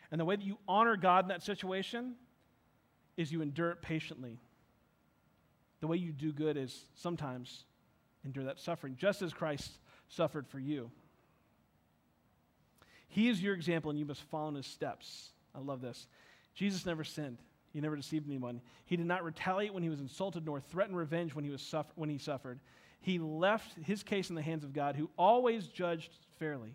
And 0.09 0.19
the 0.19 0.25
way 0.25 0.37
that 0.37 0.45
you 0.45 0.57
honor 0.67 0.97
God 0.97 1.25
in 1.25 1.29
that 1.29 1.43
situation 1.43 2.15
is 3.19 3.33
you 3.33 3.41
endure 3.41 3.71
it 3.71 3.81
patiently. 3.81 4.39
The 5.81 5.87
way 5.87 5.97
you 5.97 6.13
do 6.13 6.31
good 6.31 6.55
is 6.55 6.85
sometimes 6.95 7.65
endure 8.23 8.45
that 8.45 8.61
suffering, 8.61 8.95
just 8.97 9.21
as 9.21 9.33
Christ 9.33 9.71
suffered 10.07 10.47
for 10.47 10.57
you. 10.57 10.89
He 13.09 13.27
is 13.27 13.41
your 13.41 13.53
example, 13.53 13.89
and 13.89 13.99
you 13.99 14.05
must 14.05 14.21
follow 14.23 14.47
in 14.47 14.55
his 14.55 14.67
steps. 14.67 15.31
I 15.53 15.59
love 15.59 15.81
this. 15.81 16.07
Jesus 16.55 16.85
never 16.85 17.03
sinned. 17.03 17.39
He 17.73 17.81
never 17.81 17.97
deceived 17.97 18.25
anyone. 18.25 18.61
He 18.85 18.95
did 18.95 19.05
not 19.05 19.25
retaliate 19.25 19.73
when 19.73 19.83
he 19.83 19.89
was 19.89 19.99
insulted, 19.99 20.45
nor 20.45 20.61
threaten 20.61 20.95
revenge 20.95 21.35
when 21.35 21.43
he, 21.43 21.51
was 21.51 21.61
suffer- 21.61 21.91
when 21.95 22.09
he 22.09 22.19
suffered. 22.19 22.61
He 23.01 23.19
left 23.19 23.73
his 23.83 24.01
case 24.01 24.29
in 24.29 24.35
the 24.37 24.41
hands 24.41 24.63
of 24.63 24.71
God, 24.71 24.95
who 24.95 25.09
always 25.17 25.67
judged 25.67 26.11
fairly. 26.37 26.73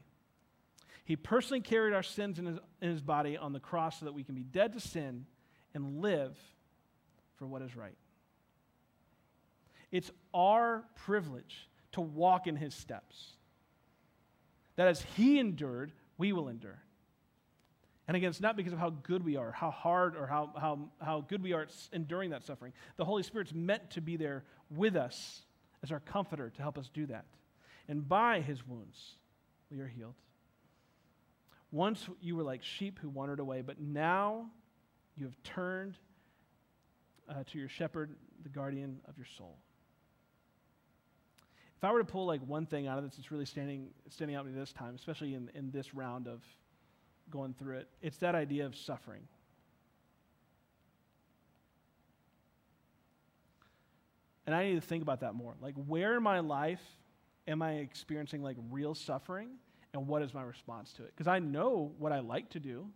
He 1.07 1.17
personally 1.17 1.63
carried 1.63 1.95
our 1.95 2.03
sins 2.03 2.39
in 2.39 2.45
his, 2.45 2.59
in 2.83 2.91
his 2.91 3.01
body 3.01 3.39
on 3.39 3.55
the 3.55 3.61
cross 3.61 4.01
so 4.01 4.05
that 4.05 4.13
we 4.13 4.25
can 4.25 4.35
be 4.35 4.43
dead 4.43 4.75
to 4.75 4.81
sin 4.81 5.25
and 5.75 6.01
live 6.01 6.37
for 7.37 7.47
what 7.47 7.63
is 7.63 7.77
right. 7.77 7.97
It's 9.91 10.11
our 10.33 10.85
privilege 11.05 11.69
to 11.93 12.01
walk 12.01 12.47
in 12.47 12.57
his 12.57 12.75
steps. 12.75 13.33
That 14.77 14.89
as 14.89 15.03
he 15.17 15.39
endured, 15.39 15.93
we 16.19 16.33
will 16.33 16.49
endure. 16.49 16.83
And 18.07 18.17
again, 18.17 18.29
it's 18.31 18.41
not 18.41 18.57
because 18.57 18.73
of 18.73 18.79
how 18.79 18.91
good 18.91 19.25
we 19.25 19.37
are, 19.37 19.51
how 19.51 19.71
hard 19.71 20.17
or 20.17 20.27
how, 20.27 20.51
how, 20.61 20.79
how 21.01 21.21
good 21.23 21.43
we 21.43 21.53
are 21.53 21.63
at 21.63 21.73
enduring 21.93 22.31
that 22.31 22.45
suffering. 22.45 22.73
The 22.97 23.05
Holy 23.05 23.23
Spirit's 23.23 23.55
meant 23.55 23.91
to 23.93 24.01
be 24.01 24.17
there 24.17 24.45
with 24.69 24.97
us 24.97 25.43
as 25.83 25.91
our 25.91 26.01
comforter 26.01 26.51
to 26.51 26.63
help 26.63 26.77
us 26.77 26.91
do 26.93 27.07
that. 27.07 27.25
And 27.89 28.07
by 28.07 28.41
his 28.41 28.67
wounds, 28.67 28.99
we 29.71 29.81
are 29.81 29.87
healed. 29.87 30.15
Once 31.71 32.09
you 32.21 32.37
were 32.37 32.43
like 32.43 32.63
sheep 32.63 32.99
who 33.01 33.09
wandered 33.09 33.41
away, 33.41 33.63
but 33.63 33.81
now 33.81 34.51
you 35.17 35.27
have 35.27 35.43
turned 35.43 35.97
uh, 37.29 37.45
to 37.51 37.59
your 37.59 37.69
shepherd, 37.69 38.17
the 38.43 38.49
guardian 38.49 39.01
of 39.09 39.17
your 39.17 39.27
soul. 39.39 39.57
If 41.77 41.85
I 41.85 41.93
were 41.93 41.99
to 41.99 42.05
pull 42.05 42.27
like 42.27 42.41
one 42.47 42.67
thing 42.67 42.87
out 42.87 42.99
of 42.99 43.05
this 43.05 43.17
that's 43.17 43.31
really 43.31 43.45
standing, 43.45 43.89
standing 44.09 44.37
out 44.37 44.45
to 44.45 44.51
me 44.51 44.59
this 44.59 44.73
time, 44.73 44.95
especially 44.95 45.35
in, 45.35 45.51
in 45.55 45.71
this 45.71 45.95
round 45.95 46.27
of 46.27 46.43
going 47.31 47.55
through 47.55 47.79
it, 47.79 47.89
it's 48.03 48.19
that 48.19 48.35
idea 48.35 48.67
of 48.67 48.75
suffering. 48.75 49.23
And 54.47 54.55
I 54.55 54.65
need 54.65 54.75
to 54.75 54.81
think 54.81 55.03
about 55.03 55.21
that 55.21 55.35
more. 55.35 55.55
Like, 55.61 55.75
where 55.87 56.17
in 56.17 56.23
my 56.23 56.41
life 56.41 56.83
am 57.49 57.63
I 57.63 57.75
experiencing 57.75 58.43
like 58.43 58.57
real 58.71 58.95
suffering, 58.95 59.51
and 59.93 60.07
what 60.07 60.23
is 60.23 60.35
my 60.35 60.43
response 60.43 60.93
to 60.95 61.03
it? 61.05 61.13
Because 61.17 61.29
I 61.29 61.39
know 61.39 61.93
what 61.99 62.13
I 62.13 62.21
like 62.21 62.51
to 62.51 62.61
do. 62.61 62.87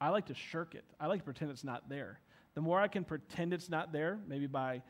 I 0.00 0.10
like 0.10 0.26
to 0.26 0.34
shirk 0.34 0.74
it. 0.74 0.84
I 1.00 1.06
like 1.06 1.20
to 1.20 1.24
pretend 1.24 1.50
it's 1.50 1.64
not 1.64 1.88
there. 1.88 2.20
The 2.54 2.60
more 2.60 2.80
I 2.80 2.88
can 2.88 3.04
pretend 3.04 3.52
it's 3.52 3.68
not 3.68 3.92
there, 3.92 4.18
maybe 4.26 4.46
by 4.46 4.82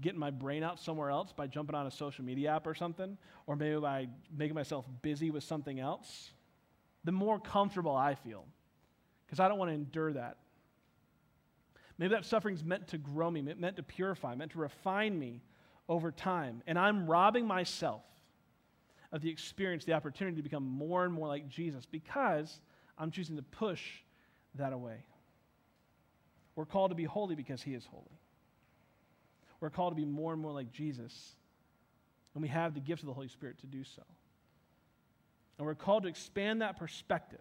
getting 0.00 0.18
my 0.18 0.30
brain 0.30 0.62
out 0.62 0.80
somewhere 0.80 1.10
else, 1.10 1.32
by 1.32 1.46
jumping 1.46 1.74
on 1.74 1.86
a 1.86 1.90
social 1.90 2.24
media 2.24 2.54
app 2.54 2.66
or 2.66 2.74
something, 2.74 3.18
or 3.46 3.56
maybe 3.56 3.78
by 3.78 4.08
making 4.36 4.54
myself 4.54 4.86
busy 5.02 5.30
with 5.30 5.44
something 5.44 5.78
else, 5.78 6.32
the 7.04 7.12
more 7.12 7.38
comfortable 7.38 7.94
I 7.94 8.14
feel. 8.14 8.46
Because 9.26 9.40
I 9.40 9.48
don't 9.48 9.58
want 9.58 9.70
to 9.70 9.74
endure 9.74 10.12
that. 10.14 10.38
Maybe 11.98 12.14
that 12.14 12.24
suffering's 12.24 12.64
meant 12.64 12.88
to 12.88 12.98
grow 12.98 13.30
me, 13.30 13.42
meant 13.42 13.76
to 13.76 13.82
purify, 13.82 14.34
meant 14.34 14.52
to 14.52 14.58
refine 14.58 15.18
me 15.18 15.42
over 15.88 16.10
time. 16.10 16.62
And 16.66 16.78
I'm 16.78 17.06
robbing 17.06 17.46
myself 17.46 18.02
of 19.12 19.20
the 19.20 19.30
experience, 19.30 19.84
the 19.84 19.92
opportunity 19.92 20.36
to 20.36 20.42
become 20.42 20.64
more 20.64 21.04
and 21.04 21.12
more 21.12 21.28
like 21.28 21.48
Jesus 21.48 21.84
because 21.84 22.60
I'm 22.98 23.10
choosing 23.10 23.36
to 23.36 23.42
push 23.42 23.82
that 24.56 24.72
away. 24.72 25.04
We're 26.54 26.66
called 26.66 26.90
to 26.90 26.94
be 26.94 27.04
holy 27.04 27.34
because 27.34 27.62
he 27.62 27.74
is 27.74 27.84
holy. 27.86 28.18
We're 29.60 29.70
called 29.70 29.92
to 29.92 29.96
be 29.96 30.04
more 30.04 30.32
and 30.32 30.42
more 30.42 30.52
like 30.52 30.72
Jesus. 30.72 31.36
And 32.34 32.42
we 32.42 32.48
have 32.48 32.74
the 32.74 32.80
gift 32.80 33.02
of 33.02 33.06
the 33.06 33.14
Holy 33.14 33.28
Spirit 33.28 33.58
to 33.60 33.66
do 33.66 33.84
so. 33.84 34.02
And 35.58 35.66
we're 35.66 35.74
called 35.74 36.02
to 36.02 36.08
expand 36.08 36.62
that 36.62 36.78
perspective. 36.78 37.40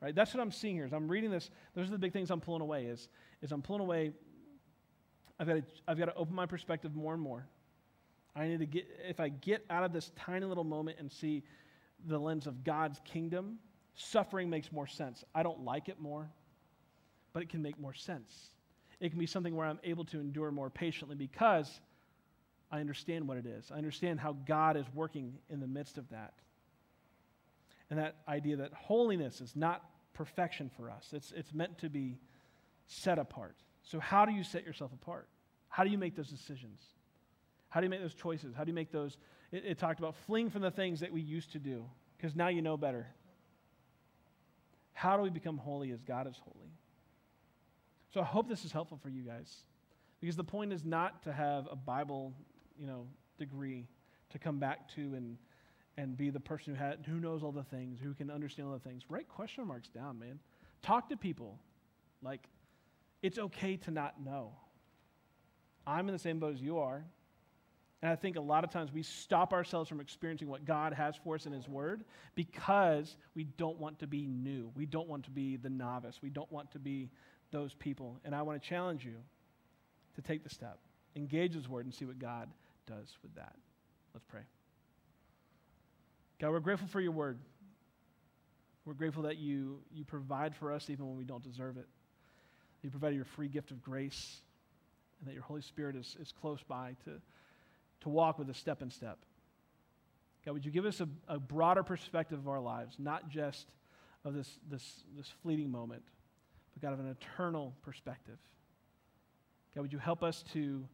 Right? 0.00 0.14
That's 0.14 0.34
what 0.34 0.40
I'm 0.40 0.50
seeing 0.50 0.74
here. 0.74 0.86
As 0.86 0.92
I'm 0.92 1.08
reading 1.08 1.30
this, 1.30 1.50
those 1.74 1.88
are 1.88 1.92
the 1.92 1.98
big 1.98 2.12
things 2.12 2.30
I'm 2.30 2.40
pulling 2.40 2.62
away. 2.62 2.86
Is, 2.86 3.08
is 3.42 3.52
I'm 3.52 3.62
pulling 3.62 3.82
away, 3.82 4.12
I've 5.38 5.46
got, 5.46 5.54
to, 5.54 5.62
I've 5.86 5.98
got 5.98 6.06
to 6.06 6.14
open 6.14 6.34
my 6.34 6.46
perspective 6.46 6.94
more 6.94 7.12
and 7.12 7.22
more. 7.22 7.46
I 8.34 8.48
need 8.48 8.60
to 8.60 8.66
get, 8.66 8.86
if 9.08 9.20
I 9.20 9.28
get 9.28 9.64
out 9.68 9.84
of 9.84 9.92
this 9.92 10.10
tiny 10.16 10.46
little 10.46 10.64
moment 10.64 10.98
and 10.98 11.10
see 11.10 11.42
the 12.06 12.18
lens 12.18 12.46
of 12.46 12.64
God's 12.64 13.00
kingdom, 13.04 13.58
suffering 13.94 14.48
makes 14.48 14.72
more 14.72 14.86
sense. 14.86 15.24
I 15.34 15.42
don't 15.42 15.64
like 15.64 15.88
it 15.88 16.00
more, 16.00 16.30
but 17.32 17.42
it 17.42 17.48
can 17.48 17.62
make 17.62 17.78
more 17.78 17.94
sense. 17.94 18.50
It 19.00 19.10
can 19.10 19.18
be 19.18 19.26
something 19.26 19.56
where 19.56 19.66
I'm 19.66 19.80
able 19.84 20.04
to 20.06 20.20
endure 20.20 20.50
more 20.50 20.70
patiently 20.70 21.16
because 21.16 21.80
I 22.70 22.80
understand 22.80 23.26
what 23.26 23.38
it 23.38 23.46
is. 23.46 23.70
I 23.72 23.78
understand 23.78 24.20
how 24.20 24.36
God 24.46 24.76
is 24.76 24.86
working 24.94 25.34
in 25.48 25.60
the 25.60 25.66
midst 25.66 25.98
of 25.98 26.08
that 26.10 26.34
and 27.90 27.98
that 27.98 28.16
idea 28.28 28.56
that 28.56 28.72
holiness 28.72 29.40
is 29.40 29.54
not 29.56 29.84
perfection 30.14 30.70
for 30.76 30.90
us, 30.90 31.10
it's, 31.12 31.32
it's 31.32 31.52
meant 31.52 31.78
to 31.78 31.88
be 31.88 32.18
set 32.86 33.18
apart. 33.18 33.56
So, 33.82 33.98
how 33.98 34.24
do 34.24 34.32
you 34.32 34.44
set 34.44 34.64
yourself 34.64 34.92
apart? 34.92 35.28
How 35.68 35.84
do 35.84 35.90
you 35.90 35.98
make 35.98 36.14
those 36.14 36.28
decisions? 36.28 36.80
How 37.68 37.80
do 37.80 37.86
you 37.86 37.90
make 37.90 38.00
those 38.00 38.14
choices? 38.14 38.54
How 38.54 38.64
do 38.64 38.70
you 38.70 38.74
make 38.74 38.92
those? 38.92 39.16
It, 39.52 39.64
it 39.64 39.78
talked 39.78 39.98
about 39.98 40.14
fleeing 40.26 40.50
from 40.50 40.62
the 40.62 40.70
things 40.70 41.00
that 41.00 41.12
we 41.12 41.20
used 41.20 41.52
to 41.52 41.58
do 41.58 41.84
because 42.16 42.36
now 42.36 42.48
you 42.48 42.62
know 42.62 42.76
better. 42.76 43.06
How 44.92 45.16
do 45.16 45.22
we 45.22 45.30
become 45.30 45.56
holy 45.56 45.90
as 45.92 46.02
God 46.02 46.26
is 46.26 46.36
holy? 46.44 46.72
So 48.12 48.20
I 48.20 48.24
hope 48.24 48.48
this 48.48 48.64
is 48.64 48.72
helpful 48.72 48.98
for 49.02 49.08
you 49.08 49.22
guys 49.22 49.64
because 50.20 50.36
the 50.36 50.44
point 50.44 50.72
is 50.72 50.84
not 50.84 51.22
to 51.24 51.32
have 51.32 51.68
a 51.70 51.76
Bible, 51.76 52.32
you 52.78 52.86
know, 52.86 53.06
degree 53.38 53.86
to 54.30 54.38
come 54.38 54.58
back 54.58 54.88
to 54.94 55.00
and 55.14 55.36
and 55.96 56.16
be 56.16 56.30
the 56.30 56.40
person 56.40 56.74
who, 56.74 56.82
had, 56.82 56.98
who 57.06 57.20
knows 57.20 57.42
all 57.42 57.52
the 57.52 57.64
things, 57.64 57.98
who 58.02 58.14
can 58.14 58.30
understand 58.30 58.68
all 58.68 58.74
the 58.74 58.88
things. 58.88 59.02
Write 59.08 59.28
question 59.28 59.66
marks 59.66 59.88
down, 59.88 60.18
man. 60.18 60.38
Talk 60.82 61.10
to 61.10 61.16
people. 61.16 61.58
Like, 62.22 62.48
it's 63.22 63.38
okay 63.38 63.76
to 63.78 63.90
not 63.90 64.22
know. 64.24 64.52
I'm 65.86 66.08
in 66.08 66.12
the 66.12 66.18
same 66.18 66.38
boat 66.38 66.54
as 66.54 66.62
you 66.62 66.78
are. 66.78 67.04
And 68.02 68.10
I 68.10 68.16
think 68.16 68.36
a 68.36 68.40
lot 68.40 68.64
of 68.64 68.70
times 68.70 68.90
we 68.92 69.02
stop 69.02 69.52
ourselves 69.52 69.90
from 69.90 70.00
experiencing 70.00 70.48
what 70.48 70.64
God 70.64 70.94
has 70.94 71.16
for 71.22 71.34
us 71.34 71.44
in 71.44 71.52
His 71.52 71.68
Word 71.68 72.04
because 72.34 73.14
we 73.34 73.44
don't 73.44 73.78
want 73.78 73.98
to 73.98 74.06
be 74.06 74.26
new. 74.26 74.70
We 74.74 74.86
don't 74.86 75.08
want 75.08 75.24
to 75.24 75.30
be 75.30 75.56
the 75.56 75.68
novice. 75.68 76.18
We 76.22 76.30
don't 76.30 76.50
want 76.50 76.70
to 76.72 76.78
be 76.78 77.10
those 77.50 77.74
people. 77.74 78.20
And 78.24 78.34
I 78.34 78.42
want 78.42 78.62
to 78.62 78.68
challenge 78.68 79.04
you 79.04 79.16
to 80.16 80.22
take 80.22 80.42
the 80.42 80.50
step, 80.50 80.78
engage 81.16 81.54
His 81.54 81.68
Word, 81.68 81.84
and 81.84 81.94
see 81.94 82.04
what 82.04 82.18
God 82.18 82.48
does 82.86 83.16
with 83.22 83.34
that. 83.36 83.54
Let's 84.14 84.24
pray. 84.24 84.42
God, 86.40 86.50
we're 86.50 86.60
grateful 86.60 86.88
for 86.88 87.00
your 87.00 87.12
word. 87.12 87.38
We're 88.86 88.94
grateful 88.94 89.24
that 89.24 89.36
you, 89.36 89.80
you 89.92 90.04
provide 90.04 90.56
for 90.56 90.72
us 90.72 90.88
even 90.88 91.06
when 91.06 91.16
we 91.16 91.24
don't 91.24 91.42
deserve 91.42 91.76
it. 91.76 91.86
You 92.82 92.90
provide 92.90 93.14
your 93.14 93.26
free 93.26 93.48
gift 93.48 93.70
of 93.70 93.82
grace, 93.82 94.40
and 95.20 95.28
that 95.28 95.34
your 95.34 95.42
Holy 95.42 95.60
Spirit 95.60 95.96
is, 95.96 96.16
is 96.18 96.32
close 96.32 96.62
by 96.66 96.96
to, 97.04 97.20
to 98.00 98.08
walk 98.08 98.38
with 98.38 98.48
us 98.48 98.56
step 98.56 98.80
in 98.80 98.90
step. 98.90 99.18
God, 100.46 100.52
would 100.52 100.64
you 100.64 100.70
give 100.70 100.86
us 100.86 101.02
a, 101.02 101.08
a 101.28 101.38
broader 101.38 101.82
perspective 101.82 102.38
of 102.38 102.48
our 102.48 102.60
lives, 102.60 102.96
not 102.98 103.28
just 103.28 103.66
of 104.24 104.32
this, 104.32 104.48
this, 104.70 105.04
this 105.16 105.30
fleeting 105.42 105.70
moment, 105.70 106.02
but 106.72 106.82
God, 106.82 106.92
of 106.92 107.00
an 107.00 107.08
eternal 107.08 107.74
perspective. 107.82 108.38
God, 109.74 109.82
would 109.82 109.92
you 109.92 109.98
help 109.98 110.22
us 110.22 110.44
to 110.52 110.84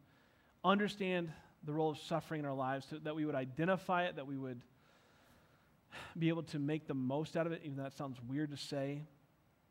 understand 0.63 1.31
the 1.63 1.73
role 1.73 1.89
of 1.89 1.97
suffering 1.97 2.39
in 2.39 2.45
our 2.45 2.53
lives, 2.53 2.85
to, 2.87 2.99
that 2.99 3.15
we 3.15 3.25
would 3.25 3.35
identify 3.35 4.05
it, 4.05 4.15
that 4.15 4.27
we 4.27 4.37
would 4.37 4.61
be 6.17 6.29
able 6.29 6.43
to 6.43 6.59
make 6.59 6.87
the 6.87 6.93
most 6.93 7.35
out 7.35 7.45
of 7.45 7.51
it, 7.51 7.61
even 7.63 7.77
though 7.77 7.83
that 7.83 7.97
sounds 7.97 8.17
weird 8.27 8.51
to 8.51 8.57
say, 8.57 9.01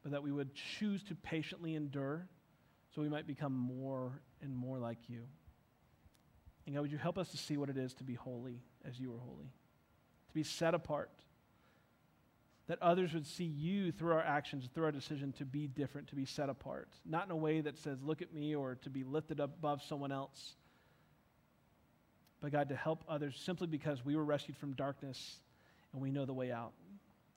but 0.03 0.13
that 0.13 0.23
we 0.23 0.33
would 0.33 0.55
choose 0.55 1.03
to 1.05 1.15
patiently 1.15 1.75
endure 1.75 2.27
so 2.95 3.03
we 3.03 3.09
might 3.09 3.27
become 3.27 3.53
more 3.53 4.21
and 4.43 4.55
more 4.55 4.79
like 4.79 4.99
you. 5.09 5.23
And 6.67 6.75
God, 6.75 6.83
would 6.83 6.93
you 6.93 6.99
help 6.99 7.19
us 7.19 7.29
to 7.31 7.37
see 7.37 7.57
what 7.57 7.69
it 7.69 7.77
is 7.77 7.95
to 7.95 8.05
be 8.05 8.15
holy 8.15 8.61
as 8.85 8.99
you 8.99 9.13
are 9.13 9.19
holy, 9.19 9.53
to 10.29 10.35
be 10.35 10.43
set 10.43 10.75
apart, 10.75 11.11
that 12.69 12.83
others 12.83 13.15
would 13.15 13.27
see 13.27 13.45
you 13.45 13.93
through 13.93 14.13
our 14.13 14.23
actions, 14.23 14.69
through 14.75 14.85
our 14.85 14.93
decision 14.93 15.33
to 15.33 15.45
be 15.45 15.67
different, 15.69 16.09
to 16.09 16.17
be 16.17 16.25
set 16.25 16.49
apart, 16.49 16.89
not 17.05 17.25
in 17.27 17.31
a 17.31 17.37
way 17.37 17.61
that 17.61 17.79
says, 17.79 17.99
look 18.03 18.23
at 18.23 18.35
me, 18.35 18.55
or 18.55 18.75
to 18.83 18.91
be 18.91 19.05
lifted 19.05 19.41
up 19.41 19.55
above 19.59 19.83
someone 19.83 20.11
else, 20.11 20.57
but 22.41 22.53
God, 22.53 22.69
to 22.69 22.77
help 22.77 23.05
others 23.09 23.41
simply 23.45 23.67
because 23.67 24.05
we 24.05 24.17
were 24.17 24.25
rescued 24.25 24.57
from 24.57 24.73
darkness 24.73 25.37
and 25.93 26.03
we 26.03 26.11
know 26.11 26.27
the 26.27 26.35
way 26.35 26.53
out. 26.53 26.73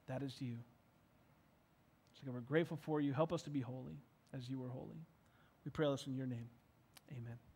That 0.07 0.23
is 0.23 0.35
you. 0.39 0.55
So 2.13 2.25
God, 2.25 2.35
we're 2.35 2.41
grateful 2.41 2.77
for 2.81 2.99
you. 2.99 3.13
Help 3.13 3.31
us 3.31 3.43
to 3.43 3.49
be 3.49 3.61
holy 3.61 3.97
as 4.33 4.49
you 4.49 4.61
are 4.63 4.69
holy. 4.69 4.97
We 5.63 5.71
pray 5.71 5.89
this 5.89 6.07
in 6.07 6.15
your 6.15 6.27
name. 6.27 6.49
Amen. 7.11 7.48